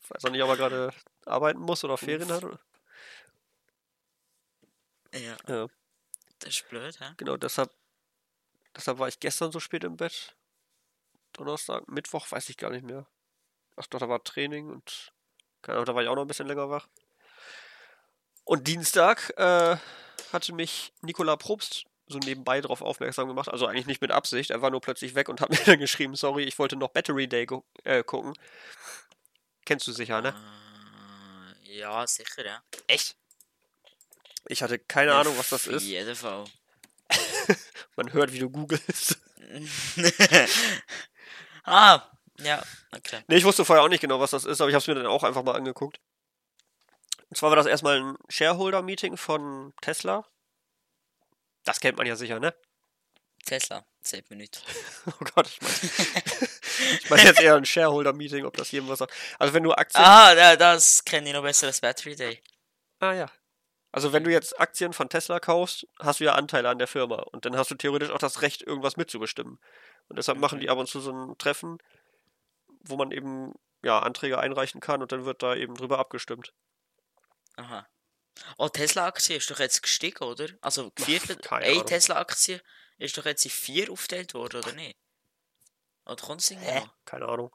weiß 0.09 0.25
auch 0.25 0.31
nicht, 0.31 0.43
ob 0.43 0.49
er 0.49 0.57
gerade 0.57 0.95
arbeiten 1.27 1.61
muss 1.61 1.85
oder 1.85 1.99
Ferien 1.99 2.33
hat. 2.33 2.43
Oder? 2.43 2.59
ja. 5.13 5.37
Ja, 5.47 5.69
Das 6.47 6.55
ist 6.55 6.69
blöd, 6.69 7.01
hä? 7.01 7.13
genau, 7.17 7.37
deshalb, 7.37 7.73
deshalb 8.77 9.01
war 9.01 9.09
ich 9.09 9.19
gestern 9.19 9.51
so 9.51 9.59
spät 9.59 9.83
im 9.83 9.97
Bett. 9.97 10.37
Donnerstag, 11.33 11.89
Mittwoch, 11.89 12.31
weiß 12.31 12.49
ich 12.51 12.57
gar 12.57 12.71
nicht 12.71 12.85
mehr. 12.85 13.07
Ach 13.75 13.87
doch, 13.89 13.99
da 13.99 14.09
war 14.09 14.23
Training 14.23 14.71
und 14.71 15.13
keine 15.61 15.79
Ahnung, 15.79 15.87
da 15.87 15.95
war 15.97 16.03
ich 16.05 16.09
auch 16.09 16.15
noch 16.15 16.23
ein 16.23 16.29
bisschen 16.29 16.47
länger 16.47 16.71
wach. 16.71 16.87
Und 18.45 18.69
Dienstag 18.69 19.33
äh, 19.37 19.77
hatte 20.33 20.55
mich 20.55 20.93
Nikola 21.03 21.35
Probst 21.35 21.85
so 22.07 22.19
nebenbei 22.19 22.61
darauf 22.61 22.81
aufmerksam 22.81 23.27
gemacht. 23.27 23.49
Also 23.49 23.67
eigentlich 23.67 23.87
nicht 23.87 24.01
mit 24.01 24.13
Absicht. 24.13 24.51
Er 24.51 24.63
war 24.63 24.71
nur 24.71 24.81
plötzlich 24.81 25.17
weg 25.17 25.29
und 25.29 25.41
hat 25.41 25.51
mir 25.51 25.65
dann 25.65 25.81
geschrieben, 25.81 26.15
sorry, 26.15 26.45
ich 26.45 26.61
wollte 26.61 26.77
noch 26.77 26.91
Battery 26.91 27.27
Day 27.27 27.49
äh, 27.83 28.05
gucken. 28.05 28.35
Kennst 29.65 29.89
du 29.89 29.93
sicher, 29.93 30.23
ne? 30.23 30.33
Äh, 31.65 31.79
ja, 31.79 32.07
sicher, 32.07 32.47
ja. 32.47 32.63
Echt? 32.87 33.17
Ich 34.49 34.63
hatte 34.63 34.79
keine 34.79 35.15
Ahnung, 35.15 35.37
was 35.39 35.51
das 35.51 35.67
ist. 35.67 36.19
Fall. 36.19 36.45
Man 37.97 38.13
hört, 38.13 38.33
wie 38.33 38.39
du 38.39 38.51
googelst. 38.51 39.19
ah, 41.65 42.03
ja, 42.41 42.63
okay. 42.95 43.23
Nee, 43.29 43.37
ich 43.37 43.45
wusste 43.45 43.65
vorher 43.65 43.85
auch 43.85 43.89
nicht 43.89 44.01
genau, 44.01 44.21
was 44.21 44.31
das 44.31 44.45
ist, 44.45 44.61
aber 44.61 44.69
ich 44.69 44.75
habe 44.75 44.83
es 44.83 44.87
mir 44.89 44.95
dann 44.95 45.07
auch 45.07 45.25
einfach 45.25 45.43
mal 45.43 45.55
angeguckt. 45.55 46.01
Und 47.29 47.37
zwar 47.37 47.51
war 47.51 47.57
das 47.57 47.67
erstmal 47.67 48.01
ein 48.01 48.17
Shareholder-Meeting 48.29 49.17
von 49.17 49.73
Tesla. 49.81 50.27
Das 51.65 51.81
kennt 51.81 51.99
man 51.99 52.07
ja 52.07 52.17
sicher, 52.17 52.39
ne? 52.39 52.55
Tesla, 53.45 53.85
10 54.03 54.25
Minuten. 54.29 54.61
Oh 55.07 55.25
Gott, 55.35 55.47
ich 55.47 55.61
meine 55.61 55.75
ich 57.01 57.11
mein 57.11 57.25
jetzt 57.25 57.41
eher 57.41 57.55
ein 57.55 57.65
Shareholder-Meeting, 57.65 58.45
ob 58.45 58.57
das 58.57 58.73
jedem 58.73 58.89
was 58.89 58.99
sagt. 58.99 59.13
Also 59.39 59.55
wenn 59.55 59.63
du 59.63 59.73
Aktien... 59.73 60.05
Ah, 60.05 60.35
ja, 60.35 60.57
das 60.57 61.05
kenne 61.05 61.29
ich 61.29 61.35
noch 61.35 61.43
besser 61.43 61.69
als 61.69 61.81
Battery 61.81 62.17
Day. 62.17 62.43
Ah 62.99 63.13
ja. 63.13 63.31
Also 63.97 64.13
wenn 64.13 64.25
du 64.25 64.31
jetzt 64.31 64.61
Aktien 64.61 64.93
von 64.93 65.09
Tesla 65.09 65.41
kaufst, 65.41 65.89
hast 65.99 66.21
du 66.21 66.25
ja 66.25 66.35
Anteile 66.35 66.69
an 66.69 66.77
der 66.79 66.87
Firma. 66.87 67.17
Und 67.33 67.47
dann 67.47 67.57
hast 67.57 67.71
du 67.71 67.77
theoretisch 67.77 68.11
auch 68.11 68.19
das 68.19 68.43
Recht, 68.43 68.61
irgendwas 68.61 68.99
mitzubestimmen. 68.99 69.59
Und 70.09 70.17
deshalb 70.17 70.37
machen 70.37 70.61
die 70.61 70.69
ab 70.69 70.77
und 70.77 70.87
zu 70.87 71.01
so 71.01 71.13
ein 71.13 71.39
Treffen, 71.39 71.79
wo 72.81 72.97
man 72.97 73.11
eben 73.11 73.55
ja 73.83 74.01
Anträge 74.01 74.39
einreichen 74.39 74.83
kann 74.83 75.01
und 75.01 75.13
dann 75.13 75.25
wird 75.25 75.43
da 75.43 75.57
eben 75.57 75.75
drüber 75.75 75.99
abgestimmt. 75.99 76.53
Aha. 77.57 77.89
Oh, 78.59 78.69
Tesla-Aktie 78.69 79.39
ist 79.39 79.51
doch 79.51 79.61
jetzt 79.61 79.83
gestiegen, 79.83 80.25
oder? 80.25 80.49
Also, 80.61 80.93
vierte, 80.99 81.35
keine 81.37 81.65
eine. 81.65 81.85
Tesla-Aktie 81.87 82.61
ist 82.99 83.17
doch 83.17 83.25
jetzt 83.25 83.47
in 83.47 83.51
vier 83.51 83.91
aufgeteilt 83.91 84.35
worden, 84.35 84.59
oder 84.59 84.73
nicht? 84.75 84.99
Oder 86.05 86.23
kommt 86.23 86.43
es 86.43 86.51
irgendwann 86.51 86.83
noch? 86.83 86.95
Keine 87.07 87.29
Ahnung. 87.29 87.51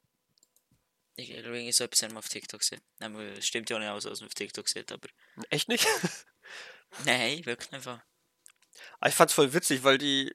Ich 1.18 1.28
glaube, 1.28 1.50
irgendwie 1.50 1.72
so 1.72 1.84
etwas 1.84 2.16
auf 2.16 2.30
TikTok 2.30 2.62
gesehen. 2.62 2.82
Nein, 2.98 3.40
stimmt 3.44 3.70
ja 3.70 3.76
auch 3.76 3.80
nicht 3.80 3.90
aus, 3.90 4.06
was 4.06 4.22
man 4.22 4.28
auf 4.28 4.34
TikTok 4.34 4.68
sieht, 4.68 4.92
aber... 4.92 5.08
Echt 5.52 5.68
nicht? 5.68 5.86
Nein, 7.06 7.46
wirklich 7.46 7.72
nicht. 7.72 7.86
wahr. 7.86 8.04
Aber 9.00 9.10
ich 9.10 9.16
fand's 9.16 9.34
voll 9.34 9.54
witzig, 9.54 9.84
weil 9.84 9.98
die 9.98 10.34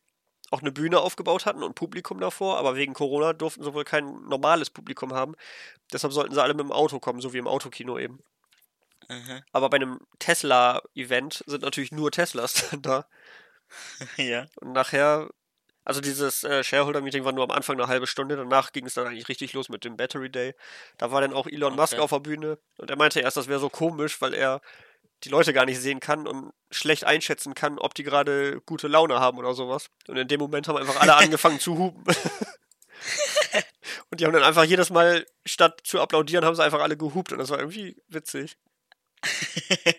auch 0.51 0.61
eine 0.63 0.73
Bühne 0.73 1.01
aufgebaut 1.01 1.47
hatten 1.47 1.63
und 1.63 1.75
Publikum 1.75 2.21
davor, 2.21 2.59
aber 2.59 2.77
wegen 2.77 2.95
Corona 2.95 3.33
durften 3.33 3.65
sie 3.65 3.75
wohl 3.75 3.85
kein 3.85 4.07
normales 4.29 4.71
Publikum 4.71 5.13
haben. 5.13 5.35
Deshalb 5.93 6.13
sollten 6.13 6.35
sie 6.35 6.43
alle 6.43 6.55
mit 6.55 6.65
dem 6.65 6.73
Auto 6.73 7.01
kommen, 7.01 7.21
so 7.21 7.33
wie 7.33 7.39
im 7.39 7.49
Autokino 7.49 7.99
eben. 7.99 8.21
Mhm. 9.09 9.43
Aber 9.53 9.71
bei 9.71 9.77
einem 9.77 10.01
Tesla-Event 10.19 11.43
sind 11.47 11.63
natürlich 11.63 11.93
nur 11.93 12.11
Teslas 12.13 12.55
dann 12.71 12.83
da. 12.83 13.07
ja. 14.17 14.47
Und 14.61 14.73
nachher, 14.73 15.31
also 15.85 16.01
dieses 16.01 16.45
äh, 16.45 16.63
Shareholder-Meeting 16.63 17.25
war 17.25 17.33
nur 17.33 17.45
am 17.45 17.51
Anfang 17.51 17.77
eine 17.79 17.89
halbe 17.89 18.07
Stunde, 18.07 18.37
danach 18.37 18.73
ging 18.73 18.87
es 18.87 18.95
dann 18.95 19.07
eigentlich 19.09 19.29
richtig 19.29 19.53
los 19.53 19.69
mit 19.69 19.85
dem 19.85 19.97
Battery 19.97 20.31
Day. 20.31 20.55
Da 20.99 21.11
war 21.11 21.21
dann 21.21 21.33
auch 21.35 21.47
Elon 21.49 21.75
Musk 21.77 21.95
Okay. 21.95 22.03
auf 22.03 22.11
der 22.11 22.21
Bühne 22.21 22.59
und 22.79 22.91
er 22.91 22.97
meinte 22.97 23.21
erst, 23.21 23.37
das 23.37 23.49
wäre 23.49 23.61
so 23.61 23.69
komisch, 23.71 24.21
weil 24.21 24.35
er 24.35 24.61
die 25.25 25.29
Leute 25.29 25.53
gar 25.53 25.65
nicht 25.65 25.81
sehen 25.81 26.01
kann 26.01 26.27
und 26.27 26.53
schlecht 26.71 27.05
einschätzen 27.05 27.55
kann, 27.55 27.79
ob 27.79 27.95
die 27.95 28.03
gerade 28.03 28.61
gute 28.67 28.89
Laune 28.89 29.21
haben 29.21 29.39
oder 29.39 29.55
sowas. 29.55 29.89
Und 30.09 30.17
in 30.17 30.29
dem 30.29 30.41
Moment 30.41 30.69
haben 30.69 30.77
einfach 30.77 31.01
alle 31.01 31.17
angefangen 31.17 31.61
zu 31.61 31.79
hupen. 31.79 32.05
und 34.11 34.21
die 34.21 34.25
haben 34.25 34.33
dann 34.33 34.43
einfach 34.43 34.65
jedes 34.65 34.91
Mal, 34.91 35.27
statt 35.45 35.81
zu 35.85 36.01
applaudieren, 36.01 36.45
haben 36.45 36.55
sie 36.55 36.65
einfach 36.65 36.81
alle 36.81 36.97
gehupt 36.97 37.33
und 37.33 37.39
das 37.39 37.51
war 37.51 37.59
irgendwie 37.59 37.97
witzig. 38.09 38.57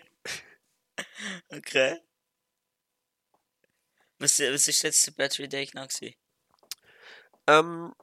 Okay. 1.50 2.00
Was, 4.18 4.38
was 4.40 4.68
ist 4.68 4.82
jetzt 4.82 5.06
der 5.06 5.12
Battery 5.12 5.48
Day 5.48 5.66
gewesen? 5.66 6.14
Ähm, 7.46 7.94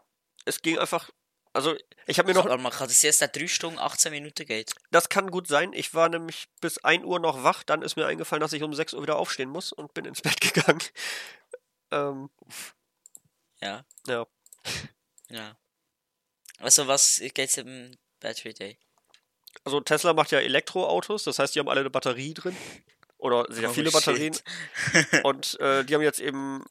es 0.46 0.62
ging 0.62 0.78
einfach, 0.78 1.12
also 1.56 1.76
ich 2.06 2.20
habe 2.20 2.28
mir 2.28 2.36
noch 2.36 2.46
Aber 2.46 2.58
man 2.58 2.72
kann 2.72 2.88
das 2.88 3.02
jetzt 3.02 3.20
seit 3.20 3.36
3 3.36 3.48
Stunden 3.48 3.80
18 3.80 4.12
Minuten 4.12 4.46
geht. 4.46 4.74
Das 4.92 5.10
kann 5.10 5.32
gut 5.32 5.48
sein. 5.48 5.74
Ich 5.74 5.94
war 5.94 6.10
nämlich 6.10 6.48
bis 6.62 6.78
1 6.84 7.04
Uhr 7.04 7.20
noch 7.20 7.44
wach. 7.44 7.64
Dann 7.64 7.82
ist 7.82 7.96
mir 7.96 8.06
eingefallen, 8.06 8.42
dass 8.42 8.54
ich 8.54 8.62
um 8.64 8.74
6 8.74 8.94
Uhr 8.94 9.02
wieder 9.02 9.16
aufstehen 9.18 9.50
muss 9.50 9.72
und 9.72 9.94
bin 9.94 10.06
ins 10.06 10.22
Bett 10.22 10.40
gegangen. 10.54 10.82
Ähm, 11.92 12.30
Ja. 13.62 13.86
ja. 14.08 14.26
Ja. 15.30 15.58
Also 16.60 16.88
was 16.88 17.22
geht's 17.34 17.58
im 17.58 17.96
Battery 18.20 18.54
Day? 18.54 18.78
Also 19.64 19.80
Tesla 19.82 20.14
macht 20.14 20.32
ja 20.32 20.40
Elektroautos, 20.40 21.24
das 21.24 21.40
heißt, 21.40 21.56
die 21.56 21.60
haben 21.60 21.70
alle 21.70 21.80
eine 21.80 21.90
Batterie 21.90 22.34
drin. 22.34 22.56
Oder 23.18 23.46
sehr 23.50 23.70
Oh, 23.70 23.74
viele 23.74 23.90
shit. 23.92 23.94
Batterien. 23.94 24.38
Und 25.24 25.60
äh, 25.60 25.84
die 25.86 25.96
haben 25.96 26.02
jetzt 26.02 26.20
eben 26.20 26.64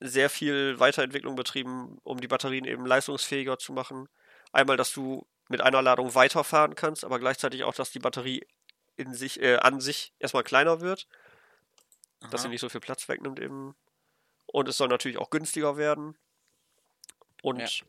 sehr 0.00 0.30
viel 0.30 0.80
Weiterentwicklung 0.80 1.36
betrieben, 1.36 1.98
um 2.02 2.20
die 2.20 2.28
Batterien 2.28 2.64
eben 2.64 2.86
leistungsfähiger 2.86 3.58
zu 3.58 3.72
machen. 3.72 4.08
Einmal, 4.52 4.76
dass 4.76 4.92
du 4.92 5.26
mit 5.48 5.60
einer 5.60 5.82
Ladung 5.82 6.14
weiterfahren 6.14 6.74
kannst, 6.74 7.04
aber 7.04 7.18
gleichzeitig 7.18 7.64
auch, 7.64 7.74
dass 7.74 7.90
die 7.90 7.98
Batterie 7.98 8.46
in 8.96 9.14
sich, 9.14 9.40
äh, 9.40 9.56
an 9.56 9.80
sich 9.80 10.12
erstmal 10.18 10.44
kleiner 10.44 10.80
wird. 10.80 11.06
dass 12.30 12.42
sie 12.42 12.48
Aha. 12.48 12.52
nicht 12.52 12.60
so 12.60 12.68
viel 12.68 12.82
Platz 12.82 13.08
wegnimmt 13.08 13.40
eben. 13.40 13.74
Und 14.44 14.68
es 14.68 14.76
soll 14.76 14.88
natürlich 14.88 15.16
auch 15.16 15.30
günstiger 15.30 15.78
werden. 15.78 16.18
Und, 17.42 17.60
Ja. 17.60 17.86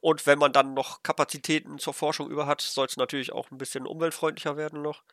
und 0.00 0.26
wenn 0.26 0.40
man 0.40 0.52
dann 0.52 0.74
noch 0.74 1.04
Kapazitäten 1.04 1.78
zur 1.78 1.94
Forschung 1.94 2.28
über 2.30 2.46
hat, 2.46 2.60
soll 2.60 2.86
es 2.86 2.96
natürlich 2.96 3.30
auch 3.30 3.48
ein 3.52 3.58
bisschen 3.58 3.86
umweltfreundlicher 3.86 4.56
werden 4.56 4.82
noch. 4.82 5.04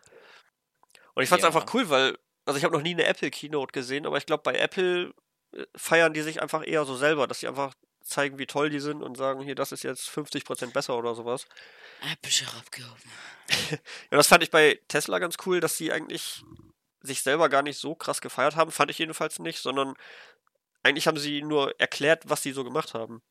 Und 1.14 1.22
ich 1.22 1.30
fand 1.30 1.44
es 1.44 1.44
Ja. 1.44 1.50
einfach 1.56 1.72
cool, 1.76 1.90
weil, 1.90 2.18
also 2.46 2.58
ich 2.58 2.64
habe 2.64 2.76
noch 2.76 2.82
nie 2.82 2.96
eine 2.96 3.06
Apple 3.06 3.30
Keynote 3.30 3.74
gesehen, 3.74 4.08
aber 4.08 4.18
ich 4.18 4.26
glaube, 4.26 4.42
bei 4.42 4.56
Apple 4.56 5.14
feiern 5.76 6.14
die 6.14 6.22
sich 6.22 6.42
einfach 6.42 6.66
eher 6.66 6.86
so 6.86 6.96
selber, 6.96 7.28
dass 7.28 7.40
sie 7.40 7.48
einfach 7.48 7.74
zeigen, 8.02 8.40
wie 8.40 8.48
toll 8.48 8.70
die 8.70 8.80
sind 8.80 9.04
und 9.04 9.18
sagen, 9.18 9.42
hier, 9.42 9.56
das 9.56 9.72
ist 9.72 9.84
jetzt 9.84 10.10
50% 10.10 10.72
besser 10.72 10.98
oder 10.98 11.14
sowas. 11.16 11.46
Apple 12.02 12.30
ist 12.30 12.48
auch 12.48 12.58
abgehoben. 12.60 13.12
Ja, 14.12 14.18
das 14.18 14.28
fand 14.28 14.44
ich 14.44 14.52
bei 14.52 14.80
Tesla 14.88 15.20
ganz 15.20 15.36
cool, 15.46 15.60
dass 15.60 15.78
sie 15.78 15.92
eigentlich 15.92 16.44
sich 17.02 17.22
selber 17.22 17.50
gar 17.50 17.62
nicht 17.64 17.78
so 17.78 17.96
krass 17.96 18.22
gefeiert 18.22 18.56
haben, 18.56 18.72
fand 18.72 18.92
ich 18.92 18.98
jedenfalls 18.98 19.40
nicht, 19.40 19.60
sondern 19.60 19.94
eigentlich 20.84 21.08
haben 21.08 21.18
sie 21.18 21.42
nur 21.42 21.80
erklärt, 21.80 22.24
was 22.28 22.44
sie 22.44 22.52
so 22.52 22.64
gemacht 22.64 22.94
haben. 22.94 23.22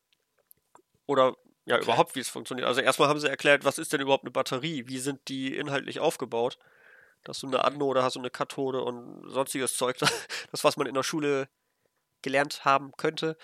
Oder 1.06 1.36
ja, 1.66 1.76
Okay. 1.76 1.84
überhaupt, 1.84 2.14
wie 2.14 2.20
es 2.20 2.28
funktioniert. 2.28 2.66
Also 2.68 2.80
erstmal 2.80 3.08
haben 3.08 3.18
sie 3.20 3.28
erklärt, 3.28 3.64
was 3.64 3.78
ist 3.78 3.92
denn 3.92 4.00
überhaupt 4.00 4.24
eine 4.24 4.30
Batterie? 4.30 4.84
Wie 4.86 4.98
sind 4.98 5.28
die 5.28 5.56
inhaltlich 5.56 5.98
aufgebaut? 6.00 6.58
Dass 7.24 7.40
du 7.40 7.48
eine 7.48 7.64
Anode 7.64 8.02
hast 8.02 8.16
und 8.16 8.22
eine 8.22 8.30
Kathode 8.30 8.82
und 8.82 9.28
sonstiges 9.30 9.76
Zeug. 9.76 9.98
Das, 10.52 10.64
was 10.64 10.76
man 10.76 10.86
in 10.86 10.94
der 10.94 11.02
Schule 11.02 11.48
gelernt 12.22 12.64
haben 12.64 12.92
könnte, 12.96 13.36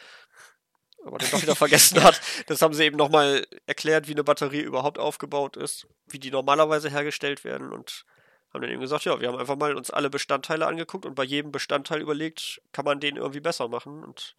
aber 1.04 1.18
dann 1.18 1.30
doch 1.30 1.42
wieder 1.42 1.56
vergessen 1.56 2.02
hat. 2.02 2.20
Das 2.46 2.62
haben 2.62 2.74
sie 2.74 2.84
eben 2.84 2.96
nochmal 2.96 3.46
erklärt, 3.66 4.08
wie 4.08 4.12
eine 4.12 4.24
Batterie 4.24 4.60
überhaupt 4.60 4.98
aufgebaut 4.98 5.56
ist, 5.56 5.86
wie 6.06 6.18
die 6.18 6.30
normalerweise 6.30 6.90
hergestellt 6.90 7.44
werden 7.44 7.72
und 7.72 8.04
haben 8.52 8.62
dann 8.62 8.70
eben 8.70 8.80
gesagt, 8.80 9.04
ja, 9.04 9.18
wir 9.20 9.28
haben 9.28 9.38
einfach 9.38 9.56
mal 9.56 9.76
uns 9.76 9.90
alle 9.90 10.10
Bestandteile 10.10 10.66
angeguckt 10.66 11.06
und 11.06 11.14
bei 11.14 11.24
jedem 11.24 11.52
Bestandteil 11.52 12.00
überlegt, 12.00 12.60
kann 12.72 12.84
man 12.84 13.00
den 13.00 13.16
irgendwie 13.16 13.40
besser 13.40 13.68
machen 13.68 14.04
und 14.04 14.34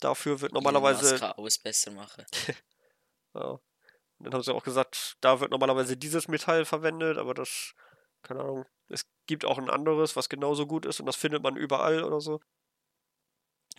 dafür 0.00 0.40
wird 0.40 0.52
normalerweise 0.52 1.16
kann 1.16 1.32
alles 1.32 1.58
besser 1.58 1.92
machen. 1.92 2.24
ja. 3.34 3.50
Und 4.20 4.26
dann 4.26 4.34
haben 4.34 4.42
sie 4.42 4.52
auch 4.52 4.64
gesagt, 4.64 5.16
da 5.20 5.40
wird 5.40 5.50
normalerweise 5.50 5.96
dieses 5.96 6.28
Metall 6.28 6.64
verwendet, 6.64 7.18
aber 7.18 7.32
das, 7.32 7.74
keine 8.22 8.40
Ahnung, 8.40 8.66
es 8.88 9.06
gibt 9.26 9.44
auch 9.44 9.58
ein 9.58 9.70
anderes, 9.70 10.16
was 10.16 10.28
genauso 10.28 10.66
gut 10.66 10.84
ist 10.84 11.00
und 11.00 11.06
das 11.06 11.16
findet 11.16 11.42
man 11.42 11.56
überall 11.56 12.02
oder 12.02 12.20
so. 12.20 12.40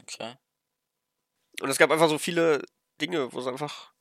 Okay. 0.02 0.36
Und 1.62 1.70
es 1.70 1.78
gab 1.78 1.92
einfach 1.92 2.10
so 2.10 2.18
viele 2.18 2.64
Dinge, 3.00 3.32
wo 3.34 3.42
sie 3.42 3.50
einfach 3.50 3.92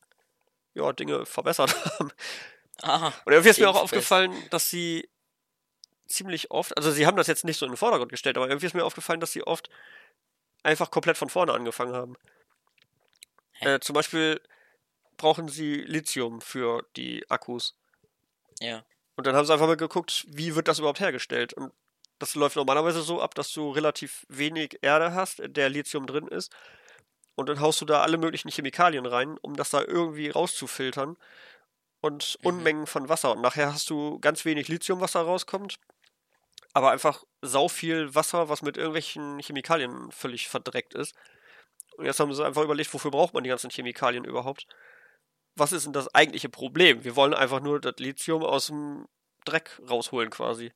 ja, 0.74 0.92
Dinge 0.92 1.26
verbessert 1.26 1.74
haben. 1.98 2.12
Aha. 2.82 3.12
Und 3.24 3.32
irgendwie 3.32 3.50
ist 3.50 3.58
mir 3.60 3.68
auch 3.68 3.80
aufgefallen, 3.80 4.32
dass 4.50 4.70
sie 4.70 5.08
ziemlich 6.06 6.50
oft, 6.50 6.76
also 6.76 6.90
sie 6.90 7.06
haben 7.06 7.16
das 7.16 7.26
jetzt 7.26 7.44
nicht 7.44 7.58
so 7.58 7.66
in 7.66 7.72
den 7.72 7.76
Vordergrund 7.76 8.10
gestellt, 8.10 8.36
aber 8.36 8.48
irgendwie 8.48 8.66
ist 8.66 8.74
mir 8.74 8.84
aufgefallen, 8.84 9.20
dass 9.20 9.32
sie 9.32 9.42
oft 9.42 9.70
einfach 10.62 10.90
komplett 10.90 11.16
von 11.16 11.28
vorne 11.28 11.52
angefangen 11.52 11.94
haben. 11.94 12.16
Äh, 13.60 13.80
zum 13.80 13.94
Beispiel 13.94 14.40
brauchen 15.16 15.48
sie 15.48 15.74
Lithium 15.74 16.40
für 16.40 16.86
die 16.96 17.30
Akkus. 17.30 17.76
Ja. 18.60 18.84
Und 19.16 19.26
dann 19.26 19.36
haben 19.36 19.44
sie 19.44 19.52
einfach 19.52 19.66
mal 19.66 19.76
geguckt, 19.76 20.24
wie 20.28 20.54
wird 20.54 20.66
das 20.66 20.78
überhaupt 20.78 21.00
hergestellt. 21.00 21.52
Und 21.52 21.72
das 22.20 22.34
läuft 22.36 22.56
normalerweise 22.56 23.02
so 23.02 23.20
ab, 23.20 23.34
dass 23.34 23.52
du 23.52 23.70
relativ 23.70 24.24
wenig 24.28 24.78
Erde 24.82 25.14
hast, 25.14 25.40
in 25.40 25.52
der 25.54 25.68
Lithium 25.70 26.06
drin 26.06 26.28
ist. 26.28 26.52
Und 27.34 27.48
dann 27.48 27.60
haust 27.60 27.80
du 27.80 27.86
da 27.86 28.02
alle 28.02 28.18
möglichen 28.18 28.50
Chemikalien 28.50 29.06
rein, 29.06 29.38
um 29.42 29.56
das 29.56 29.70
da 29.70 29.82
irgendwie 29.82 30.28
rauszufiltern. 30.30 31.16
Und 32.02 32.38
Mhm. 32.40 32.46
Unmengen 32.46 32.86
von 32.86 33.08
Wasser. 33.08 33.32
Und 33.32 33.40
nachher 33.40 33.72
hast 33.72 33.90
du 33.90 34.18
ganz 34.20 34.44
wenig 34.44 34.68
Lithium, 34.68 35.00
was 35.00 35.12
da 35.12 35.22
rauskommt. 35.22 35.78
Aber 36.72 36.90
einfach 36.90 37.24
sau 37.42 37.68
viel 37.68 38.14
Wasser, 38.14 38.48
was 38.48 38.62
mit 38.62 38.76
irgendwelchen 38.76 39.38
Chemikalien 39.40 40.12
völlig 40.12 40.48
verdreckt 40.48 40.94
ist. 40.94 41.14
Und 41.96 42.04
jetzt 42.06 42.20
haben 42.20 42.32
sie 42.34 42.44
einfach 42.44 42.62
überlegt, 42.62 42.92
wofür 42.94 43.10
braucht 43.10 43.34
man 43.34 43.44
die 43.44 43.50
ganzen 43.50 43.70
Chemikalien 43.70 44.24
überhaupt? 44.24 44.66
Was 45.56 45.72
ist 45.72 45.86
denn 45.86 45.92
das 45.92 46.14
eigentliche 46.14 46.48
Problem? 46.48 47.02
Wir 47.04 47.16
wollen 47.16 47.34
einfach 47.34 47.60
nur 47.60 47.80
das 47.80 47.94
Lithium 47.98 48.42
aus 48.44 48.68
dem 48.68 49.06
Dreck 49.44 49.80
rausholen 49.88 50.30
quasi. 50.30 50.72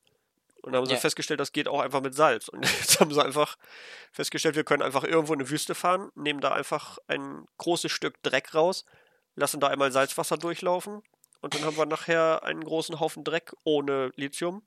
Und 0.65 0.71
dann 0.71 0.79
haben 0.81 0.87
sie 0.87 0.93
Ja. 0.95 0.99
festgestellt, 0.99 1.39
das 1.39 1.51
geht 1.51 1.67
auch 1.67 1.79
einfach 1.79 2.01
mit 2.01 2.15
Salz. 2.15 2.47
Und 2.47 2.63
jetzt 2.81 2.99
haben 2.99 3.13
sie 3.13 3.23
einfach 3.23 3.55
festgestellt, 4.11 4.55
wir 4.55 4.63
können 4.63 4.81
einfach 4.81 5.03
irgendwo 5.03 5.33
in 5.33 5.39
eine 5.39 5.49
Wüste 5.49 5.75
fahren, 5.75 6.09
nehmen 6.15 6.41
da 6.41 6.53
einfach 6.53 6.97
ein 7.07 7.45
großes 7.59 7.91
Stück 7.91 8.21
Dreck 8.23 8.55
raus, 8.55 8.83
lassen 9.35 9.59
da 9.59 9.67
einmal 9.67 9.91
Salzwasser 9.91 10.37
durchlaufen 10.37 11.03
und 11.41 11.53
dann 11.53 11.63
haben 11.65 11.77
wir 11.77 11.85
nachher 11.85 12.41
einen 12.43 12.63
großen 12.63 12.99
Haufen 12.99 13.23
Dreck 13.23 13.53
ohne 13.63 14.11
Lithium 14.15 14.65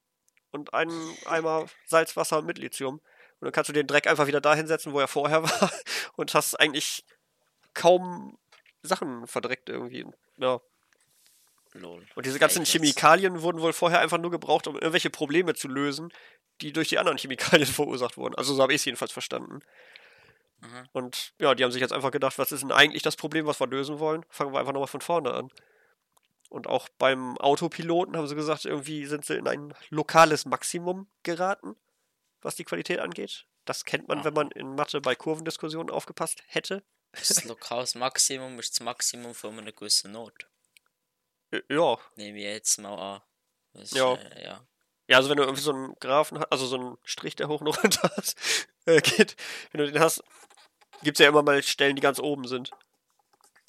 und 0.52 0.72
einen 0.72 1.16
Eimer 1.26 1.66
Salzwasser 1.86 2.42
mit 2.42 2.58
Lithium. 2.58 3.00
Und 3.40 3.44
dann 3.46 3.52
kannst 3.52 3.68
du 3.68 3.72
den 3.72 3.86
Dreck 3.88 4.06
einfach 4.06 4.28
wieder 4.28 4.40
dahin 4.40 4.68
setzen, 4.68 4.92
wo 4.92 5.00
er 5.00 5.08
vorher 5.08 5.42
war 5.42 5.72
und 6.16 6.32
hast 6.34 6.54
eigentlich 6.60 7.04
kaum 7.74 8.38
Sachen 8.82 9.26
verdreckt 9.26 9.68
irgendwie. 9.68 10.06
Ja. 10.36 10.60
Lol. 11.78 12.06
Und 12.14 12.26
diese 12.26 12.38
ganzen 12.38 12.64
Chemikalien 12.64 13.42
wurden 13.42 13.60
wohl 13.60 13.72
vorher 13.72 14.00
einfach 14.00 14.18
nur 14.18 14.30
gebraucht, 14.30 14.66
um 14.66 14.74
irgendwelche 14.74 15.10
Probleme 15.10 15.54
zu 15.54 15.68
lösen, 15.68 16.12
die 16.60 16.72
durch 16.72 16.88
die 16.88 16.98
anderen 16.98 17.18
Chemikalien 17.18 17.66
verursacht 17.66 18.16
wurden. 18.16 18.34
Also 18.34 18.54
so 18.54 18.62
habe 18.62 18.72
ich 18.72 18.80
es 18.80 18.84
jedenfalls 18.84 19.12
verstanden. 19.12 19.60
Mhm. 20.60 20.88
Und 20.92 21.32
ja, 21.38 21.54
die 21.54 21.64
haben 21.64 21.72
sich 21.72 21.80
jetzt 21.80 21.92
einfach 21.92 22.10
gedacht, 22.10 22.38
was 22.38 22.52
ist 22.52 22.62
denn 22.62 22.72
eigentlich 22.72 23.02
das 23.02 23.16
Problem, 23.16 23.46
was 23.46 23.60
wir 23.60 23.66
lösen 23.66 23.98
wollen? 23.98 24.24
Fangen 24.28 24.52
wir 24.52 24.58
einfach 24.58 24.72
nochmal 24.72 24.88
von 24.88 25.00
vorne 25.00 25.32
an. 25.32 25.50
Und 26.48 26.66
auch 26.66 26.88
beim 26.98 27.36
Autopiloten 27.38 28.16
haben 28.16 28.26
sie 28.26 28.34
gesagt, 28.34 28.64
irgendwie 28.64 29.04
sind 29.06 29.24
sie 29.24 29.36
in 29.36 29.46
ein 29.46 29.74
lokales 29.90 30.46
Maximum 30.46 31.06
geraten, 31.22 31.76
was 32.40 32.56
die 32.56 32.64
Qualität 32.64 33.00
angeht. 33.00 33.46
Das 33.66 33.84
kennt 33.84 34.08
man, 34.08 34.24
wenn 34.24 34.32
man 34.32 34.50
in 34.52 34.74
Mathe 34.74 35.02
bei 35.02 35.14
Kurvendiskussionen 35.14 35.90
aufgepasst 35.90 36.42
hätte. 36.46 36.82
Das 37.12 37.44
lokales 37.44 37.94
Maximum 37.94 38.58
ist 38.58 38.72
das 38.72 38.80
Maximum 38.80 39.34
von 39.34 39.58
einer 39.58 39.72
gewissen 39.72 40.12
Not. 40.12 40.46
Ja, 41.68 41.98
Nehme 42.16 42.38
ich 42.38 42.44
jetzt 42.44 42.78
mal 42.78 43.14
an. 43.16 43.22
Das, 43.72 43.92
Ja. 43.92 44.14
Äh, 44.14 44.44
ja. 44.44 44.66
Ja, 45.10 45.16
also 45.16 45.30
wenn 45.30 45.38
du 45.38 45.44
irgendwie 45.44 45.62
so 45.62 45.72
einen 45.72 45.94
Graphen 46.00 46.38
hast, 46.38 46.52
also 46.52 46.66
so 46.66 46.76
einen 46.76 46.98
Strich, 47.02 47.34
der 47.34 47.48
hoch 47.48 47.62
und 47.62 47.68
runter 47.68 48.10
hast, 48.16 48.36
äh, 48.84 49.00
geht, 49.00 49.36
wenn 49.72 49.80
du 49.80 49.90
den 49.90 50.02
hast, 50.02 50.22
gibt's 51.02 51.20
ja 51.20 51.28
immer 51.28 51.42
mal 51.42 51.62
Stellen, 51.62 51.96
die 51.96 52.02
ganz 52.02 52.18
oben 52.20 52.46
sind. 52.46 52.70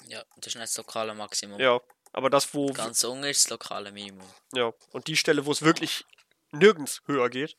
ja, 0.06 0.22
das 0.36 0.48
ist 0.48 0.56
nicht 0.56 0.68
das 0.68 0.76
lokale 0.76 1.14
Maximum. 1.14 1.58
Ja, 1.58 1.80
aber 2.12 2.28
das, 2.28 2.52
wo, 2.52 2.66
Ganz 2.72 3.02
unten 3.04 3.24
ist 3.24 3.44
das 3.44 3.50
lokale 3.50 3.90
Minimum. 3.90 4.28
ja, 4.52 4.72
und 4.92 5.06
die 5.06 5.16
Stelle, 5.16 5.46
wo 5.46 5.52
es 5.52 5.62
wirklich 5.62 6.04
nirgends 6.52 7.00
höher 7.06 7.30
geht, 7.30 7.56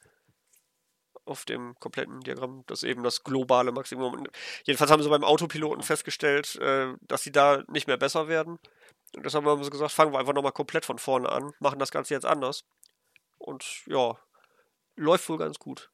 auf 1.26 1.46
dem 1.46 1.76
kompletten 1.80 2.22
Diagramm, 2.22 2.64
das 2.68 2.84
ist 2.84 2.90
eben 2.90 3.04
das 3.04 3.24
globale 3.24 3.72
Maximum. 3.72 4.28
Jedenfalls 4.64 4.92
haben 4.92 5.02
sie 5.02 5.10
beim 5.10 5.24
Autopiloten 5.24 5.84
festgestellt, 5.84 6.56
äh, 6.58 6.94
dass 7.02 7.24
sie 7.24 7.32
da 7.32 7.64
nicht 7.68 7.88
mehr 7.88 7.98
besser 7.98 8.28
werden. 8.28 8.60
Und 9.16 9.26
deshalb 9.26 9.46
haben 9.46 9.64
sie 9.64 9.70
gesagt, 9.70 9.92
fangen 9.92 10.14
wir 10.14 10.20
einfach 10.20 10.34
nochmal 10.34 10.52
komplett 10.52 10.86
von 10.86 10.98
vorne 10.98 11.30
an, 11.30 11.54
machen 11.60 11.80
das 11.80 11.92
Ganze 11.92 12.14
jetzt 12.14 12.26
anders. 12.26 12.64
Und 13.38 13.66
ja, 13.88 14.18
läuft 14.96 15.28
wohl 15.30 15.38
ganz 15.38 15.60
gut. 15.60 15.90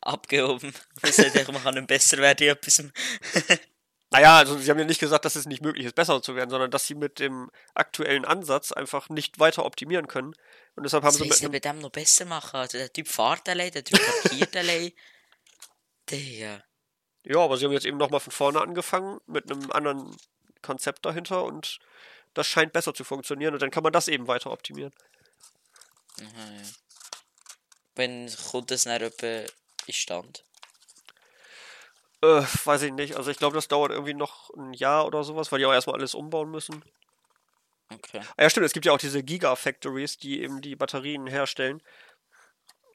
Abgehoben. 0.00 0.72
Man 1.02 1.12
sollte 1.12 1.40
einfach 1.40 1.52
machen, 1.52 1.86
besser 1.86 2.18
werden 2.18 2.46
in 2.46 2.52
etwas. 2.52 2.82
Naja, 4.10 4.38
also 4.38 4.56
sie 4.56 4.70
haben 4.70 4.78
ja 4.78 4.86
nicht 4.86 5.00
gesagt, 5.00 5.26
dass 5.26 5.36
es 5.36 5.44
nicht 5.44 5.62
möglich 5.62 5.84
ist, 5.84 5.94
besser 5.94 6.22
zu 6.22 6.34
werden, 6.34 6.48
sondern 6.48 6.70
dass 6.70 6.86
sie 6.86 6.94
mit 6.94 7.18
dem 7.18 7.50
aktuellen 7.74 8.24
Ansatz 8.24 8.72
einfach 8.72 9.10
nicht 9.10 9.38
weiter 9.38 9.66
optimieren 9.66 10.08
können. 10.08 10.34
Und 10.76 10.84
deshalb 10.84 11.04
haben 11.04 11.18
Was 11.20 11.38
sie 11.38 11.48
mit 11.48 11.52
bei 11.52 11.58
dem 11.72 11.80
noch 11.80 11.90
besser 11.90 12.24
machen? 12.24 12.56
Also 12.56 12.78
der 12.78 12.90
Typ 12.90 13.06
fährt 13.06 13.46
allein, 13.48 13.70
der 13.70 13.84
Typ 13.84 14.00
parkiert 14.00 14.56
allein. 14.56 14.92
Der. 16.10 16.64
Ja, 17.24 17.40
aber 17.40 17.58
sie 17.58 17.66
haben 17.66 17.72
jetzt 17.72 17.84
eben 17.84 17.98
nochmal 17.98 18.20
von 18.20 18.32
vorne 18.32 18.62
angefangen, 18.62 19.20
mit 19.26 19.50
einem 19.50 19.70
anderen 19.72 20.16
Konzept 20.62 21.04
dahinter 21.04 21.44
und 21.44 21.78
das 22.34 22.46
scheint 22.46 22.72
besser 22.72 22.94
zu 22.94 23.04
funktionieren 23.04 23.54
und 23.54 23.62
dann 23.62 23.70
kann 23.70 23.82
man 23.82 23.92
das 23.92 24.08
eben 24.08 24.26
weiter 24.26 24.50
optimieren. 24.50 24.92
Aha, 26.20 26.52
ja. 26.52 26.62
Wenn 27.94 28.32
kommt 28.50 28.70
das 28.70 28.84
dann 28.84 29.00
etwa 29.02 29.44
in 29.86 29.94
Stand? 29.94 30.44
Äh, 32.22 32.42
weiß 32.64 32.82
ich 32.82 32.92
nicht. 32.92 33.16
Also 33.16 33.30
ich 33.30 33.38
glaube, 33.38 33.54
das 33.54 33.68
dauert 33.68 33.92
irgendwie 33.92 34.14
noch 34.14 34.50
ein 34.54 34.72
Jahr 34.72 35.06
oder 35.06 35.22
sowas, 35.24 35.52
weil 35.52 35.60
die 35.60 35.66
auch 35.66 35.72
erstmal 35.72 35.96
alles 35.96 36.14
umbauen 36.14 36.50
müssen. 36.50 36.84
Okay. 37.90 38.20
Ah 38.36 38.42
ja, 38.42 38.50
stimmt, 38.50 38.66
es 38.66 38.72
gibt 38.72 38.86
ja 38.86 38.92
auch 38.92 38.98
diese 38.98 39.22
Gigafactories, 39.22 40.18
die 40.18 40.42
eben 40.42 40.60
die 40.60 40.76
Batterien 40.76 41.26
herstellen. 41.26 41.82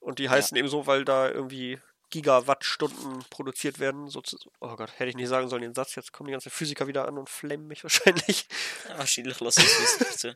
Und 0.01 0.19
die 0.19 0.29
heißen 0.29 0.57
eben 0.57 0.67
so, 0.67 0.86
weil 0.86 1.05
da 1.05 1.29
irgendwie 1.29 1.79
Gigawattstunden 2.14 3.26
produziert 3.32 3.80
werden. 3.80 4.07
sozu- 4.07 4.38
Oh 4.59 4.76
Gott, 4.76 4.91
hätte 4.99 5.09
ich 5.09 5.16
nicht 5.16 5.30
sagen 5.30 5.49
sollen 5.49 5.64
den 5.64 5.74
Satz. 5.74 5.95
Jetzt 5.95 6.14
kommen 6.14 6.28
die 6.28 6.32
ganzen 6.34 6.51
Physiker 6.51 6.86
wieder 6.86 7.07
an 7.07 7.18
und 7.18 7.28
flammen 7.28 7.68
mich 7.68 7.84
wahrscheinlich. 7.84 8.47
Wahrscheinlich 8.95 9.39
lasse 9.39 9.61
ich 9.61 9.68
es. 10.01 10.28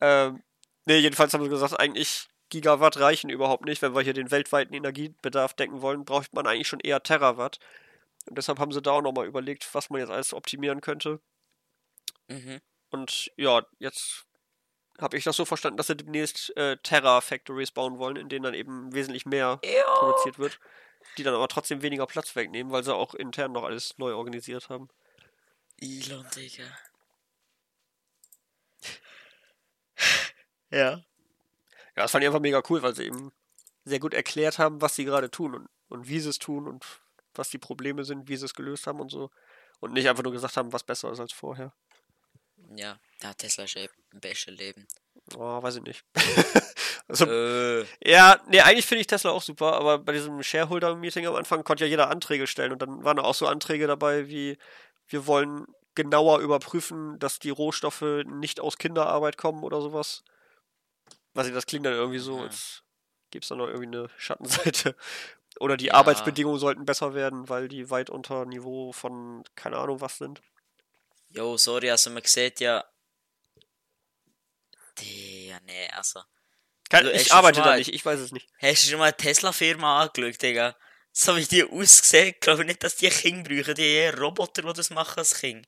Ähm, 0.00 0.42
nee, 0.84 0.98
jedenfalls 0.98 1.32
haben 1.32 1.42
sie 1.44 1.48
gesagt, 1.50 1.78
eigentlich 1.80 2.28
Gigawatt 2.50 2.98
reichen 2.98 3.30
überhaupt 3.30 3.64
nicht. 3.64 3.80
Wenn 3.80 3.94
wir 3.94 4.02
hier 4.02 4.12
den 4.12 4.30
weltweiten 4.30 4.74
Energiebedarf 4.74 5.54
decken 5.54 5.80
wollen, 5.82 6.04
braucht 6.04 6.34
man 6.34 6.46
eigentlich 6.46 6.68
schon 6.68 6.80
eher 6.80 7.02
Terawatt. 7.02 7.58
Und 8.28 8.36
deshalb 8.36 8.58
haben 8.58 8.72
sie 8.72 8.82
da 8.82 8.92
auch 8.92 9.02
nochmal 9.02 9.26
überlegt, 9.26 9.66
was 9.74 9.88
man 9.88 10.00
jetzt 10.00 10.10
alles 10.10 10.34
optimieren 10.34 10.80
könnte. 10.82 11.20
Mhm. 12.28 12.60
Und 12.90 13.30
ja, 13.36 13.64
jetzt 13.78 14.26
habe 15.00 15.16
ich 15.16 15.24
das 15.24 15.36
so 15.36 15.44
verstanden, 15.44 15.76
dass 15.76 15.86
sie 15.88 15.96
demnächst 15.96 16.56
äh, 16.56 16.76
Terra-Factories 16.78 17.70
bauen 17.70 17.98
wollen, 17.98 18.16
in 18.16 18.28
denen 18.28 18.44
dann 18.44 18.54
eben 18.54 18.92
wesentlich 18.92 19.26
mehr 19.26 19.60
produziert 19.98 20.38
wird. 20.38 20.60
Die 21.16 21.22
dann 21.22 21.34
aber 21.34 21.48
trotzdem 21.48 21.82
weniger 21.82 22.06
Platz 22.06 22.36
wegnehmen, 22.36 22.72
weil 22.72 22.84
sie 22.84 22.94
auch 22.94 23.14
intern 23.14 23.52
noch 23.52 23.64
alles 23.64 23.96
neu 23.98 24.14
organisiert 24.14 24.68
haben. 24.68 24.88
Elon, 25.80 26.26
Digga. 26.36 26.64
ja. 30.70 30.90
Ja, 30.90 31.02
das 31.94 32.10
fand 32.10 32.22
ich 32.22 32.28
einfach 32.28 32.40
mega 32.40 32.62
cool, 32.68 32.82
weil 32.82 32.94
sie 32.94 33.06
eben 33.06 33.32
sehr 33.84 33.98
gut 33.98 34.14
erklärt 34.14 34.58
haben, 34.58 34.80
was 34.80 34.94
sie 34.94 35.04
gerade 35.04 35.30
tun 35.30 35.54
und, 35.54 35.68
und 35.88 36.08
wie 36.08 36.20
sie 36.20 36.28
es 36.28 36.38
tun 36.38 36.68
und 36.68 36.84
was 37.34 37.48
die 37.48 37.58
Probleme 37.58 38.04
sind, 38.04 38.28
wie 38.28 38.36
sie 38.36 38.44
es 38.44 38.54
gelöst 38.54 38.86
haben 38.86 39.00
und 39.00 39.10
so. 39.10 39.30
Und 39.80 39.94
nicht 39.94 40.08
einfach 40.08 40.22
nur 40.22 40.32
gesagt 40.32 40.56
haben, 40.56 40.72
was 40.72 40.84
besser 40.84 41.10
ist 41.10 41.20
als 41.20 41.32
vorher. 41.32 41.72
Ja, 42.76 42.98
ja 43.22 43.34
Tesla 43.34 43.64
ist 43.64 43.76
im 43.76 44.20
besten 44.20 44.52
Leben. 44.54 44.86
Oh, 45.36 45.62
weiß 45.62 45.76
ich 45.76 45.82
nicht. 45.82 46.04
also, 47.08 47.26
Äh, 47.26 47.84
ja, 48.04 48.40
nee, 48.48 48.60
eigentlich 48.60 48.86
finde 48.86 49.00
ich 49.00 49.06
Tesla 49.06 49.30
auch 49.30 49.42
super, 49.42 49.74
aber 49.74 49.98
bei 49.98 50.12
diesem 50.12 50.42
Shareholder-Meeting 50.42 51.26
am 51.26 51.36
Anfang 51.36 51.64
konnte 51.64 51.84
ja 51.84 51.90
jeder 51.90 52.10
Anträge 52.10 52.46
stellen 52.46 52.72
und 52.72 52.82
dann 52.82 53.04
waren 53.04 53.18
auch 53.18 53.34
so 53.34 53.46
Anträge 53.46 53.86
dabei 53.86 54.28
wie, 54.28 54.58
wir 55.08 55.26
wollen 55.26 55.66
genauer 55.94 56.38
überprüfen, 56.40 57.18
dass 57.18 57.38
die 57.38 57.50
Rohstoffe 57.50 58.04
nicht 58.24 58.60
aus 58.60 58.78
Kinderarbeit 58.78 59.36
kommen 59.36 59.64
oder 59.64 59.80
sowas. 59.80 60.22
Weiß 61.34 61.46
ich, 61.46 61.54
das 61.54 61.66
klingt 61.66 61.86
dann 61.86 61.94
irgendwie 61.94 62.18
so, 62.18 62.36
Mhm. 62.38 62.42
als 62.44 62.82
gäbe 63.30 63.42
es 63.42 63.48
da 63.48 63.56
noch 63.56 63.66
irgendwie 63.68 63.96
eine 63.96 64.08
Schattenseite. 64.16 64.96
Oder 65.58 65.76
die 65.76 65.86
Ja. 65.86 65.94
Arbeitsbedingungen 65.94 66.58
sollten 66.60 66.84
besser 66.84 67.14
werden, 67.14 67.48
weil 67.48 67.68
die 67.68 67.90
weit 67.90 68.08
unter 68.10 68.46
Niveau 68.46 68.92
von 68.92 69.42
keine 69.56 69.76
Ahnung 69.78 70.00
was 70.00 70.16
sind. 70.18 70.40
Jo, 71.30 71.56
sorry, 71.56 71.90
also 71.90 72.10
man 72.10 72.22
sieht 72.24 72.60
ja. 72.60 72.84
Die, 74.98 75.46
ja, 75.48 75.60
nee, 75.66 75.88
also. 75.90 76.20
Also, 76.92 77.08
hast 77.12 77.22
ich 77.22 77.28
du 77.28 77.34
arbeite 77.34 77.56
schon 77.56 77.64
da 77.64 77.70
mal- 77.70 77.78
nicht, 77.78 77.92
ich 77.94 78.04
weiß 78.04 78.18
es 78.20 78.32
nicht. 78.32 78.48
Hast 78.60 78.84
du 78.84 78.90
schon 78.90 78.98
mal 78.98 79.06
eine 79.06 79.16
Tesla-Firma 79.16 80.02
angeschaut, 80.02 80.42
Digga? 80.42 80.76
So 81.12 81.36
wie 81.36 81.44
die 81.44 81.64
aussehen, 81.64 82.34
glaube 82.40 82.62
ich 82.62 82.66
nicht, 82.68 82.82
dass 82.84 82.96
die 82.96 83.08
Kinder 83.08 83.48
brauchen. 83.54 83.74
Die 83.74 83.82
eher 83.86 84.18
Roboter, 84.18 84.62
die 84.62 84.72
das 84.72 84.90
machen 84.90 85.18
als 85.18 85.34
Kind. 85.40 85.66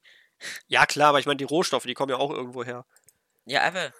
Ja 0.67 0.87
klar, 0.87 1.11
aber 1.11 1.21
ich 1.21 1.27
meine, 1.27 1.37
die 1.37 1.45
Rohstoffe, 1.45 1.85
die 1.85 1.95
kommen 1.95 2.11
ja 2.11 2.17
auch 2.17 2.31
irgendwo 2.31 2.65
her. 2.65 2.85
Ja, 3.45 3.67
eben. 3.67 3.93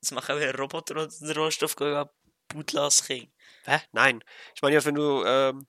Das 0.00 0.10
machen 0.12 0.36
auch 0.36 0.58
Roboter, 0.58 1.06
die 1.06 1.18
den 1.26 1.36
Rohstoff 1.36 1.76
buddeln 1.76 2.82
als 2.82 3.04
Kind. 3.06 3.30
Hä? 3.64 3.80
Nein. 3.92 4.22
Ich 4.54 4.62
meine 4.62 4.74
jetzt, 4.74 4.86
wenn 4.86 4.94
du, 4.94 5.24
ähm, 5.24 5.66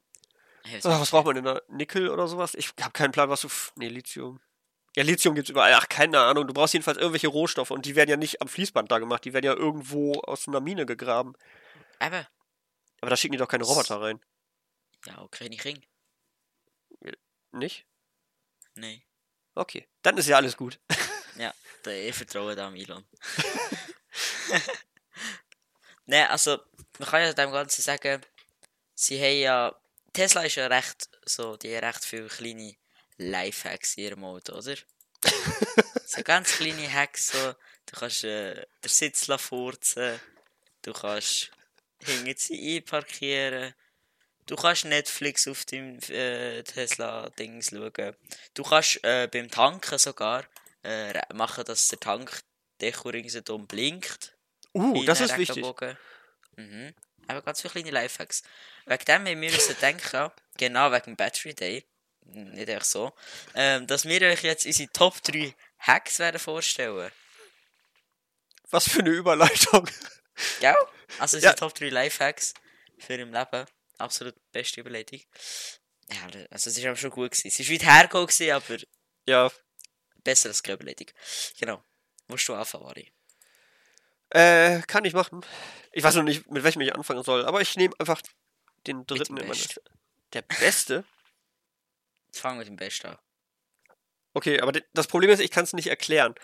Hey, 0.64 0.82
oh, 0.84 0.90
was 0.90 1.12
braucht 1.12 1.26
man 1.26 1.36
denn 1.36 1.46
da? 1.46 1.62
Nickel 1.70 2.10
oder 2.10 2.28
sowas? 2.28 2.54
Ich 2.54 2.74
habe 2.82 2.92
keinen 2.92 3.12
Plan, 3.14 3.30
was 3.30 3.42
du. 3.42 3.48
Nee, 3.76 3.88
Lithium. 3.88 4.42
Ja, 4.98 5.04
Lithium 5.04 5.36
gibt's 5.36 5.52
überall. 5.52 5.76
Ach, 5.76 5.88
keine 5.88 6.20
Ahnung. 6.22 6.48
Du 6.48 6.56
brauchst 6.56 6.74
jedenfalls 6.74 6.98
irgendwelche 6.98 7.28
Rohstoffe 7.28 7.70
und 7.70 7.86
die 7.86 7.96
werden 7.96 8.10
ja 8.10 8.18
nicht 8.18 8.42
am 8.42 8.48
Fließband 8.48 8.92
da 8.92 8.98
gemacht. 8.98 9.24
Die 9.26 9.34
werden 9.34 9.46
ja 9.46 9.54
irgendwo 9.54 10.14
aus 10.22 10.48
einer 10.48 10.60
Mine 10.60 10.88
gegraben. 10.88 11.36
Eben. 12.02 12.26
Aber 13.02 13.10
da 13.12 13.16
schicken 13.16 13.34
die 13.34 13.38
doch 13.38 13.48
keine 13.48 13.64
Roboter 13.64 14.02
rein. 14.02 14.20
Ja, 15.06 15.22
okay, 15.22 15.50
nicht 15.50 15.64
Ring. 15.66 15.86
Nicht? 17.52 17.86
Nee. 18.74 19.04
Okay. 19.54 19.88
Dann 20.02 20.18
ist 20.18 20.28
ja 20.28 20.38
alles 20.38 20.58
gut. 20.58 20.80
Ja, 21.36 21.54
da, 21.84 21.92
ich 21.92 22.16
vertraue 22.16 22.56
da 22.56 22.74
Elon. 22.74 23.06
ne, 26.08 26.28
also, 26.32 26.58
man 26.98 27.08
kann 27.08 27.22
ja 27.22 27.34
dem 27.34 27.52
Ganzen 27.52 27.84
sagen, 27.84 28.26
sie 28.96 29.22
haben 29.22 29.38
ja. 29.38 29.80
Tesla 30.14 30.42
ist 30.42 30.56
ja 30.56 30.66
recht 30.66 31.08
so, 31.24 31.56
die 31.56 31.76
recht 31.76 32.04
viele 32.04 32.28
kleine 32.28 32.76
Lifehacks 33.18 33.98
in 33.98 34.04
ihrem 34.04 34.24
Auto, 34.24 34.54
oder? 34.54 34.76
so 36.06 36.24
ganz 36.24 36.58
kleine 36.58 36.92
Hacks, 36.92 37.32
so. 37.32 37.54
Du 37.86 38.00
kannst 38.00 38.24
äh, 38.26 38.66
den 38.84 38.90
Sitz 38.90 39.26
furzen, 39.38 40.20
du 40.82 40.94
kannst 40.94 41.52
hinten 42.04 42.38
sie 42.38 42.78
einparkieren, 42.78 43.74
du 44.46 44.56
kannst 44.56 44.86
Netflix 44.86 45.48
auf 45.48 45.64
deinem 45.66 46.00
äh, 46.10 46.64
Tesla-Dings 46.64 47.70
schauen. 47.70 48.16
Du 48.54 48.64
kannst 48.64 49.04
äh, 49.04 49.28
beim 49.32 49.50
Tanken 49.50 49.98
sogar 49.98 50.46
äh, 50.84 51.14
machen, 51.34 51.64
dass 51.66 51.88
der 51.88 52.00
Tankdeckel 52.00 53.12
ringsherum 53.12 53.68
blinkt. 53.68 54.36
Uh, 54.74 55.04
das 55.06 55.22
ist 55.22 55.38
wichtig. 55.38 55.66
Mhm. 56.58 56.94
Aber 57.28 57.42
ganz 57.42 57.62
viele 57.62 57.74
kleine 57.74 57.92
Lifehacks. 57.92 58.44
Wegen 58.86 59.06
dem 59.06 59.28
haben 59.28 59.42
wir 59.42 59.52
müssen 59.52 59.76
denken, 59.82 60.32
genau 60.58 60.92
wegen 60.92 61.06
dem 61.06 61.16
Battery 61.16 61.54
Day, 61.54 61.86
nicht 62.32 62.70
echt 62.70 62.86
so, 62.86 63.14
ähm, 63.56 63.88
dass 63.88 64.06
wir 64.06 64.22
euch 64.22 64.44
jetzt 64.44 64.66
unsere 64.66 64.92
Top 64.92 65.22
3 65.24 65.54
Hacks 65.80 66.20
werden 66.20 66.40
vorstellen. 66.40 67.12
Was 68.70 68.90
für 68.90 69.00
eine 69.00 69.10
Überleitung. 69.12 69.90
Gell? 70.60 70.76
Also 71.20 71.38
unsere 71.38 71.54
Ja. 71.54 71.58
Top 71.58 71.74
3 71.74 71.90
Lifehacks 71.90 72.54
für 73.00 73.14
im 73.16 73.32
Leben. 73.34 73.66
Absolut 73.98 74.36
beste 74.52 74.82
Überleitung. 74.82 75.22
Ja, 76.12 76.28
also 76.52 76.70
es 76.70 76.78
aber 76.86 76.96
schon 76.96 77.10
gut 77.10 77.32
gewesen. 77.32 77.48
Es 77.48 77.60
ist 77.60 77.72
weit 77.72 77.84
hergekommen 77.84 78.28
aber 78.52 78.78
Ja. 79.26 79.52
besser 80.24 80.50
als 80.50 80.62
keine 80.64 80.76
Überleitung. 80.76 81.08
Genau. 81.60 81.84
Musst 82.28 82.48
du 82.48 82.54
anfangen, 82.54 82.86
Vari? 82.86 83.12
Äh, 84.30 84.82
kann 84.82 85.06
ich 85.06 85.14
machen. 85.14 85.46
Ich 85.94 86.04
weiß 86.04 86.16
noch 86.16 86.24
nicht, 86.24 86.50
mit 86.52 86.64
welchem 86.64 86.82
ich 86.82 86.94
anfangen 86.94 87.24
soll, 87.24 87.46
aber 87.46 87.62
ich 87.62 87.76
nehme 87.78 87.96
einfach 88.00 88.22
den 88.86 89.06
dritten 89.06 89.38
in 89.38 89.48
meine. 89.48 89.62
Der 90.34 90.42
beste? 90.42 91.06
Ich 92.34 92.40
fange 92.40 92.60
mit 92.60 92.68
dem 92.68 92.78
an. 93.10 93.18
Okay, 94.34 94.62
aber 94.62 94.72
das 94.94 95.08
Problem 95.08 95.32
ist, 95.32 95.40
ich 95.40 95.52
kann 95.52 95.64
es 95.64 95.74
nicht 95.74 95.88
erklären. 95.88 96.36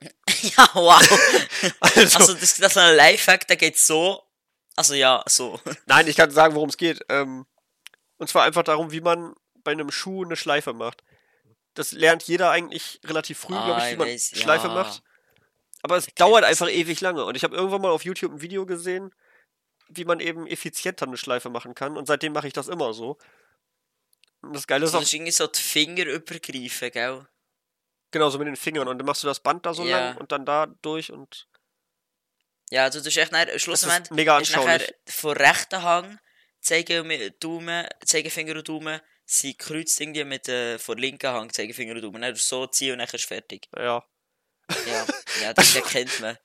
ja, 0.42 0.68
wow. 0.74 1.00
Also, 1.80 2.18
Also, 2.18 2.34
das, 2.34 2.56
das 2.56 2.72
ist 2.72 2.78
ein 2.78 2.96
Lifehack, 2.96 3.46
der 3.46 3.56
geht 3.56 3.78
so. 3.78 4.22
Also, 4.76 4.94
ja, 4.94 5.22
so. 5.26 5.60
nein, 5.86 6.06
ich 6.08 6.16
kann 6.16 6.30
sagen, 6.30 6.54
worum 6.54 6.68
es 6.68 6.76
geht. 6.76 7.04
Ähm, 7.08 7.46
und 8.16 8.28
zwar 8.28 8.44
einfach 8.44 8.62
darum, 8.62 8.92
wie 8.92 9.00
man 9.00 9.34
bei 9.62 9.72
einem 9.72 9.90
Schuh 9.90 10.24
eine 10.24 10.36
Schleife 10.36 10.72
macht. 10.72 11.02
Das 11.74 11.92
lernt 11.92 12.22
jeder 12.22 12.50
eigentlich 12.50 13.00
relativ 13.04 13.38
früh, 13.38 13.54
glaube 13.54 13.74
Ah, 13.74 13.78
ich, 13.78 13.84
wie 13.84 13.92
ich 13.92 13.98
man 13.98 14.08
weiß, 14.08 14.32
Schleife 14.34 14.68
ja. 14.68 14.74
macht. 14.74 15.02
Aber 15.82 15.96
es 15.96 16.06
kennt 16.06 16.20
dauert 16.20 16.44
einfach 16.44 16.68
ewig 16.68 17.00
lange. 17.00 17.24
Und 17.24 17.36
ich 17.36 17.44
habe 17.44 17.56
irgendwann 17.56 17.82
mal 17.82 17.90
auf 17.90 18.04
YouTube 18.04 18.32
ein 18.32 18.40
Video 18.40 18.64
gesehen, 18.64 19.12
wie 19.88 20.04
man 20.04 20.20
eben 20.20 20.46
effizienter 20.46 21.06
eine 21.06 21.16
Schleife 21.16 21.50
machen 21.50 21.74
kann. 21.74 21.96
Und 21.96 22.06
seitdem 22.06 22.32
mache 22.32 22.46
ich 22.46 22.52
das 22.52 22.68
immer 22.68 22.94
so. 22.94 23.18
Das 24.52 24.66
Geile 24.66 24.84
ist 24.84 24.90
Also, 24.90 24.98
auch, 24.98 25.02
ist 25.02 25.12
irgendwie 25.12 25.32
so 25.32 25.46
die 25.46 25.60
Finger 25.60 26.06
übergreifen, 26.06 26.90
gell? 26.90 27.26
genau 28.10 28.30
so 28.30 28.38
mit 28.38 28.46
den 28.46 28.56
Fingern. 28.56 28.86
Und 28.88 28.98
dann 28.98 29.06
machst 29.06 29.22
du 29.22 29.26
das 29.26 29.40
Band 29.40 29.66
da 29.66 29.74
so 29.74 29.84
Ja. 29.84 29.98
lang 30.10 30.16
und 30.18 30.30
dann 30.32 30.44
da 30.46 30.66
durch 30.82 31.10
und 31.12 31.48
Ja, 32.70 32.84
also, 32.84 32.98
du 32.98 33.04
tust 33.04 33.16
echt 33.18 33.32
nachher, 33.32 33.58
Schlussendlich 33.58 34.10
mega 34.16 34.38
ist 34.38 34.54
anschaulich. 34.56 34.94
von 35.08 35.36
rechten 35.36 35.82
Hang, 35.82 36.18
Zeige 36.60 37.04
mit 37.04 37.42
Daumen, 37.44 37.86
Zeigefinger 38.06 38.54
und 38.56 38.66
Daumen, 38.68 39.00
sie 39.26 39.54
kreuzt 39.54 40.00
irgendwie 40.00 40.24
mit 40.24 40.48
äh, 40.48 40.78
von 40.78 40.96
linken 40.96 41.30
Hang, 41.30 41.52
Zeigefinger 41.52 41.94
und 41.94 42.02
Daumen. 42.02 42.22
Dann 42.22 42.34
so 42.36 42.66
ziehen 42.66 42.92
und 42.92 42.98
dann 43.00 43.08
ist 43.08 43.24
fertig. 43.26 43.68
ja. 43.76 44.02
Ja, 44.86 45.06
ja 45.42 45.52
das 45.52 45.74
erkennt 45.76 46.20
man. 46.20 46.38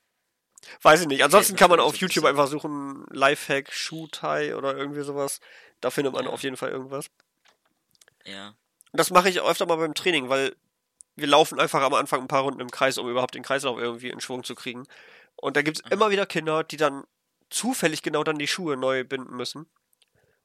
Weiß 0.81 0.99
ich 1.01 1.07
nicht. 1.07 1.23
Ansonsten 1.23 1.55
kann 1.55 1.69
man 1.69 1.79
auf 1.79 1.95
YouTube 1.95 2.25
einfach 2.25 2.47
suchen, 2.47 3.05
Lifehack, 3.11 3.71
Shoe-Tie 3.71 4.53
oder 4.55 4.75
irgendwie 4.75 5.03
sowas. 5.03 5.39
Da 5.79 5.89
findet 5.89 6.13
man 6.13 6.25
Ja. 6.25 6.31
auf 6.31 6.43
jeden 6.43 6.57
Fall 6.57 6.69
irgendwas. 6.71 7.05
Ja. 8.25 8.49
Und 8.91 8.97
das 8.99 9.11
mache 9.11 9.29
ich 9.29 9.41
öfter 9.41 9.65
mal 9.65 9.77
beim 9.77 9.93
Training, 9.93 10.29
weil 10.29 10.55
wir 11.15 11.27
laufen 11.27 11.59
einfach 11.59 11.81
am 11.81 11.93
Anfang 11.93 12.21
ein 12.21 12.27
paar 12.27 12.43
Runden 12.43 12.59
im 12.59 12.71
Kreis, 12.71 12.97
um 12.97 13.09
überhaupt 13.09 13.35
den 13.35 13.43
Kreislauf 13.43 13.77
irgendwie 13.77 14.09
in 14.09 14.21
Schwung 14.21 14.43
zu 14.43 14.55
kriegen. 14.55 14.87
Und 15.35 15.57
da 15.57 15.61
gibt 15.61 15.79
es 15.79 15.91
immer 15.91 16.09
wieder 16.09 16.25
Kinder, 16.25 16.63
die 16.63 16.77
dann 16.77 17.03
zufällig 17.49 18.01
genau 18.01 18.23
dann 18.23 18.37
die 18.37 18.47
Schuhe 18.47 18.77
neu 18.77 19.03
binden 19.03 19.35
müssen. 19.35 19.67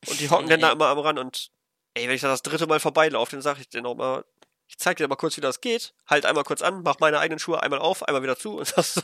Und 0.07 0.20
die 0.20 0.29
hocken 0.31 0.49
dann 0.49 0.61
da 0.61 0.72
immer 0.72 0.89
am 0.89 0.99
Rand 0.99 1.18
und 1.18 1.51
ey, 1.95 2.09
wenn 2.09 2.14
ich 2.14 2.20
da 2.20 2.29
das 2.29 2.43
dritte 2.43 2.66
Mal 2.66 2.81
vorbeilaufe, 2.81 3.33
dann 3.33 3.43
sage 3.43 3.61
ich 3.61 3.68
denen 3.68 3.87
auch 3.87 3.95
mal, 3.95 4.25
ich 4.66 4.79
zeig 4.79 4.97
dir 4.97 5.09
mal 5.09 5.16
kurz, 5.16 5.37
wie 5.37 5.41
das 5.41 5.61
geht. 5.61 5.95
Halt 6.07 6.27
einmal 6.27 6.45
kurz 6.45 6.62
an, 6.62 6.83
mach 6.83 6.99
meine 6.99 7.18
eigenen 7.18 7.39
Schuhe 7.39 7.62
einmal 7.62 7.79
auf, 7.79 8.03
einmal 8.03 8.22
wieder 8.22 8.37
zu 8.37 8.59
und 8.59 8.72
das 8.77 8.95
so. 8.95 9.03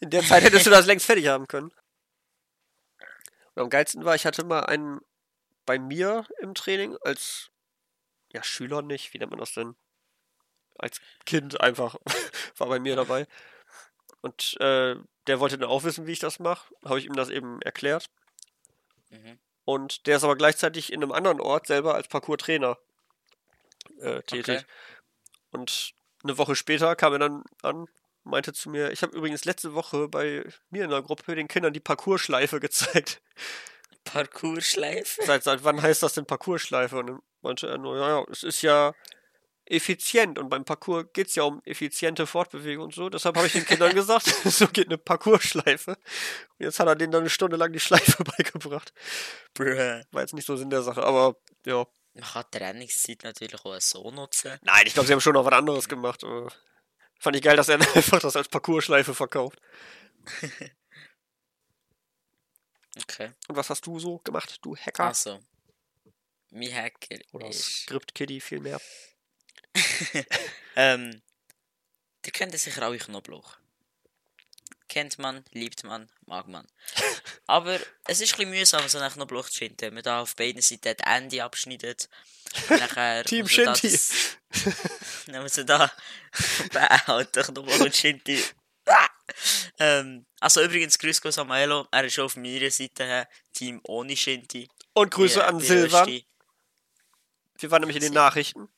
In 0.00 0.10
der 0.10 0.22
Zeit 0.22 0.42
hättest 0.42 0.66
du 0.66 0.70
das 0.70 0.86
längst 0.86 1.06
fertig 1.06 1.26
haben 1.28 1.48
können. 1.48 1.72
Und 3.54 3.62
am 3.62 3.70
geilsten 3.70 4.04
war, 4.04 4.14
ich 4.14 4.26
hatte 4.26 4.44
mal 4.44 4.60
einen 4.60 5.00
bei 5.66 5.78
mir 5.78 6.26
im 6.40 6.54
Training 6.54 6.96
als 7.02 7.50
ja, 8.34 8.42
Schüler 8.42 8.82
nicht, 8.82 9.14
wie 9.14 9.18
nennt 9.18 9.30
man 9.30 9.40
das 9.40 9.54
denn? 9.54 9.74
Als 10.76 11.00
Kind 11.24 11.60
einfach 11.60 11.96
war 12.58 12.68
bei 12.68 12.80
mir 12.80 12.96
dabei. 12.96 13.26
Und 14.20 14.56
äh, 14.60 14.96
der 15.26 15.40
wollte 15.40 15.56
dann 15.56 15.68
auch 15.68 15.84
wissen, 15.84 16.06
wie 16.06 16.12
ich 16.12 16.18
das 16.18 16.40
mache. 16.40 16.74
Habe 16.84 16.98
ich 16.98 17.06
ihm 17.06 17.14
das 17.14 17.30
eben 17.30 17.62
erklärt. 17.62 18.10
Mhm. 19.10 19.38
Und 19.64 20.06
der 20.06 20.16
ist 20.16 20.24
aber 20.24 20.36
gleichzeitig 20.36 20.92
in 20.92 21.02
einem 21.02 21.12
anderen 21.12 21.40
Ort 21.40 21.66
selber 21.66 21.94
als 21.94 22.08
Parcours-Trainer 22.08 22.76
äh, 24.00 24.22
tätig. 24.22 24.58
Okay. 24.58 24.64
Und 25.50 25.94
eine 26.22 26.36
Woche 26.38 26.56
später 26.56 26.96
kam 26.96 27.12
er 27.12 27.18
dann 27.20 27.44
an, 27.62 27.86
meinte 28.24 28.52
zu 28.52 28.68
mir, 28.68 28.90
ich 28.90 29.02
habe 29.02 29.16
übrigens 29.16 29.44
letzte 29.44 29.74
Woche 29.74 30.08
bei 30.08 30.44
mir 30.70 30.84
in 30.84 30.90
der 30.90 31.02
Gruppe 31.02 31.34
den 31.34 31.48
Kindern 31.48 31.72
die 31.72 31.80
Parcours-Schleife 31.80 32.60
gezeigt. 32.60 33.22
Parcours-Schleife. 34.04 35.22
Seit, 35.24 35.44
seit 35.44 35.64
wann 35.64 35.80
heißt 35.80 36.02
das 36.02 36.14
denn 36.14 36.26
Parcours-Schleife? 36.26 36.98
Und 36.98 37.22
meinte 37.44 37.68
er 37.68 37.78
nur, 37.78 37.96
ja, 37.96 38.08
ja, 38.08 38.26
es 38.30 38.42
ist 38.42 38.62
ja 38.62 38.94
effizient 39.66 40.38
und 40.38 40.50
beim 40.50 40.64
Parcours 40.64 41.06
geht 41.12 41.28
es 41.28 41.36
ja 41.36 41.44
um 41.44 41.62
effiziente 41.64 42.26
Fortbewegung 42.26 42.86
und 42.86 42.94
so. 42.94 43.08
Deshalb 43.08 43.36
habe 43.36 43.46
ich 43.46 43.54
den 43.54 43.64
Kindern 43.64 43.94
gesagt, 43.94 44.26
so 44.44 44.68
geht 44.68 44.88
eine 44.88 44.98
Parcours-Schleife. 44.98 45.92
Und 45.92 46.58
jetzt 46.58 46.80
hat 46.80 46.86
er 46.86 46.96
denen 46.96 47.12
dann 47.12 47.22
eine 47.22 47.30
Stunde 47.30 47.56
lang 47.56 47.72
die 47.72 47.80
Schleife 47.80 48.24
beigebracht. 48.36 48.92
Bruh. 49.54 50.02
War 50.10 50.20
jetzt 50.20 50.34
nicht 50.34 50.46
so 50.46 50.56
Sinn 50.56 50.70
der 50.70 50.82
Sache, 50.82 51.02
aber 51.02 51.36
ja. 51.64 51.86
Man 52.12 52.24
kann 52.24 52.44
Trainingszeit 52.50 53.24
natürlich 53.24 53.64
auch 53.64 53.80
so 53.80 54.10
nutzen. 54.10 54.58
Nein, 54.62 54.84
ich 54.86 54.94
glaube, 54.94 55.06
sie 55.06 55.12
haben 55.14 55.20
schon 55.20 55.32
noch 55.32 55.44
was 55.44 55.54
anderes 55.54 55.88
gemacht. 55.88 56.22
Aber 56.24 56.52
fand 57.18 57.36
ich 57.36 57.42
geil, 57.42 57.56
dass 57.56 57.68
er 57.68 57.80
einfach 57.94 58.20
das 58.20 58.36
als 58.36 58.48
Parcours-Schleife 58.48 59.14
verkauft. 59.14 59.60
Okay. 63.02 63.32
Und 63.48 63.56
was 63.56 63.70
hast 63.70 63.86
du 63.86 63.98
so 63.98 64.18
gemacht, 64.18 64.58
du 64.62 64.76
Hacker? 64.76 65.04
Also. 65.04 65.40
Mein 66.54 66.72
Hacker 66.72 67.18
Oder 67.32 67.48
ist. 67.48 67.82
Script-Kitty 67.82 68.40
vielmehr. 68.40 68.80
Ähm. 70.76 71.22
Ihr 72.26 72.32
kennt 72.32 72.58
sicher 72.58 72.82
alle 72.82 72.98
Knoblauch. 72.98 73.56
Kennt 74.88 75.18
man, 75.18 75.44
liebt 75.52 75.84
man, 75.84 76.10
mag 76.26 76.48
man. 76.48 76.66
Aber 77.46 77.78
es 78.06 78.20
ist 78.20 78.32
ein 78.34 78.38
bisschen 78.38 78.50
mühsam, 78.50 78.88
so 78.88 78.98
einen 78.98 79.12
Knoblauch 79.12 79.48
zu. 79.48 79.68
Wenn 79.78 79.94
man 79.94 80.02
da 80.02 80.20
auf 80.22 80.34
beiden 80.36 80.62
Seiten 80.62 80.96
die 80.96 81.02
Ende 81.04 81.44
abschneidet. 81.44 82.08
Nachher 82.68 83.24
Team 83.24 83.48
Shinty. 83.48 83.90
das- 83.90 84.36
Dann 85.26 85.42
muss 85.42 85.56
man 85.58 85.66
da. 85.66 85.92
Der 86.72 87.42
Knoblauch 87.44 87.80
und 87.80 87.94
Shinty. 87.96 88.42
Ähm, 89.78 90.26
also 90.40 90.62
übrigens, 90.62 90.98
Grüß 90.98 91.20
Samuelo. 91.24 91.86
Er 91.90 92.04
ist 92.04 92.14
schon 92.14 92.24
auf 92.26 92.36
meiner 92.36 92.70
Seite. 92.70 93.28
Team 93.52 93.80
ohne 93.84 94.16
Shinty. 94.16 94.68
Und 94.94 95.10
Grüße 95.10 95.44
an 95.44 95.60
Silvan. 95.60 96.04
Rösti. 96.04 96.26
Wir 97.58 97.70
waren 97.70 97.80
nämlich 97.80 97.96
in 97.96 98.02
den. 98.02 98.12
Nachrichten. 98.12 98.68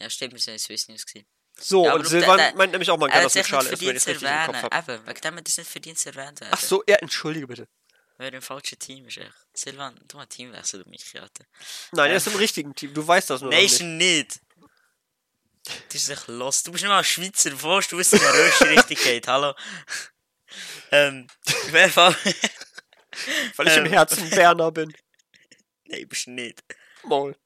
Ja, 0.00 0.08
stimmt, 0.10 0.32
wir 0.34 0.40
sind 0.40 0.54
in 0.54 0.58
Swiss 0.58 0.88
News 0.88 1.04
gewesen. 1.06 1.26
So, 1.60 1.84
Ja, 1.84 1.90
aber 1.90 1.98
und 1.98 2.04
du- 2.06 2.10
Silvan 2.10 2.36
der- 2.38 2.48
der- 2.50 2.56
meint 2.56 2.72
nämlich 2.72 2.88
auch, 2.90 3.00
Er 3.00 3.08
kann 3.08 3.24
hat 3.24 3.34
das 3.34 3.48
Schale 3.48 3.70
essen, 3.70 3.80
wenn 3.86 3.96
ich 3.96 4.02
es 4.02 4.06
richtig 4.06 4.28
im 4.30 4.46
Kopf 4.52 4.62
habe. 4.72 5.06
Wegen 5.06 5.20
dem 5.20 5.36
hat 5.36 5.48
es 5.48 5.58
nicht 5.58 5.70
verdient 5.70 6.06
erwähnt 6.06 6.40
werden. 6.40 6.52
Ach 6.54 6.60
so, 6.60 6.84
ja, 6.88 6.96
entschuldige 6.96 7.46
bitte. 7.48 7.68
Wer 8.16 8.32
im 8.32 8.42
falschen 8.42 8.78
Team 8.78 9.06
ist, 9.06 9.16
echt. 9.18 9.32
Silvan, 9.54 9.98
du 10.06 10.18
hast 10.20 10.30
Teamwechsel, 10.30 10.82
du 10.84 10.90
mich, 10.90 11.04
Alter. 11.20 11.44
Nein, 11.92 12.10
er 12.10 12.16
ist 12.16 12.26
im 12.28 12.36
richtigen 12.36 12.74
Team. 12.74 12.94
Du 12.94 13.06
weißt 13.06 13.30
das 13.30 13.40
nur 13.42 13.50
Nein, 13.50 13.64
noch 13.64 13.70
ist 13.72 13.80
nicht. 13.80 14.40
nicht. 14.40 14.40
Du 15.66 15.72
bist 15.92 16.08
echt 16.10 16.28
los. 16.28 16.62
Du 16.62 16.72
bist 16.72 16.82
nicht 16.82 16.88
mal 16.90 16.98
ein 16.98 17.04
Schweizer. 17.04 17.50
Wo 17.62 17.78
du 17.80 17.98
wissen, 17.98 18.18
der 18.18 18.32
Rösti 18.34 18.64
richtig 18.64 19.02
geht? 19.02 19.26
Hallo. 19.28 19.54
Ähm, 20.90 21.26
auf 21.46 21.72
jeden 21.72 21.90
Fall. 21.90 22.16
Weil 23.56 23.66
ich 23.68 23.76
im 23.76 23.86
ähm, 23.86 23.92
Herzen 23.92 24.30
Berner 24.30 24.70
bin. 24.72 24.92
Nein, 25.84 26.08
bist 26.08 26.26
du 26.26 26.30
nicht. 26.30 26.62
Maul. 27.04 27.36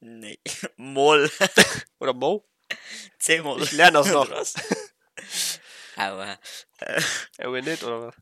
Nein. 0.00 0.36
Moll. 0.76 1.30
Oder 1.98 2.12
Mo? 2.14 2.46
Zehnmal. 3.18 3.62
Ich 3.62 3.72
lerne 3.72 3.98
das 3.98 4.08
noch. 4.08 4.30
Was? 4.30 4.54
Auch, 5.96 6.20
äh, 6.78 7.02
Er 7.36 7.50
nicht, 7.62 7.82
oder 7.82 8.00
was? 8.06 8.14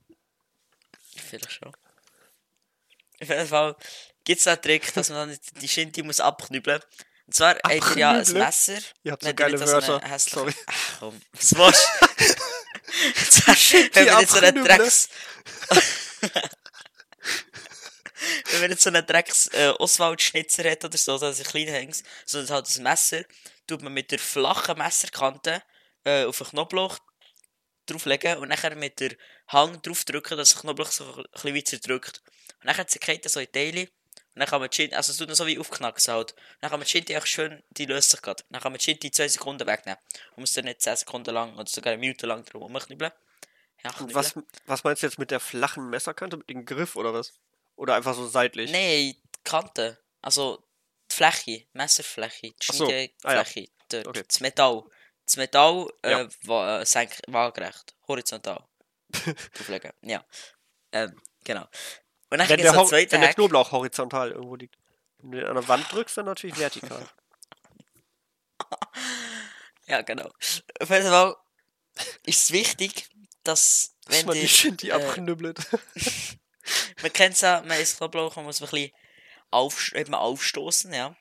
vielleicht 1.28 1.52
schon. 1.52 1.68
Auf 1.68 3.28
jeden 3.28 3.46
Fall 3.46 3.76
gibt 4.24 4.40
es 4.40 4.46
einen 4.48 4.60
Trick, 4.62 4.92
dass 4.94 5.10
man 5.10 5.28
dann 5.28 5.38
die 5.60 5.68
Shinti 5.68 6.02
muss 6.02 6.18
abknüppeln. 6.18 6.80
Und 7.26 7.34
zwar 7.34 7.56
ihr 7.70 7.96
ja 7.98 8.12
ein? 8.12 8.32
Messer. 8.32 8.78
Ihr 9.04 9.12
habt 9.12 9.22
so 9.22 9.32
geile 9.34 9.60
Wörter. 9.60 10.00
hässliche- 10.00 10.34
Sorry. 10.40 10.54
Ach, 10.66 10.98
komm, 10.98 11.20
was 11.32 11.52
machst 11.54 11.88
du? 12.00 12.06
Wenn 13.94 14.06
wir 14.06 14.20
jetzt 14.20 14.32
so 14.32 14.38
einen? 14.40 14.64
Drecks... 14.64 15.08
Wenn 18.50 18.60
man 18.60 18.70
jetzt 18.70 18.82
so 18.82 18.90
einen 18.90 19.06
Drecks 19.06 19.48
äh, 19.48 19.72
Oswald-Schnitzer 19.78 20.70
hat 20.70 20.84
oder 20.84 20.98
so, 20.98 21.12
also 21.12 21.42
klein 21.42 21.68
hängt, 21.68 22.02
sondern 22.26 22.54
halt 22.54 22.76
ein 22.76 22.82
Messer, 22.82 23.22
tut 23.66 23.82
man 23.82 23.92
mit 23.92 24.10
der 24.10 24.18
flachen 24.18 24.78
Messerkante 24.78 25.62
äh, 26.04 26.24
auf 26.24 26.38
den 26.38 26.48
Knoblauch 26.48 26.98
drauflegen 27.86 28.38
und 28.38 28.48
nachher 28.48 28.74
mit 28.74 29.00
der 29.00 29.16
Hang 29.48 29.80
draufdrücken, 29.82 30.36
dass 30.36 30.52
der 30.52 30.60
Knoblauch 30.60 30.90
so 30.90 31.04
ein 31.04 31.24
bisschen 31.32 31.54
weiter 31.54 31.78
drückt. 31.78 32.22
Und 32.60 32.66
dann 32.66 32.88
zerkehrt 32.88 33.24
er 33.24 33.30
so 33.30 33.40
in 33.40 33.50
Teile 33.50 33.88
und 34.38 34.42
dann 34.42 34.50
kann 34.50 34.60
man 34.60 34.70
die 34.70 34.76
Schinti, 34.76 34.94
also 34.94 35.10
es 35.10 35.18
tut 35.18 35.28
dann 35.28 35.34
so 35.34 35.48
wie 35.48 35.58
aufknacksen 35.58 36.14
halt. 36.14 36.30
Und 36.30 36.38
dann 36.60 36.70
kann 36.70 36.78
man 36.78 36.84
die 36.84 36.92
Schinti 36.92 37.12
echt 37.12 37.26
schön, 37.26 37.60
die 37.70 37.86
löst 37.86 38.10
sich 38.10 38.22
gerade. 38.22 38.44
Dann 38.50 38.60
kann 38.60 38.70
man 38.70 38.78
die 38.78 38.84
Schinti 38.84 39.10
2 39.10 39.26
Sekunden 39.26 39.66
wegnehmen. 39.66 39.98
Und 40.36 40.42
muss 40.42 40.52
dann 40.52 40.66
nicht 40.66 40.80
10 40.80 40.94
Sekunden 40.94 41.34
lang 41.34 41.56
oder 41.56 41.68
sogar 41.68 41.92
eine 41.92 41.98
Minute 41.98 42.24
lang 42.24 42.44
drum 42.44 42.62
rumknüppeln. 42.62 43.10
Ja, 43.82 43.90
was, 44.12 44.38
was 44.66 44.84
meinst 44.84 45.02
du 45.02 45.08
jetzt 45.08 45.18
mit 45.18 45.32
der 45.32 45.40
flachen 45.40 45.90
Messerkante, 45.90 46.36
mit 46.36 46.48
dem 46.50 46.64
Griff 46.64 46.94
oder 46.94 47.12
was? 47.12 47.32
Oder 47.78 47.94
einfach 47.94 48.14
so 48.14 48.26
seitlich? 48.26 48.70
Nein, 48.72 49.14
die 49.14 49.40
Kante. 49.44 49.98
Also 50.20 50.64
die 51.10 51.14
Fläche, 51.14 51.66
Messerfläche, 51.72 52.50
die 52.50 52.72
so, 52.72 52.86
Schneidefläche, 52.86 53.60
ah 53.60 53.62
ja. 53.62 53.66
dort, 53.88 54.06
Okay. 54.08 54.24
das 54.26 54.40
Metall. 54.40 54.82
Das 55.24 55.36
Metall 55.36 55.86
äh, 56.02 56.10
Ja. 56.10 56.28
wa 56.42 56.80
äh, 56.80 56.84
senk 56.86 57.12
waagrecht, 57.28 57.94
horizontal. 58.08 58.64
Drauflegen, 59.54 59.92
ja. 60.02 60.24
Ähm, 60.90 61.20
genau. 61.44 61.66
Und 62.30 62.38
dann 62.38 62.48
Wenn 62.48 62.58
der, 62.58 62.74
wenn 62.74 63.20
der. 63.20 63.34
Knoblauch 63.34 63.70
horizontal 63.70 64.32
irgendwo 64.32 64.56
liegt. 64.56 64.76
Wenn 65.18 65.30
du 65.30 65.48
an 65.48 65.54
der 65.54 65.68
Wand 65.68 65.90
drückst, 65.90 66.16
dann 66.18 66.26
natürlich 66.26 66.58
vertikal. 66.58 67.08
Ja, 69.86 70.02
genau. 70.02 70.30
Auf 70.80 70.90
jeden 70.90 71.06
Fall 71.08 71.34
ist 72.26 72.44
es 72.44 72.50
wichtig, 72.50 73.08
dass 73.42 73.94
wenn 74.06 74.26
man 74.26 74.34
die, 74.34 74.42
die 74.42 74.48
Shinti 74.48 74.88
äh, 74.90 74.92
abknüppelt. 74.92 75.58
man 77.02 77.12
kennt 77.12 77.34
es 77.34 77.40
ja, 77.42 77.62
man 77.62 77.80
isst 77.80 77.98
Knoblauch, 77.98 78.36
man 78.36 78.44
muss 78.44 78.60
ein 78.60 78.68
bisschen 78.68 78.92
auf, 79.50 79.92
eben 79.94 80.14
aufstoßen, 80.14 80.92
ja. 80.92 81.16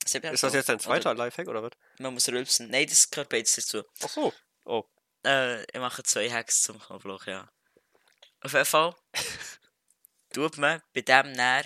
Das 0.00 0.14
ist, 0.14 0.24
Ist 0.24 0.42
das 0.42 0.52
so. 0.52 0.58
jetzt 0.58 0.68
Oder 0.70 0.78
zweiter 0.78 1.14
Lifehack 1.14 1.48
oder 1.48 1.62
was? 1.62 1.72
Man 1.98 2.14
muss 2.14 2.28
rülpsen. 2.28 2.70
Nein, 2.70 2.86
das 2.86 3.10
gehört 3.10 3.28
beides 3.28 3.56
dazu. 3.56 3.82
Ach 4.02 4.08
so. 4.08 4.32
Oh. 4.64 4.84
Äh, 5.24 5.64
ich 5.64 5.80
mache 5.80 6.02
zwei 6.02 6.30
Hacks 6.30 6.62
zum 6.62 6.78
Knoblauch, 6.78 7.26
ja. 7.26 7.50
Auf 8.40 8.52
jeden 8.52 8.64
Fall 8.64 8.94
tut 10.32 10.58
man 10.58 10.82
bei 10.94 11.00
dem 11.02 11.32
näher, 11.32 11.64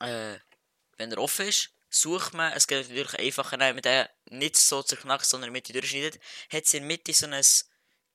äh, 0.00 0.38
wenn 0.96 1.12
er 1.12 1.18
offen 1.18 1.46
ist, 1.46 1.70
sucht 1.90 2.34
man, 2.34 2.52
es 2.52 2.66
geht 2.66 2.88
natürlich 2.88 3.18
einfacher, 3.18 3.58
wenn 3.58 3.76
man 3.76 3.82
den 3.82 4.06
nicht 4.30 4.56
so 4.56 4.82
zerknackt, 4.82 5.24
sondern 5.24 5.48
der 5.48 5.52
Mitte 5.52 5.72
durchschneidet, 5.72 6.20
hat 6.52 6.64
es 6.64 6.74
in 6.74 6.80
der 6.80 6.88
Mitte 6.88 7.12
so 7.12 7.26
ein 7.26 7.44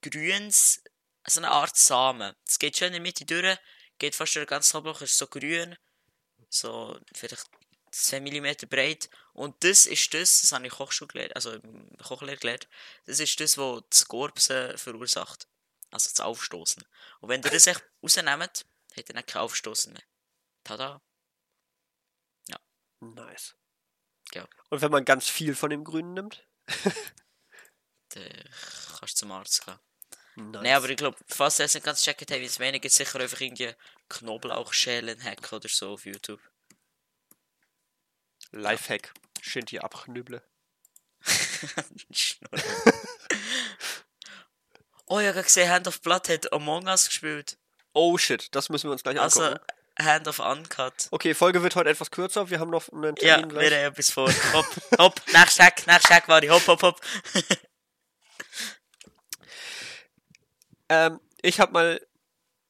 grünes, 0.01 0.83
so 1.25 1.39
eine 1.39 1.51
Art 1.51 1.75
Samen. 1.75 2.35
Es 2.47 2.59
geht 2.59 2.77
schön 2.77 2.87
in 2.87 2.93
der 2.93 3.01
Mitte 3.01 3.25
durch, 3.25 3.57
geht 3.97 4.15
fast 4.15 4.35
durch 4.35 4.45
den 4.45 4.49
ganzen 4.49 4.71
Knoblauch, 4.71 5.01
ist 5.01 5.17
so 5.17 5.27
grün, 5.27 5.75
so 6.49 6.99
vielleicht 7.13 7.49
2 7.91 8.19
mm 8.21 8.67
breit. 8.69 9.09
Und 9.33 9.63
das 9.63 9.85
ist 9.85 10.13
das, 10.13 10.41
das 10.41 10.51
habe 10.51 10.67
ich 10.67 10.73
Kochschule 10.73 11.07
gelernt, 11.07 11.35
also 11.35 11.53
im 11.53 11.97
Kochlehrer 11.97 12.37
gelernt, 12.37 12.67
das 13.05 13.19
ist 13.19 13.39
das, 13.39 13.57
was 13.57 13.83
das 13.89 14.07
Korpsen 14.07 14.77
verursacht. 14.77 15.47
Also 15.91 16.09
das 16.09 16.19
Aufstoßen. 16.19 16.83
Und 17.19 17.29
wenn 17.29 17.43
ihr 17.43 17.51
das 17.51 17.67
echt 17.67 17.83
rausnehmt, 18.03 18.65
ihr 18.95 19.03
dann 19.03 19.25
kein 19.25 19.41
Aufstoßen 19.41 19.93
mehr. 19.93 20.03
Tada. 20.63 21.01
Nice. 23.11 23.55
Ja. 24.33 24.47
Und 24.69 24.81
wenn 24.81 24.91
man 24.91 25.05
ganz 25.05 25.27
viel 25.27 25.55
von 25.55 25.69
dem 25.69 25.83
Grünen 25.83 26.13
nimmt? 26.13 26.47
Dann 28.09 28.23
kannst 28.99 29.15
du 29.15 29.19
zum 29.19 29.31
Arzt 29.31 29.65
gehen. 29.65 29.79
Nice. 30.35 30.63
Nein, 30.63 30.73
aber 30.73 30.89
ich 30.89 30.97
glaube, 30.97 31.17
falls 31.27 31.59
ihr 31.59 31.65
es 31.65 31.73
nicht 31.75 31.83
ganz 31.85 31.99
gecheckt 31.99 32.31
habt, 32.31 32.41
wie 32.41 32.45
es 32.45 32.59
meine, 32.59 32.79
gibt 32.79 32.93
sicher 32.93 33.19
einfach 33.19 33.39
irgendwie 33.39 33.73
Knoblauchschälen-Hack 34.09 35.53
oder 35.53 35.69
so 35.69 35.93
auf 35.93 36.05
YouTube. 36.05 36.39
Lifehack. 38.51 39.13
Abknüppeln. 39.81 40.41
Schnurren. 42.11 42.63
oh, 45.05 45.19
ich 45.19 45.27
habe 45.27 45.43
gesehen, 45.43 45.69
Hand 45.69 45.87
of 45.87 46.01
Blood 46.01 46.29
hat 46.29 46.51
Among 46.53 46.87
Us 46.87 47.07
gespielt. 47.07 47.57
Oh 47.93 48.17
shit, 48.17 48.53
das 48.55 48.69
müssen 48.69 48.87
wir 48.87 48.93
uns 48.93 49.03
gleich 49.03 49.19
Also, 49.19 49.43
angucken. 49.43 49.65
Hand 49.99 50.27
of 50.27 50.39
Uncut. 50.39 51.07
Okay, 51.11 51.35
Folge 51.35 51.61
wird 51.61 51.75
heute 51.75 51.89
etwas 51.89 52.09
kürzer. 52.09 52.49
Wir 52.49 52.59
haben 52.59 52.71
noch 52.71 52.89
einen 52.91 53.15
Ja, 53.17 53.35
Termin 53.37 53.51
wir 53.55 53.59
gleich. 53.69 53.73
haben 53.85 53.91
etwas 53.93 54.09
vor. 54.09 54.31
Hopp, 54.53 54.65
hopp, 54.97 55.21
nächster 55.33 55.65
Hack, 55.65 55.85
nächster 55.85 56.15
Hack 56.15 56.27
war 56.27 56.41
ich. 56.41 56.49
Hopp, 56.49 56.65
hopp, 56.67 56.81
hopp. 56.81 57.01
Ähm, 60.89 61.19
ich 61.41 61.59
habe 61.59 61.73
mal 61.73 62.07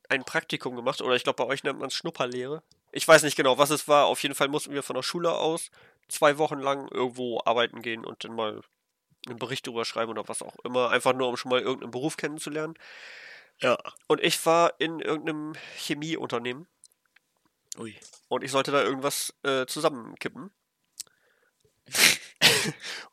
ein 0.10 0.24
Praktikum 0.24 0.76
gemacht, 0.76 1.02
oder 1.02 1.16
ich 1.16 1.24
glaube, 1.24 1.44
bei 1.44 1.50
euch 1.50 1.64
nennt 1.64 1.80
man 1.80 1.88
es 1.88 1.96
Schnupperlehre. 1.96 2.64
Ich 2.92 3.08
weiß 3.08 3.24
nicht 3.24 3.36
genau, 3.36 3.58
was 3.58 3.72
es 3.72 3.88
war. 3.88 4.06
Auf 4.06 4.22
jeden 4.22 4.36
Fall 4.36 4.48
mussten 4.48 4.74
wir 4.74 4.84
von 4.84 4.96
der 4.96 5.04
Schule 5.04 5.34
aus 5.34 5.72
zwei 6.08 6.38
Wochen 6.38 6.60
lang 6.60 6.88
irgendwo 6.90 7.42
arbeiten 7.44 7.82
gehen 7.82 8.06
und 8.06 8.24
dann 8.24 8.36
mal 8.36 8.62
einen 9.28 9.40
Bericht 9.40 9.66
darüber 9.66 9.86
schreiben 9.86 10.12
oder 10.12 10.28
was 10.28 10.42
auch 10.42 10.56
immer. 10.64 10.90
Einfach 10.90 11.14
nur, 11.14 11.30
um 11.30 11.38
schon 11.38 11.50
mal 11.50 11.62
irgendeinen 11.62 11.92
Beruf 11.92 12.18
kennenzulernen. 12.18 12.76
Ja. 13.60 13.78
Und 14.08 14.22
ich 14.22 14.46
war 14.46 14.74
in 14.80 15.00
irgendeinem 15.00 15.54
Chemieunternehmen 15.78 16.68
Ui. 17.78 17.96
und 18.28 18.44
ich 18.44 18.52
sollte 18.52 18.72
da 18.72 18.84
irgendwas 18.84 19.34
äh, 19.44 19.66
zusammenkippen. 19.66 20.52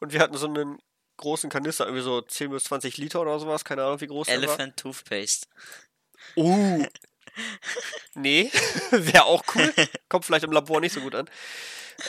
und 0.00 0.12
wir 0.12 0.20
hatten 0.20 0.36
so 0.36 0.46
einen 0.46 0.78
großen 1.20 1.50
Kanister, 1.50 1.84
irgendwie 1.84 2.02
so 2.02 2.20
10 2.20 2.50
bis 2.50 2.64
20 2.64 2.96
Liter 2.98 3.20
oder 3.20 3.38
sowas, 3.38 3.64
keine 3.64 3.84
Ahnung, 3.84 4.00
wie 4.00 4.06
groß 4.06 4.26
der 4.26 4.36
war. 4.36 4.42
Elephant 4.42 4.76
Toothpaste. 4.76 5.46
Uh. 6.36 6.84
Nee, 8.14 8.50
wäre 8.90 9.24
auch 9.24 9.44
cool. 9.54 9.72
Kommt 10.08 10.24
vielleicht 10.24 10.44
im 10.44 10.52
Labor 10.52 10.80
nicht 10.80 10.92
so 10.92 11.00
gut 11.00 11.14
an. 11.14 11.30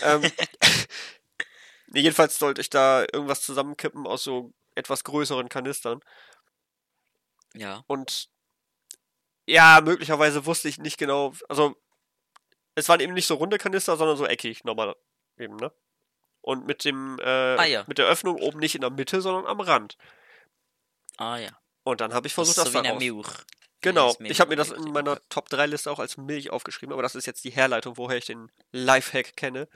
Ähm, 0.02 0.22
nee, 1.88 2.02
jedenfalls 2.02 2.40
sollte 2.40 2.62
ich 2.62 2.70
da 2.70 3.02
irgendwas 3.02 3.42
zusammenkippen 3.42 4.08
aus 4.08 4.24
so 4.24 4.54
etwas 4.76 5.04
größeren 5.04 5.50
Kanistern. 5.50 6.00
Ja. 7.54 7.84
Und 7.88 8.30
ja, 9.46 9.82
möglicherweise 9.82 10.46
wusste 10.46 10.70
ich 10.70 10.78
nicht 10.80 10.98
genau, 10.98 11.34
also 11.50 11.76
es 12.76 12.88
waren 12.88 13.02
eben 13.02 13.14
nicht 13.14 13.28
so 13.28 13.36
runde 13.36 13.58
Kanister, 13.58 13.98
sondern 13.98 14.18
so 14.18 14.26
eckig, 14.26 14.64
normal 14.64 14.96
eben, 15.38 15.58
ne? 15.58 15.72
Und 16.42 16.66
mit 16.66 16.84
dem, 16.86 17.20
äh, 17.20 17.24
Ah, 17.58 17.66
ja. 17.66 17.84
mit 17.88 17.98
der 18.00 18.08
Öffnung 18.08 18.38
oben 18.38 18.60
nicht 18.60 18.74
in 18.76 18.82
der 18.82 18.90
Mitte, 18.90 19.22
sondern 19.22 19.46
am 19.46 19.60
Rand. 19.60 19.98
Ah 21.18 21.38
ja. 21.38 21.50
Und 21.84 22.02
dann 22.02 22.14
habe 22.14 22.28
ich 22.28 22.34
Das 22.34 22.48
versucht, 22.48 22.58
ist 22.58 22.58
so 22.58 22.64
das 22.64 22.74
wie 22.74 22.88
da 22.88 22.94
eine 22.94 22.94
raus. 22.94 23.00
Milch. 23.26 23.46
Genau, 23.84 24.14
das 24.14 24.30
ich 24.30 24.40
habe 24.40 24.52
mir 24.52 24.56
das 24.58 24.70
in 24.70 24.92
meiner 24.92 25.20
Top 25.30 25.50
3 25.50 25.66
Liste 25.66 25.90
auch 25.92 25.98
als 25.98 26.16
Milch 26.16 26.52
aufgeschrieben, 26.52 26.94
aber 26.94 27.02
das 27.02 27.16
ist 27.16 27.26
jetzt 27.26 27.44
die 27.44 27.50
Herleitung, 27.50 27.98
woher 27.98 28.16
ich 28.18 28.26
den 28.26 28.52
Lifehack 28.72 29.36
kenne. 29.36 29.68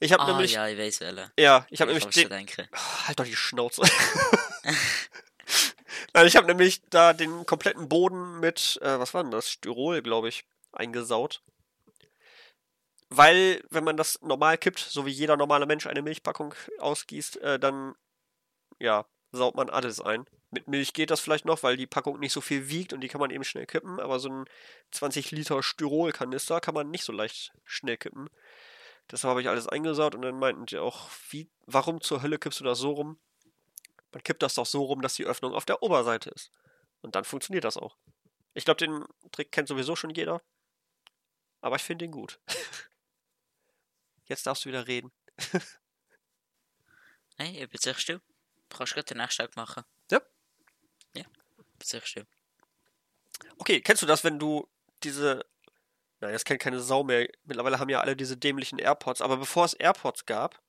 Ich 0.00 0.12
habe 0.14 0.22
Ah 0.22 0.26
nämlich, 0.28 0.52
ja, 0.52 0.66
ich 0.66 0.78
weiß 0.78 1.00
welche. 1.00 1.30
ja, 1.38 1.66
ich 1.68 1.82
habe 1.82 1.92
Ich 1.92 1.98
nämlich 1.98 2.14
den, 2.14 2.30
denken. 2.30 2.68
halt 3.06 3.20
doch 3.20 3.24
die 3.26 3.36
Schnauze. 3.36 3.82
Nein, 6.14 6.26
ich 6.26 6.36
habe 6.36 6.46
nämlich 6.46 6.80
da 6.90 7.12
den 7.12 7.44
kompletten 7.44 7.88
Boden 7.88 8.40
mit, 8.40 8.78
äh, 8.82 8.98
was 8.98 9.14
war 9.14 9.22
denn 9.22 9.32
das? 9.32 9.50
Styrol, 9.50 10.00
glaube 10.00 10.28
ich, 10.28 10.44
eingesaut. 10.72 11.42
Weil, 13.16 13.62
wenn 13.70 13.84
man 13.84 13.96
das 13.96 14.20
normal 14.22 14.58
kippt, 14.58 14.80
so 14.80 15.06
wie 15.06 15.10
jeder 15.10 15.36
normale 15.36 15.66
Mensch 15.66 15.86
eine 15.86 16.02
Milchpackung 16.02 16.52
ausgießt, 16.78 17.36
äh, 17.36 17.58
dann, 17.60 17.94
ja, 18.80 19.06
saut 19.30 19.54
man 19.54 19.70
alles 19.70 20.00
ein. 20.00 20.24
Mit 20.50 20.66
Milch 20.66 20.92
geht 20.94 21.10
das 21.10 21.20
vielleicht 21.20 21.44
noch, 21.44 21.62
weil 21.62 21.76
die 21.76 21.86
Packung 21.86 22.18
nicht 22.18 22.32
so 22.32 22.40
viel 22.40 22.68
wiegt 22.68 22.92
und 22.92 23.00
die 23.02 23.08
kann 23.08 23.20
man 23.20 23.30
eben 23.30 23.44
schnell 23.44 23.66
kippen, 23.66 24.00
aber 24.00 24.18
so 24.18 24.30
ein 24.30 24.44
20 24.90 25.30
Liter 25.30 25.62
Styrol-Kanister 25.62 26.60
kann 26.60 26.74
man 26.74 26.90
nicht 26.90 27.04
so 27.04 27.12
leicht 27.12 27.52
schnell 27.64 27.96
kippen. 27.96 28.28
Deshalb 29.10 29.30
habe 29.30 29.42
ich 29.42 29.48
alles 29.48 29.68
eingesaut 29.68 30.16
und 30.16 30.22
dann 30.22 30.38
meinten 30.38 30.66
die 30.66 30.78
auch, 30.78 31.08
wie, 31.30 31.48
warum 31.66 32.00
zur 32.00 32.20
Hölle 32.20 32.38
kippst 32.38 32.60
du 32.60 32.64
das 32.64 32.78
so 32.78 32.92
rum? 32.92 33.20
Man 34.12 34.24
kippt 34.24 34.42
das 34.42 34.54
doch 34.54 34.66
so 34.66 34.82
rum, 34.82 35.02
dass 35.02 35.14
die 35.14 35.26
Öffnung 35.26 35.54
auf 35.54 35.64
der 35.64 35.82
Oberseite 35.82 36.30
ist. 36.30 36.50
Und 37.00 37.14
dann 37.14 37.24
funktioniert 37.24 37.64
das 37.64 37.76
auch. 37.76 37.96
Ich 38.54 38.64
glaube, 38.64 38.78
den 38.78 39.04
Trick 39.30 39.52
kennt 39.52 39.68
sowieso 39.68 39.94
schon 39.94 40.10
jeder. 40.10 40.40
Aber 41.60 41.76
ich 41.76 41.82
finde 41.82 42.06
ihn 42.06 42.10
gut. 42.10 42.40
Jetzt 44.26 44.46
darfst 44.46 44.64
du 44.64 44.68
wieder 44.68 44.86
reden. 44.86 45.12
Nein, 47.38 47.54
ich 47.54 47.68
bin 47.68 47.80
sicher 47.80 47.98
still. 47.98 48.20
Du 48.68 48.76
kannst 48.78 48.94
gerade 48.94 49.06
den 49.06 49.18
nächsten 49.18 49.42
Tag 49.42 49.56
machen. 49.56 49.84
Ja. 50.10 50.20
Ja, 51.14 51.24
bin 51.24 51.86
sicher 51.86 52.06
still. 52.06 52.26
Okay, 53.58 53.80
kennst 53.80 54.02
du 54.02 54.06
das, 54.06 54.24
wenn 54.24 54.38
du 54.38 54.68
diese. 55.02 55.44
Nein, 56.20 56.32
das 56.32 56.44
kennt 56.44 56.60
keine 56.60 56.80
Sau 56.80 57.02
mehr. 57.04 57.28
Mittlerweile 57.42 57.78
haben 57.78 57.90
ja 57.90 58.00
alle 58.00 58.16
diese 58.16 58.36
dämlichen 58.36 58.78
AirPods. 58.78 59.20
Aber 59.20 59.36
bevor 59.36 59.64
es 59.64 59.74
AirPods 59.74 60.26
gab, 60.26 60.62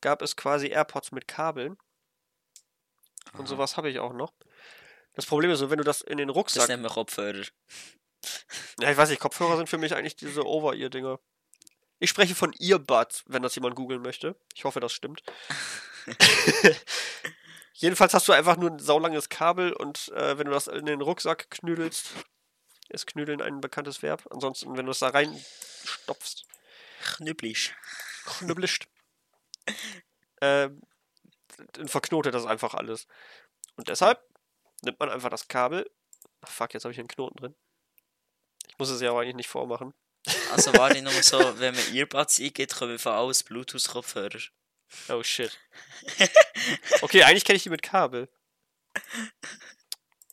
gab 0.00 0.22
es 0.22 0.36
quasi 0.36 0.68
AirPods 0.68 1.12
mit 1.12 1.28
Kabeln. 1.28 1.76
Und 3.32 3.40
Aha. 3.40 3.46
sowas 3.46 3.76
habe 3.76 3.90
ich 3.90 3.98
auch 3.98 4.12
noch. 4.12 4.32
Das 5.14 5.26
Problem 5.26 5.50
ist 5.50 5.58
so, 5.58 5.70
wenn 5.70 5.78
du 5.78 5.84
das 5.84 6.00
in 6.02 6.18
den 6.18 6.28
Das 6.28 6.36
Rucksack. 6.36 6.68
nennen 6.68 6.82
wir 6.82 6.90
Kopfhörer. 6.90 7.44
Ja, 8.80 8.90
ich 8.90 8.96
weiß 8.96 9.10
nicht, 9.10 9.18
Kopfhörer 9.20 9.56
sind 9.56 9.68
für 9.68 9.78
mich 9.78 9.94
eigentlich 9.94 10.16
diese 10.16 10.44
Over-Ear-Dinger. 10.46 11.18
Ich 11.98 12.10
spreche 12.10 12.34
von 12.34 12.52
Earbuds, 12.58 13.24
wenn 13.26 13.42
das 13.42 13.54
jemand 13.54 13.74
googeln 13.74 14.02
möchte. 14.02 14.36
Ich 14.54 14.64
hoffe, 14.64 14.80
das 14.80 14.92
stimmt. 14.92 15.22
Jedenfalls 17.74 18.14
hast 18.14 18.28
du 18.28 18.32
einfach 18.32 18.56
nur 18.56 18.70
ein 18.70 18.78
saulanges 18.78 19.28
Kabel 19.28 19.72
und 19.72 20.08
äh, 20.08 20.38
wenn 20.38 20.46
du 20.46 20.52
das 20.52 20.66
in 20.66 20.86
den 20.86 21.00
Rucksack 21.00 21.50
knüdelst, 21.50 22.08
ist 22.88 23.06
knüdeln 23.06 23.42
ein 23.42 23.60
bekanntes 23.60 24.02
Verb. 24.02 24.26
Ansonsten, 24.30 24.76
wenn 24.76 24.86
du 24.86 24.92
es 24.92 25.00
da 25.00 25.08
reinstopfst, 25.08 26.46
Knüppelst. 27.00 27.74
knüppelst, 28.24 28.86
äh, 30.40 30.70
dann 31.72 31.88
verknotet 31.88 32.34
das 32.34 32.46
einfach 32.46 32.74
alles. 32.74 33.06
Und 33.76 33.88
deshalb 33.88 34.22
nimmt 34.82 35.00
man 35.00 35.10
einfach 35.10 35.30
das 35.30 35.48
Kabel. 35.48 35.90
Ach, 36.42 36.50
fuck, 36.50 36.74
jetzt 36.74 36.84
habe 36.84 36.92
ich 36.92 36.98
einen 36.98 37.08
Knoten 37.08 37.36
drin. 37.36 37.54
Ich 38.68 38.78
muss 38.78 38.90
es 38.90 39.00
ja 39.00 39.10
aber 39.10 39.20
eigentlich 39.20 39.36
nicht 39.36 39.48
vormachen. 39.48 39.94
Also 40.52 40.72
warte 40.74 41.00
nur 41.02 41.12
so, 41.22 41.38
wenn 41.58 41.74
man 41.74 41.94
Earbuds 41.94 42.40
eingeht, 42.40 42.74
kommen 42.74 42.98
von 42.98 43.12
alles 43.12 43.42
Bluetooth-Kopfhörer. 43.42 44.40
Oh 45.08 45.22
shit. 45.22 45.58
Okay, 47.02 47.22
eigentlich 47.22 47.44
kenne 47.44 47.56
ich 47.58 47.62
die 47.62 47.70
mit 47.70 47.82
Kabel. 47.82 48.28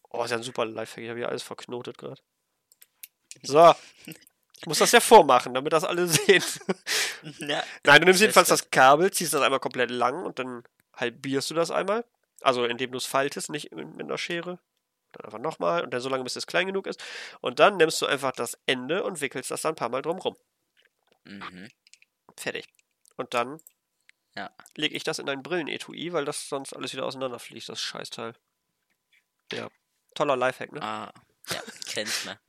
Oh, 0.09 0.23
ist 0.23 0.31
ja 0.31 0.37
ein 0.37 0.43
super 0.43 0.65
Lifehack. 0.65 1.03
Ich 1.03 1.09
habe 1.09 1.19
hier 1.19 1.29
alles 1.29 1.43
verknotet 1.43 1.97
gerade. 1.97 2.21
So. 3.41 3.75
Ich 4.57 4.65
muss 4.65 4.79
das 4.79 4.93
ja 4.93 5.01
vormachen, 5.01 5.53
damit 5.53 5.73
das 5.73 5.83
alle 5.83 6.07
sehen. 6.07 6.43
Ja. 7.39 7.63
Nein, 7.85 8.01
du 8.01 8.05
nimmst 8.05 8.19
jedenfalls 8.19 8.49
das 8.49 8.69
Kabel, 8.69 9.09
ziehst 9.11 9.33
das 9.33 9.41
einmal 9.41 9.61
komplett 9.61 9.89
lang 9.89 10.25
und 10.25 10.39
dann 10.39 10.63
halbierst 10.93 11.49
du 11.49 11.53
das 11.53 11.71
einmal. 11.71 12.03
Also 12.41 12.65
indem 12.65 12.91
du 12.91 12.97
es 12.97 13.05
faltest, 13.05 13.49
nicht 13.49 13.71
mit 13.71 14.01
einer 14.01 14.17
Schere. 14.17 14.59
Dann 15.13 15.25
einfach 15.25 15.39
nochmal 15.39 15.83
und 15.83 15.91
dann 15.93 16.01
so 16.01 16.09
lange, 16.09 16.23
bis 16.23 16.35
es 16.35 16.47
klein 16.47 16.67
genug 16.67 16.87
ist. 16.87 17.03
Und 17.41 17.59
dann 17.59 17.77
nimmst 17.77 18.01
du 18.01 18.05
einfach 18.05 18.31
das 18.31 18.57
Ende 18.65 19.03
und 19.03 19.21
wickelst 19.21 19.51
das 19.51 19.61
dann 19.61 19.73
ein 19.73 19.75
paar 19.75 19.89
Mal 19.89 20.01
drumrum. 20.01 20.35
Mhm. 21.23 21.69
Fertig. 22.37 22.67
Und 23.15 23.33
dann 23.33 23.61
Ja. 24.35 24.49
lege 24.75 24.95
ich 24.95 25.03
das 25.03 25.19
in 25.19 25.29
ein 25.29 25.43
Brillenetui, 25.43 26.11
weil 26.13 26.25
das 26.25 26.49
sonst 26.49 26.73
alles 26.73 26.93
wieder 26.93 27.05
auseinanderfliegt, 27.05 27.69
das 27.69 27.79
Scheißteil. 27.81 28.33
Ja. 29.51 29.69
Toller 30.15 30.35
Lifehack, 30.35 30.71
ne? 30.71 30.81
Ah, 30.81 31.13
ja, 31.49 31.61
kennt 31.87 32.25
man. 32.25 32.39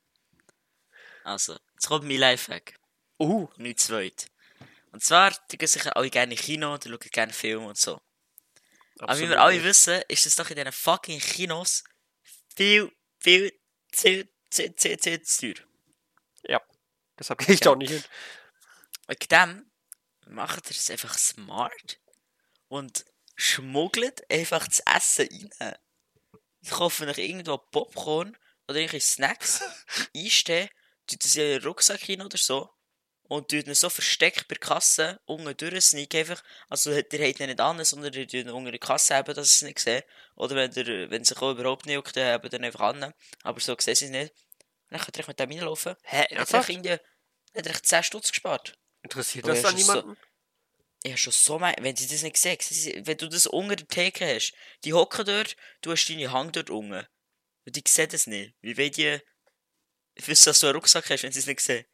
Also, 1.24 1.56
jetzt 1.74 1.86
kommt 1.88 2.04
mein 2.06 2.18
Lifehack. 2.18 2.74
Uh, 3.18 3.48
Nicht 3.56 3.80
zweit. 3.80 4.26
Und 4.92 5.02
zwar, 5.02 5.32
die 5.50 5.58
gehen 5.58 5.68
sicher 5.68 5.96
alle 5.96 6.10
gerne 6.10 6.34
in 6.34 6.38
Kino, 6.38 6.76
die 6.78 6.88
schauen 6.88 6.98
gerne 7.00 7.32
Filme 7.32 7.66
und 7.66 7.76
so. 7.78 8.00
Aber 9.00 9.18
wie 9.18 9.28
wir 9.28 9.40
alle 9.42 9.62
wissen, 9.64 10.02
ist 10.08 10.24
es 10.26 10.36
doch 10.36 10.50
in 10.50 10.56
diesen 10.56 10.72
fucking 10.72 11.18
Kinos 11.18 11.82
viel, 12.56 12.92
viel, 13.18 13.52
zu, 13.92 14.28
zu, 14.50 14.74
zu, 14.74 14.96
zu, 14.96 15.22
zu 15.22 15.54
teuer. 15.54 15.66
Ja. 16.44 16.60
Deshalb 17.18 17.40
gehe 17.40 17.54
ich 17.54 17.60
da 17.60 17.70
auch 17.70 17.76
nicht 17.76 17.90
hin. 17.90 18.04
Wegen 19.06 19.28
dem 19.28 19.70
macht 20.26 20.70
ihr 20.70 20.76
es 20.76 20.90
einfach 20.90 21.16
smart 21.18 22.00
und 22.68 23.04
schmuggelt 23.36 24.28
einfach 24.30 24.66
das 24.66 24.80
Essen 24.80 25.50
rein. 25.60 25.74
Ich 26.60 26.70
kaufe 26.70 27.06
euch 27.06 27.18
irgendwo 27.18 27.58
Popcorn 27.58 28.36
oder 28.66 28.78
irgendwelche 28.78 29.06
Snacks, 29.06 29.62
einstehen, 30.16 30.70
tut 31.06 31.24
das 31.24 31.36
in 31.36 31.42
euren 31.42 31.64
Rucksack 31.64 32.08
rein 32.08 32.22
oder 32.22 32.38
so 32.38 32.73
und 33.34 33.48
tut 33.50 33.66
ihn 33.66 33.74
so 33.74 33.90
versteckt 33.90 34.48
bei 34.48 34.54
der 34.54 34.60
Kasse 34.60 35.20
unten 35.24 35.56
durch 35.56 35.84
sneak 35.84 36.14
einfach. 36.14 36.42
Also 36.68 36.90
ihr 36.90 36.98
habt 36.98 37.12
ihn 37.12 37.46
nicht 37.46 37.60
an, 37.60 37.84
sondern 37.84 38.12
ihr 38.14 38.22
tut 38.26 38.34
ihn 38.34 38.50
unter 38.50 38.70
der 38.70 38.80
Kasse 38.80 39.14
haben, 39.16 39.34
dass 39.34 39.36
ihr 39.38 39.42
es 39.42 39.62
nicht 39.62 39.78
seht. 39.80 40.04
Oder 40.36 40.54
wenn 40.56 40.72
ihr, 40.72 41.10
wenn 41.10 41.24
sich 41.24 41.36
auch 41.38 41.52
überhaupt 41.52 41.86
nicht 41.86 41.94
juckt, 41.94 42.16
dann 42.16 42.32
habt 42.32 42.44
ihr 42.52 42.52
ihn 42.58 42.64
einfach 42.64 42.80
an. 42.80 43.12
Aber 43.42 43.60
so 43.60 43.76
sehen 43.78 43.94
sie 43.94 44.04
es 44.06 44.10
nicht. 44.10 44.32
Und 44.32 44.98
dann 44.98 45.00
könnt 45.00 45.18
ihr 45.18 45.24
mit 45.26 45.38
dem 45.40 45.50
reinlaufen. 45.50 45.96
Hä, 46.04 46.18
hat 46.18 46.30
er 46.30 46.36
ernsthaft? 46.38 46.68
irgendwie, 46.68 46.88
dann 46.88 47.64
hat 47.64 47.66
echt 47.66 47.86
10 47.86 48.02
Stutz 48.02 48.28
gespart. 48.30 48.78
Interessiert 49.02 49.46
das 49.46 49.62
so- 49.62 49.70
niemanden? 49.70 50.16
Ich 51.02 51.12
hab 51.12 51.18
schon 51.18 51.32
so 51.34 51.58
mein, 51.58 51.74
wenn 51.80 51.94
sie 51.96 52.06
das 52.06 52.22
nicht 52.22 52.38
sehen, 52.38 52.58
wenn 53.06 53.18
du 53.18 53.28
das 53.28 53.46
unter 53.46 53.76
der 53.76 53.86
Theke 53.86 54.26
hast, 54.36 54.54
die 54.84 54.94
hocken 54.94 55.26
dort, 55.26 55.54
du 55.82 55.92
hast 55.92 56.06
deine 56.08 56.32
Hand 56.32 56.56
dort 56.56 56.70
unten. 56.70 57.06
Und 57.66 57.76
die 57.76 57.82
sehen 57.86 58.08
das 58.10 58.26
nicht. 58.26 58.54
Wie 58.62 58.76
wollen 58.78 58.90
die 58.92 59.18
wissen, 60.16 60.46
dass 60.46 60.60
du 60.60 60.66
einen 60.68 60.76
Rucksack 60.76 61.10
hast, 61.10 61.22
wenn 61.22 61.32
sie 61.32 61.40
es 61.40 61.46
nicht 61.46 61.60
sehen? 61.60 61.84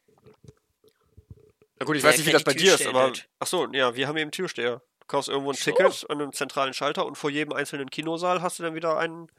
Na 1.81 1.85
gut, 1.85 1.97
ich 1.97 2.03
weiß 2.03 2.15
nicht, 2.17 2.27
wie 2.27 2.31
das 2.31 2.43
bei 2.43 2.53
dir 2.53 2.75
ist, 2.75 2.85
aber. 2.85 3.05
dort. 3.07 3.27
Ach 3.39 3.47
so, 3.47 3.67
ja, 3.71 3.95
wir 3.95 4.07
haben 4.07 4.15
eben 4.17 4.29
Türsteher. 4.29 4.83
Du 4.99 5.07
kaufst 5.07 5.29
irgendwo 5.29 5.49
ein 5.49 5.55
So. 5.55 5.71
Ticket 5.71 6.07
an 6.11 6.21
einem 6.21 6.31
zentralen 6.31 6.75
Schalter 6.75 7.07
und 7.07 7.15
vor 7.15 7.31
jedem 7.31 7.53
einzelnen 7.53 7.89
Kinosaal 7.89 8.43
hast 8.43 8.59
du 8.59 8.63
dann 8.63 8.75
wieder 8.75 8.99
einen, 8.99 9.31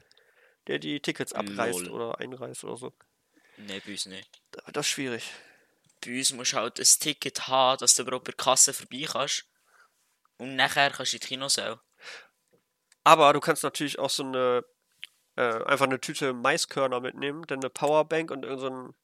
der 0.67 0.77
die 0.77 0.99
Tickets 0.99 1.31
abreißt 1.31 1.85
Lol. 1.85 1.91
oder 1.91 2.19
einreißt 2.19 2.65
oder 2.65 2.75
so. 2.75 2.93
Bei 3.55 3.81
uns 3.87 4.07
nicht. 4.07 4.29
Das 4.73 4.89
schwierig. 4.89 5.31
Bei 6.05 6.17
uns 6.17 6.33
musst 6.33 6.51
du 6.51 6.57
halt 6.57 6.81
ein 6.81 6.99
Ticket 6.99 7.47
haben, 7.47 7.77
dass 7.77 7.95
du 7.95 8.01
überhaupt 8.01 8.25
bei 8.25 8.33
der 8.33 8.43
Kasse 8.43 8.73
vorbei 8.73 9.05
kannst. 9.09 9.45
Und 10.35 10.57
nachher 10.57 10.91
kannst 10.91 11.13
du 11.13 11.15
in 11.15 11.21
die 11.21 11.27
Kinosaal. 11.27 11.79
Aber 13.05 13.31
du 13.31 13.39
kannst 13.39 13.63
natürlich 13.63 13.99
auch 13.99 14.09
so 14.09 14.23
eine, 14.23 14.65
äh, 15.37 15.63
einfach 15.63 15.85
eine 15.85 16.01
Tüte 16.01 16.33
Maiskörner 16.33 16.99
mitnehmen, 16.99 17.47
dann 17.47 17.59
eine 17.61 17.69
Powerbank 17.69 18.31
und 18.31 18.43
irgendeinen 18.43 18.87
so 18.87 18.95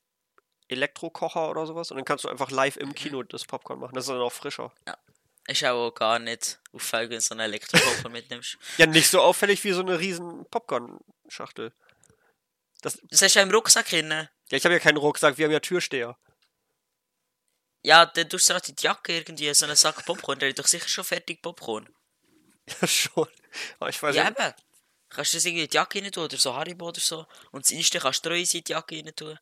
Elektrokocher 0.69 1.49
oder 1.49 1.65
sowas. 1.65 1.91
Und 1.91 1.97
dann 1.97 2.05
kannst 2.05 2.23
du 2.25 2.29
einfach 2.29 2.51
live 2.51 2.77
im 2.77 2.93
Kino 2.93 3.23
das 3.23 3.45
Popcorn 3.45 3.79
machen. 3.79 3.95
Das 3.95 4.05
ist 4.05 4.09
dann 4.09 4.19
auch 4.19 4.31
frischer. 4.31 4.71
Ist 5.47 5.63
auch 5.65 5.91
gar 5.91 6.19
nicht 6.19 6.59
auffällig, 6.73 7.09
wenn 7.09 7.17
du 7.17 7.21
so 7.21 7.33
einen 7.33 7.41
Elektrokocher 7.41 8.09
mitnimmst. 8.09 8.57
Ja, 8.77 8.85
nicht 8.85 9.09
so 9.09 9.21
auffällig 9.21 9.63
wie 9.63 9.71
so 9.71 9.81
eine 9.81 9.99
riesen 9.99 10.45
Popcorn-Schachtel. 10.49 11.73
Das 12.81 13.01
hast 13.11 13.35
du 13.35 13.39
ja 13.39 13.43
im 13.43 13.51
Rucksack 13.51 13.89
drin. 13.89 14.09
Ja, 14.11 14.27
ich 14.51 14.63
habe 14.63 14.73
ja 14.75 14.79
keinen 14.79 14.97
Rucksack, 14.97 15.37
wir 15.37 15.45
haben 15.45 15.51
ja 15.51 15.59
Türsteher. 15.59 16.17
Ja, 17.81 18.05
dann 18.05 18.29
tust 18.29 18.49
du 18.49 18.53
halt 18.53 18.69
in 18.69 18.75
die 18.75 18.83
Jacke 18.83 19.13
irgendwie 19.13 19.53
so 19.53 19.65
einen 19.65 19.75
Sack 19.75 20.05
Popcorn. 20.05 20.39
Der 20.39 20.49
hat 20.49 20.59
doch 20.59 20.67
sicher 20.67 20.87
schon 20.87 21.03
fertig 21.03 21.41
Popcorn. 21.41 21.89
Ja, 22.81 22.87
schon. 22.87 23.27
Aber 23.79 23.89
ich 23.89 24.03
weiß 24.03 24.15
Ja, 24.15 24.25
ja, 24.25 24.29
eben. 24.29 24.53
Kannst 25.09 25.33
du 25.33 25.37
das 25.37 25.45
irgendwie 25.45 25.63
in 25.63 25.69
die 25.69 25.75
Jacke 25.75 26.03
rein 26.03 26.11
tun 26.11 26.25
oder 26.25 26.37
so 26.37 26.53
Haribo 26.53 26.89
oder 26.89 26.99
so. 26.99 27.25
Und 27.49 27.65
das 27.65 27.75
Einste 27.75 27.97
kannst 27.97 28.23
du 28.23 28.29
Reus 28.29 28.53
in 28.53 28.63
die 28.63 28.71
Jacke 28.71 28.95
rein 28.95 29.11
tun. 29.15 29.39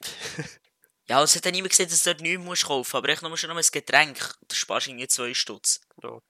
ja, 1.08 1.18
und 1.18 1.24
es 1.24 1.36
hat 1.36 1.44
dann 1.46 1.52
niemand 1.52 1.70
gesehen, 1.70 1.88
dass 1.88 2.02
du 2.02 2.10
dort 2.10 2.20
nichts 2.20 2.44
musst 2.44 2.64
kaufen 2.64 2.96
Aber 2.96 3.08
echt 3.08 3.22
nur 3.22 3.36
schon 3.36 3.48
noch 3.48 3.56
ein 3.56 3.72
Getränk. 3.72 4.18
Du 4.46 4.54
sparst 4.54 4.88
irgendwie 4.88 5.08
zwei 5.08 5.34
Stutz. 5.34 5.80
Ja. 6.02 6.20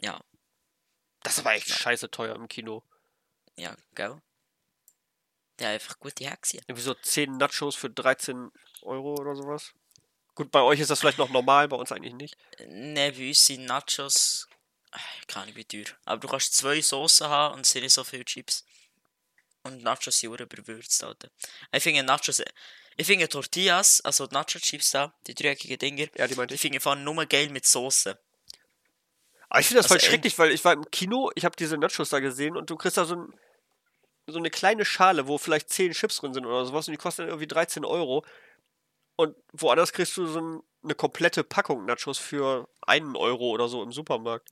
Ja, 0.00 0.20
Das 1.22 1.38
aber 1.38 1.54
echt 1.54 1.68
scheiße 1.68 2.10
teuer 2.10 2.34
im 2.34 2.48
Kino. 2.48 2.82
ja, 3.56 3.76
gell? 3.94 4.20
Ja, 5.60 5.68
einfach 5.70 5.98
gute 6.00 6.28
Hexe. 6.28 6.58
Irgendwie 6.66 6.82
so 6.82 6.94
10 6.94 7.36
Nachos 7.36 7.76
für 7.76 7.88
13 7.88 8.50
Euro 8.82 9.14
oder 9.14 9.36
sowas. 9.36 9.72
Gut, 10.34 10.50
bei 10.50 10.60
euch 10.62 10.80
ist 10.80 10.90
das 10.90 10.98
vielleicht 10.98 11.18
noch 11.18 11.30
normal, 11.30 11.68
bei 11.68 11.76
uns 11.76 11.92
eigentlich 11.92 12.14
nicht. 12.14 12.36
Ne, 12.66 13.12
bei 13.12 13.28
uns 13.28 13.46
sind 13.46 13.66
Nachos. 13.66 14.48
Keine 15.28 15.44
Ahnung 15.44 15.56
wie 15.56 15.64
teuer. 15.64 15.94
Aber 16.04 16.20
du 16.20 16.28
kannst 16.28 16.56
zwei 16.56 16.80
Soßen 16.80 17.28
haben 17.28 17.54
und 17.54 17.60
es 17.60 17.70
sind 17.70 17.82
nicht 17.82 17.92
so 17.92 18.02
viele 18.02 18.24
Chips. 18.24 18.64
Und 19.64 19.82
Nachos 19.82 20.18
sind 20.18 20.40
überwürzt, 20.40 21.02
Alter. 21.02 21.30
Ich 21.72 21.82
finde 21.82 22.02
Nachos. 22.02 22.42
Ich 22.96 23.06
finde 23.06 23.28
Tortillas, 23.28 24.00
also 24.02 24.26
die 24.26 24.34
Nacho-Chips 24.34 24.92
da, 24.92 25.12
die 25.26 25.34
dreieckigen 25.34 25.78
Dinger, 25.78 26.06
Ja, 26.16 26.28
die 26.28 26.36
meinte 26.36 26.54
ich 26.54 26.60
finde 26.60 26.78
vor 26.78 26.94
nur 26.94 27.26
geil 27.26 27.48
mit 27.48 27.66
Soße. 27.66 28.16
Aber 29.48 29.60
ich 29.60 29.66
finde 29.66 29.80
das 29.80 29.88
voll 29.88 29.96
Also, 29.96 30.06
schrecklich, 30.06 30.38
weil 30.38 30.52
ich 30.52 30.64
war 30.64 30.74
im 30.74 30.88
Kino, 30.90 31.30
ich 31.34 31.44
habe 31.44 31.56
diese 31.56 31.76
Nachos 31.76 32.10
da 32.10 32.20
gesehen 32.20 32.56
und 32.56 32.70
du 32.70 32.76
kriegst 32.76 32.96
da 32.96 33.04
so, 33.04 33.16
ein, 33.16 33.34
so 34.26 34.38
eine 34.38 34.50
kleine 34.50 34.84
Schale, 34.84 35.26
wo 35.26 35.38
vielleicht 35.38 35.70
10 35.70 35.92
Chips 35.92 36.18
drin 36.18 36.34
sind 36.34 36.46
oder 36.46 36.64
sowas 36.66 36.86
und 36.86 36.92
die 36.92 36.98
kosten 36.98 37.22
dann 37.22 37.28
irgendwie 37.30 37.48
13 37.48 37.84
Euro. 37.84 38.24
Und 39.16 39.36
woanders 39.52 39.92
kriegst 39.92 40.16
du 40.16 40.26
so 40.26 40.40
ein, 40.40 40.60
eine 40.84 40.94
komplette 40.94 41.42
Packung 41.42 41.86
Nachos 41.86 42.18
für 42.18 42.68
einen 42.82 43.16
Euro 43.16 43.50
oder 43.50 43.68
so 43.68 43.82
im 43.82 43.92
Supermarkt. 43.92 44.50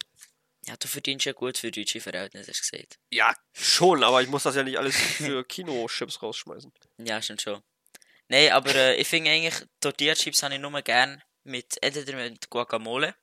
Ja, 0.67 0.77
du 0.77 0.87
verdienst 0.87 1.27
ja 1.27 1.33
gut 1.33 1.59
für 1.59 1.71
deutsche 1.71 2.01
Verhältnisse, 2.01 2.51
hast 2.51 2.61
du 2.61 2.77
gesagt. 2.77 2.99
Ja, 3.11 3.35
schon, 3.53 4.05
aber 4.05 4.23
ich 4.23 4.29
muss 4.29 4.45
das 4.45 4.55
ja 4.55 4.63
nicht 4.63 4.79
alles 4.79 4.97
für 4.97 5.45
Kino-Chips 5.49 6.23
rausschmeißen. 6.23 6.73
Ja, 6.99 7.21
stimmt 7.21 7.43
schon. 7.43 7.63
Nein, 8.29 8.53
aber 8.53 8.75
äh, 8.75 8.95
ich 8.95 9.09
finde 9.09 9.31
eigentlich, 9.31 9.67
Tortilla-Chips 9.81 10.43
habe 10.43 10.55
ich 10.55 10.61
nur 10.61 10.83
gern 10.83 11.23
mit, 11.45 11.83
entweder 11.83 12.17
mit 12.17 12.49
Guacamole 12.49 13.15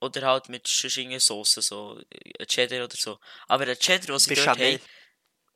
oder 0.00 0.22
halt 0.22 0.48
mit 0.48 0.68
verschiedenen 0.68 1.20
Soßen, 1.20 1.62
so 1.62 2.00
äh, 2.10 2.46
Cheddar 2.46 2.84
oder 2.84 2.96
so. 2.96 3.20
Aber 3.46 3.64
der 3.64 3.78
Cheddar, 3.78 4.14
was 4.14 4.24
sie 4.24 4.34
dort 4.34 4.48
haben, 4.48 4.80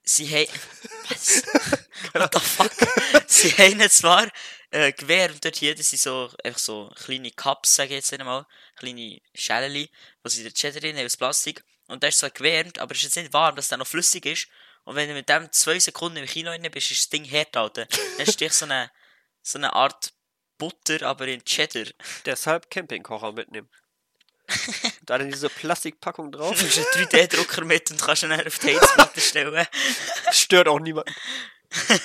sie 0.05 0.29
haben... 0.29 0.61
Was? 1.09 1.43
What 2.13 2.33
the 2.33 2.41
fuck? 2.41 2.73
sie 3.27 3.51
haben 3.51 3.91
zwar 3.91 4.31
äh, 4.71 4.93
gewärmt 4.93 5.45
dort 5.45 5.57
hier, 5.57 5.75
das 5.75 5.91
sind 5.91 6.01
so, 6.01 6.31
einfach 6.45 6.59
so 6.59 6.93
kleine 6.97 7.31
Cups, 7.31 7.75
sage 7.77 7.91
ich 7.91 7.97
jetzt 7.97 8.13
einmal, 8.13 8.47
kleine 8.77 9.21
Schäleli, 9.35 9.91
wo 10.23 10.29
sie 10.29 10.43
den 10.43 10.55
Cheddar 10.55 10.81
drin 10.81 10.97
haben 10.97 11.07
aus 11.07 11.17
Plastik. 11.17 11.65
Und 11.87 12.03
der 12.03 12.09
ist 12.11 12.19
zwar 12.19 12.31
gewärmt, 12.31 12.79
aber 12.79 12.93
es 12.93 12.99
ist 12.99 13.05
jetzt 13.05 13.17
nicht 13.17 13.33
warm, 13.33 13.57
dass 13.57 13.69
der 13.69 13.79
noch 13.79 13.87
flüssig 13.87 14.27
ist. 14.27 14.49
Und 14.85 14.97
wenn 14.97 15.09
du 15.09 15.15
mit 15.15 15.29
dem 15.29 15.51
zwei 15.53 15.79
Sekunden 15.79 16.19
im 16.19 16.27
Kino 16.27 16.51
rein 16.51 16.63
bist, 16.71 16.91
ist 16.91 17.03
das 17.03 17.09
Ding 17.11 17.31
hart, 17.31 17.57
Alter. 17.57 17.87
Dann 18.19 18.27
ist 18.27 18.41
dich 18.41 18.53
so 18.53 18.65
eine, 18.65 18.91
so 19.43 19.59
eine 19.59 19.73
Art 19.73 20.13
Butter, 20.59 21.03
aber 21.07 21.29
in 21.29 21.45
Cheddar. 21.45 21.87
Deshalb 22.25 22.71
Campingkocher 22.71 23.33
mitnehmen. 23.33 23.69
Da 25.03 25.19
dann 25.19 25.31
diese 25.31 25.49
Plastikpackung 25.49 26.31
Du 26.31 26.39
drauf. 26.39 26.61
nimmst 26.61 26.79
einen 26.79 27.07
3D-Drucker 27.09 27.65
mit 27.65 27.91
und 27.91 28.01
kannst 28.01 28.23
ihn 28.23 28.33
auf 28.33 28.59
die 28.61 28.77
Heizplatte 28.77 29.21
stellen. 29.21 29.67
Stört 30.31 30.69
auch 30.69 30.79
niemanden. 30.79 31.15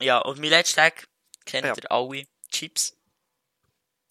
Ja, 0.00 0.18
und 0.18 0.38
mein 0.38 0.50
letzter 0.50 0.82
Tag 0.82 1.08
kennt 1.44 1.66
Ja. 1.66 1.74
ihr 1.76 1.90
alle 1.90 2.26
Chips. 2.50 2.96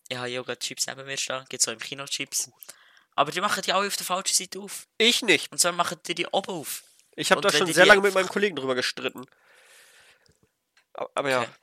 Ich 0.09 0.17
habe 0.17 0.29
ja 0.29 0.41
gerade 0.41 0.59
Chips 0.59 0.87
neben 0.87 1.05
mir 1.05 1.17
stehen. 1.17 1.45
Gibt 1.49 1.61
es 1.61 1.67
auch 1.67 1.73
im 1.73 1.79
Kino 1.79 2.05
Chips. 2.05 2.49
Aber 3.15 3.31
die 3.31 3.41
machen 3.41 3.61
die 3.63 3.73
alle 3.73 3.87
auf 3.87 3.97
der 3.97 4.05
falschen 4.05 4.33
Seite 4.33 4.59
auf. 4.59 4.87
Ich 4.97 5.21
nicht. 5.21 5.51
Und 5.51 5.57
zwar 5.59 5.71
machen 5.71 5.99
die 6.05 6.15
die 6.15 6.27
oben 6.27 6.51
auf. 6.51 6.83
Ich 7.15 7.31
habe 7.31 7.41
da 7.41 7.51
schon 7.51 7.65
die 7.65 7.73
sehr 7.73 7.83
die 7.83 7.89
lange 7.89 8.01
mit 8.01 8.13
meinem 8.13 8.29
Kollegen 8.29 8.55
drüber 8.55 8.75
gestritten. 8.75 9.25
Aber, 10.93 11.09
aber 11.15 11.29
ja. 11.29 11.55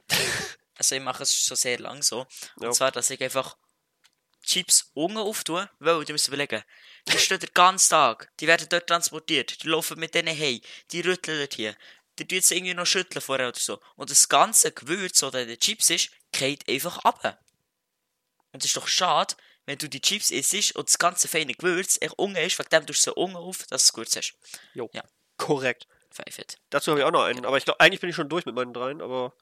Also 0.77 0.97
ich 0.97 1.01
mache 1.03 1.23
es 1.23 1.35
schon 1.37 1.57
sehr 1.57 1.79
lang 1.79 2.03
so. 2.03 2.27
Ja. 2.61 2.69
Und 2.69 2.75
zwar, 2.75 2.91
dass 2.91 3.11
ich 3.11 3.23
einfach 3.23 3.57
Chips 4.45 4.91
unten 4.95 5.19
auftue, 5.19 5.71
weil 5.79 6.05
du 6.05 6.13
musst 6.13 6.29
überlegen, 6.29 6.63
die 7.09 7.19
stehen 7.19 7.39
den 7.39 7.51
ganzen 7.55 7.91
Tag, 7.91 8.31
die 8.41 8.47
werden 8.47 8.69
dort 8.69 8.87
transportiert, 8.87 9.63
die 9.63 9.69
laufen 9.69 9.99
mit 9.99 10.15
denen 10.15 10.35
hey, 10.35 10.61
die 10.91 11.01
rütteln 11.01 11.39
dort 11.39 11.55
hier, 11.55 11.77
die 12.19 12.27
tun 12.27 12.41
sie 12.41 12.57
irgendwie 12.57 12.75
noch 12.75 12.87
schütteln 12.87 13.21
vorher 13.21 13.49
oder 13.49 13.59
so. 13.59 13.81
Und 13.97 14.11
das 14.11 14.29
ganze 14.29 14.73
Gewürz, 14.73 15.21
das 15.21 15.35
in 15.35 15.49
den 15.49 15.59
Chips 15.59 15.91
ist, 15.91 16.11
geht 16.33 16.69
einfach 16.69 16.99
ab. 16.99 17.39
Und 18.53 18.61
es 18.63 18.67
ist 18.67 18.77
doch 18.77 18.87
schade, 18.89 19.35
wenn 19.67 19.79
du 19.79 19.89
die 19.89 20.01
Chips 20.01 20.31
isst 20.31 20.77
und 20.77 20.89
das 20.89 20.99
ganze 20.99 21.27
feine 21.29 21.55
Gewürz 21.55 21.99
echt 22.01 22.19
unten 22.19 22.37
ist, 22.37 22.59
wegen 22.59 22.69
dem 22.71 22.87
tust 22.87 23.07
du 23.07 23.11
so 23.11 23.15
unten 23.15 23.37
auf, 23.37 23.59
dass 23.67 23.69
du 23.69 23.75
es 23.89 23.93
gut 23.93 24.17
hast. 24.17 24.35
Jo. 24.75 24.91
Ja. 24.93 25.03
Korrekt. 25.37 25.87
Pfeifet. 26.11 26.59
Dazu 26.71 26.93
habe 26.93 27.01
ich 27.01 27.07
auch 27.07 27.11
noch 27.11 27.25
einen. 27.25 27.45
Aber 27.45 27.57
ich 27.57 27.65
glaube, 27.65 27.81
eigentlich 27.81 28.01
bin 28.01 28.11
ich 28.11 28.17
schon 28.17 28.29
durch 28.29 28.47
mit 28.47 28.55
meinen 28.55 28.73
dreien, 28.73 29.03
aber 29.03 29.35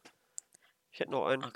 ich 0.91 1.01
hätte 1.01 1.11
noch 1.11 1.27
einen. 1.27 1.45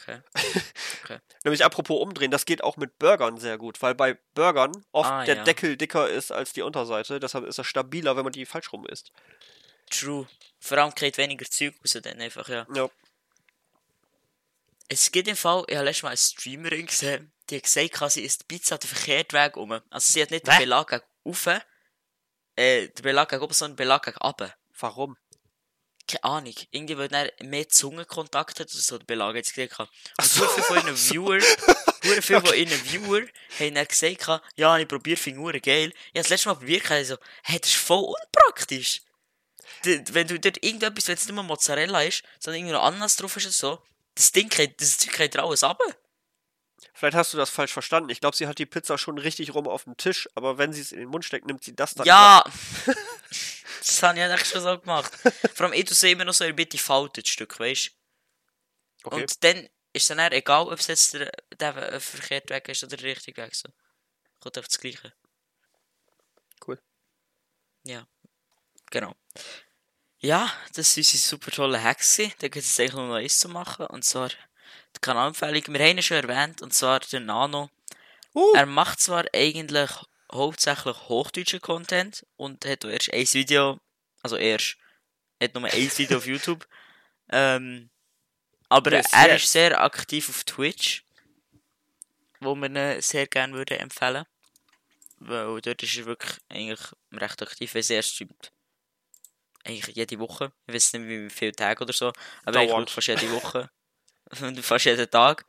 Okay. 1.04 1.20
Nämlich 1.44 1.64
apropos 1.64 2.00
umdrehen, 2.00 2.32
das 2.32 2.46
geht 2.46 2.64
auch 2.64 2.76
mit 2.76 2.98
Burgern 2.98 3.38
sehr 3.38 3.58
gut, 3.58 3.80
weil 3.80 3.94
bei 3.94 4.14
Burgern 4.34 4.72
oft 4.90 5.08
Ah, 5.08 5.24
der 5.24 5.36
ja. 5.36 5.44
Deckel 5.44 5.76
dicker 5.76 6.08
ist 6.08 6.32
als 6.32 6.52
die 6.52 6.62
Unterseite. 6.62 7.20
Deshalb 7.20 7.44
ist 7.44 7.60
das 7.60 7.66
stabiler, 7.68 8.16
wenn 8.16 8.24
man 8.24 8.32
die 8.32 8.44
falsch 8.44 8.72
rum 8.72 8.84
isst. 8.86 9.12
True. 9.90 10.28
Vor 10.58 10.78
allem 10.78 10.94
kriegt 10.94 11.18
weniger 11.18 11.48
Zeug 11.48 11.74
raus 11.80 11.98
dann 12.02 12.20
einfach, 12.20 12.48
ja. 12.48 12.66
Ja. 12.74 12.90
Es 14.88 15.10
gibt 15.10 15.28
im 15.28 15.36
Fall, 15.36 15.64
ich 15.68 15.76
habe 15.76 15.84
letztes 15.84 16.02
Mal 16.04 16.10
eine 16.10 16.16
Streamerin 16.16 16.86
gesehen, 16.86 17.32
die 17.50 17.56
hat 17.56 17.64
gesagt, 17.64 18.12
sie 18.12 18.22
isst 18.22 18.46
Pizza 18.48 18.78
den 18.78 18.88
verkehrten 18.88 19.38
Weg 19.38 19.56
um. 19.56 19.72
Also 19.72 20.12
sie 20.12 20.22
hat 20.22 20.30
nicht 20.30 20.46
den? 20.46 20.58
Belag 20.58 20.88
gegen 20.88 21.02
rauf, 21.24 21.46
äh, 22.56 22.88
den 22.88 23.02
Belag 23.02 23.28
gegen 23.28 23.42
oben, 23.42 23.52
sondern 23.52 23.74
den 23.76 23.84
Belag 23.84 24.04
gegen 24.04 24.18
runter. 24.18 24.54
Warum? 24.78 25.16
Keine 26.08 26.24
Ahnung. 26.24 26.54
Irgendwie, 26.70 26.96
weil 26.98 27.12
er 27.12 27.32
mehr 27.44 27.68
Zungenkontakt 27.68 28.60
hat 28.60 28.70
oder 28.70 28.80
so, 28.80 28.98
der 28.98 29.06
Belag 29.06 29.34
jetzt 29.34 29.54
gekriegt 29.54 29.78
hat. 29.78 29.90
Und 30.18 30.28
so 30.28 30.46
viele 30.46 30.62
von 30.64 30.76
ihren 30.76 30.96
Viewer, 31.10 31.40
sehr 31.40 32.22
viele 32.22 32.40
von 32.40 32.54
ihren 32.54 32.84
Viewer 32.84 33.26
haben 33.58 33.74
dann 33.74 33.86
gesagt, 33.86 34.42
ja, 34.56 34.78
ich 34.78 34.88
probiere 34.88 35.16
Figuren 35.16 35.60
geil. 35.60 35.88
Ich 35.88 36.10
habe 36.10 36.20
das 36.20 36.28
letzte 36.28 36.48
Mal 36.48 36.54
probiert, 36.56 36.90
ich 36.90 37.08
so, 37.08 37.16
hey, 37.42 37.58
das 37.58 37.70
ist 37.70 37.76
voll 37.76 38.04
unpraktisch. 38.04 39.02
Wenn 39.86 40.26
du 40.26 40.38
dort 40.38 40.62
irgendetwas, 40.62 41.08
wenn 41.08 41.14
es 41.14 41.26
nicht 41.26 41.34
mehr 41.34 41.42
Mozzarella 41.42 42.02
ist, 42.02 42.22
sondern 42.38 42.60
irgendwie 42.60 42.74
noch 42.74 42.82
Ananas 42.82 43.16
drauf 43.16 43.36
ist 43.36 43.44
oder 43.44 43.52
so, 43.52 43.82
das 44.14 44.32
Ding 44.32 44.48
geht, 44.48 44.80
das 44.80 44.98
Zeug 44.98 45.16
geht 45.16 45.36
alles 45.36 45.62
ab. 45.62 45.80
Vielleicht 46.92 47.16
hast 47.16 47.32
du 47.32 47.36
das 47.36 47.50
falsch 47.50 47.72
verstanden. 47.72 48.10
Ich 48.10 48.20
glaube, 48.20 48.36
sie 48.36 48.46
hat 48.46 48.58
die 48.58 48.66
Pizza 48.66 48.96
schon 48.96 49.18
richtig 49.18 49.54
rum 49.54 49.68
auf 49.68 49.84
dem 49.84 49.96
Tisch, 49.96 50.28
aber 50.34 50.58
wenn 50.58 50.72
sie 50.72 50.80
es 50.80 50.92
in 50.92 51.00
den 51.00 51.08
Mund 51.08 51.24
steckt, 51.24 51.46
nimmt 51.46 51.62
sie 51.62 51.74
das 51.74 51.94
dann. 51.94 52.06
Ja! 52.06 52.42
das 53.80 54.02
habe 54.02 54.18
ich 54.18 54.24
eigentlich 54.24 54.46
schon 54.46 54.62
so 54.62 54.78
gemacht. 54.78 55.12
Vor 55.54 55.66
allem, 55.66 55.74
ich 55.74 55.84
tue 55.84 56.10
immer 56.10 56.24
noch 56.24 56.34
so 56.34 56.44
in 56.44 56.56
der 56.56 56.64
Mitte 56.64 56.78
faltet 56.78 57.28
Stück, 57.28 57.58
weißt 57.60 57.90
du? 59.02 59.08
Okay. 59.08 59.20
Und 59.20 59.44
dann 59.44 59.68
ist 59.92 60.02
es 60.02 60.08
dann 60.08 60.32
egal, 60.32 60.68
ob 60.68 60.78
es 60.78 60.86
jetzt 60.86 61.14
der, 61.14 61.30
der 61.58 61.76
äh, 61.92 62.00
verkehrt 62.00 62.50
weg 62.50 62.68
ist 62.68 62.82
oder 62.82 62.96
der 62.96 63.10
richtige 63.10 63.42
Weg. 63.42 63.54
So. 63.54 63.68
Kommt 64.40 64.58
auf 64.58 64.66
das 64.66 64.78
Gleiche. 64.78 65.12
Cool. 66.66 66.80
Ja. 67.84 68.06
Genau. 68.90 69.14
Ja, 70.26 70.52
das 70.74 70.96
war 70.96 71.02
unsere 71.02 71.18
super 71.18 71.50
tolle 71.52 71.78
gewesen. 71.78 72.32
Da 72.40 72.48
gibt 72.48 72.64
es 72.64 72.80
eigentlich 72.80 72.94
nur 72.94 73.06
noch 73.06 73.14
eins 73.14 73.38
zu 73.38 73.48
machen. 73.48 73.86
Und 73.86 74.04
zwar 74.04 74.28
die 74.28 75.00
Kanalempfehlung. 75.00 75.62
Wir 75.68 75.80
haben 75.86 75.98
ihn 75.98 76.02
schon 76.02 76.16
erwähnt. 76.16 76.62
Und 76.62 76.74
zwar 76.74 76.98
der 76.98 77.20
Nano. 77.20 77.70
Uh, 78.34 78.52
Er 78.56 78.66
macht 78.66 78.98
zwar 78.98 79.24
eigentlich 79.32 79.90
hauptsächlich 80.32 80.96
hochdeutschen 81.08 81.60
Content 81.60 82.26
und 82.36 82.64
hat 82.64 82.84
auch 82.84 82.88
erst 82.88 83.12
ein 83.12 83.24
Video, 83.34 83.78
also 84.20 84.36
erst, 84.36 84.76
er 85.38 85.46
hat 85.46 85.54
nur 85.54 85.64
ein 85.64 85.98
Video 85.98 86.18
auf 86.18 86.26
YouTube. 86.26 86.66
Ähm, 87.28 87.90
aber 88.68 88.92
Bis 88.92 89.12
er 89.12 89.30
jetzt. 89.30 89.46
ist 89.46 89.50
sehr 89.50 89.80
aktiv 89.80 90.28
auf 90.28 90.44
Twitch, 90.44 91.02
wo 92.38 92.54
wir 92.54 92.70
ihn 92.70 93.02
sehr 93.02 93.26
gerne 93.26 93.52
würden 93.54 93.78
empfehlen. 93.78 94.24
Weil 95.18 95.60
dort 95.60 95.82
ist 95.82 95.96
er 95.96 96.06
wirklich 96.06 96.38
eigentlich 96.48 96.92
recht 97.12 97.42
aktiv, 97.42 97.74
weil 97.74 97.82
er 97.88 98.02
streamt. 98.04 98.52
Eigentlich 99.66 99.96
jede 99.96 100.18
Woche. 100.18 100.52
Ich 100.66 100.74
weiß 100.74 100.92
nicht 100.94 101.08
wie 101.08 101.30
viele 101.30 101.52
Tage 101.52 101.82
oder 101.82 101.92
so, 101.92 102.12
aber 102.44 102.52
Dauernd. 102.52 102.70
wirklich 102.70 102.94
fast 102.94 103.08
jede 103.08 103.30
Woche. 103.32 103.70
fast 104.62 104.84
jeden 104.84 105.10
Tag. 105.10 105.44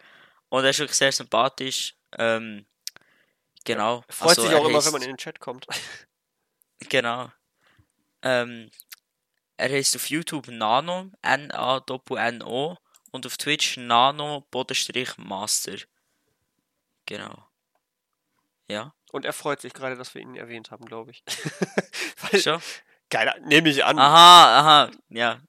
Und 0.49 0.63
er 0.63 0.71
ist 0.71 0.79
wirklich 0.79 0.97
sehr 0.97 1.11
sympathisch. 1.11 1.95
Ähm, 2.17 2.65
genau. 3.63 4.03
freut 4.09 4.29
Also, 4.29 4.41
sich 4.43 4.51
er 4.51 4.59
auch 4.59 4.67
immer, 4.67 4.83
wenn 4.83 4.93
man 4.93 5.01
in 5.03 5.09
den 5.09 5.17
Chat 5.17 5.39
kommt. 5.39 5.67
Genau. 6.89 7.31
Ähm, 8.21 8.69
er 9.57 9.71
heißt 9.71 9.95
auf 9.95 10.11
YouTube 10.11 10.47
Nano, 10.47 11.09
N-A-N-O 11.23 12.77
und 13.11 13.25
auf 13.25 13.37
Twitch 13.37 13.77
Nano-Master. 13.77 15.77
Genau. 17.07 17.47
Ja, 18.69 18.93
Und 19.11 19.25
er 19.25 19.33
freut 19.33 19.59
sich 19.61 19.73
gerade, 19.73 19.95
dass 19.95 20.13
wir 20.13 20.21
ihn 20.21 20.35
erwähnt 20.35 20.69
haben, 20.71 20.85
glaube 20.85 21.09
ich. 21.11 21.23
Weil, 22.31 22.39
schon. 22.39 22.61
Geiler, 23.09 23.39
nehme 23.39 23.69
ich 23.69 23.83
an. 23.83 23.97
Aha, 23.97 24.59
aha, 24.59 24.91
ja. 25.09 25.41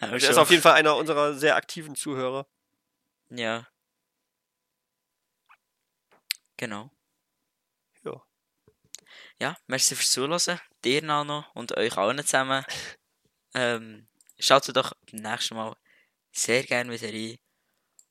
Ja, 0.00 0.08
er 0.08 0.14
ist 0.14 0.38
auf 0.38 0.50
jeden 0.50 0.62
Fall 0.62 0.74
einer 0.74 0.96
unserer 0.96 1.34
sehr 1.34 1.56
aktiven 1.56 1.94
Zuhörer. 1.94 2.46
Ja. 3.30 3.66
Genau. 6.56 6.90
Ja. 8.04 8.22
Ja, 9.40 9.56
merci 9.66 9.94
fürs 9.94 10.10
Zuhören. 10.10 10.60
Dir 10.84 11.02
Nano 11.02 11.44
und 11.54 11.76
euch 11.76 11.96
allen 11.96 12.18
zusammen. 12.24 12.64
ähm, 13.54 14.08
schaut 14.38 14.74
doch 14.74 14.92
beim 15.10 15.20
nächsten 15.20 15.56
Mal 15.56 15.76
sehr 16.32 16.62
gerne 16.62 16.92
wieder 16.92 17.12
rein. 17.12 17.38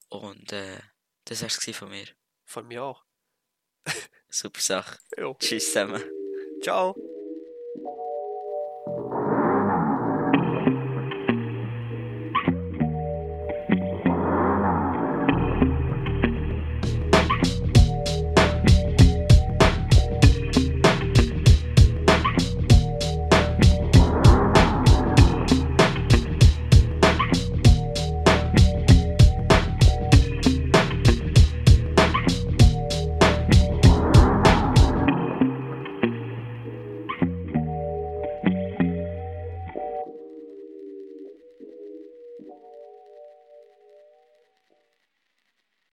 Und 0.09 0.51
äh, 0.51 0.79
das 1.25 1.41
war's 1.41 1.59
gewesen 1.59 1.77
von 1.77 1.89
mir. 1.89 2.07
Von 2.43 2.67
mir 2.67 2.83
auch. 2.83 3.03
Super 4.29 4.61
Sache. 4.61 4.99
Jo. 5.17 5.35
Tschüss 5.39 5.67
zusammen. 5.67 6.03
Ciao. 6.61 6.95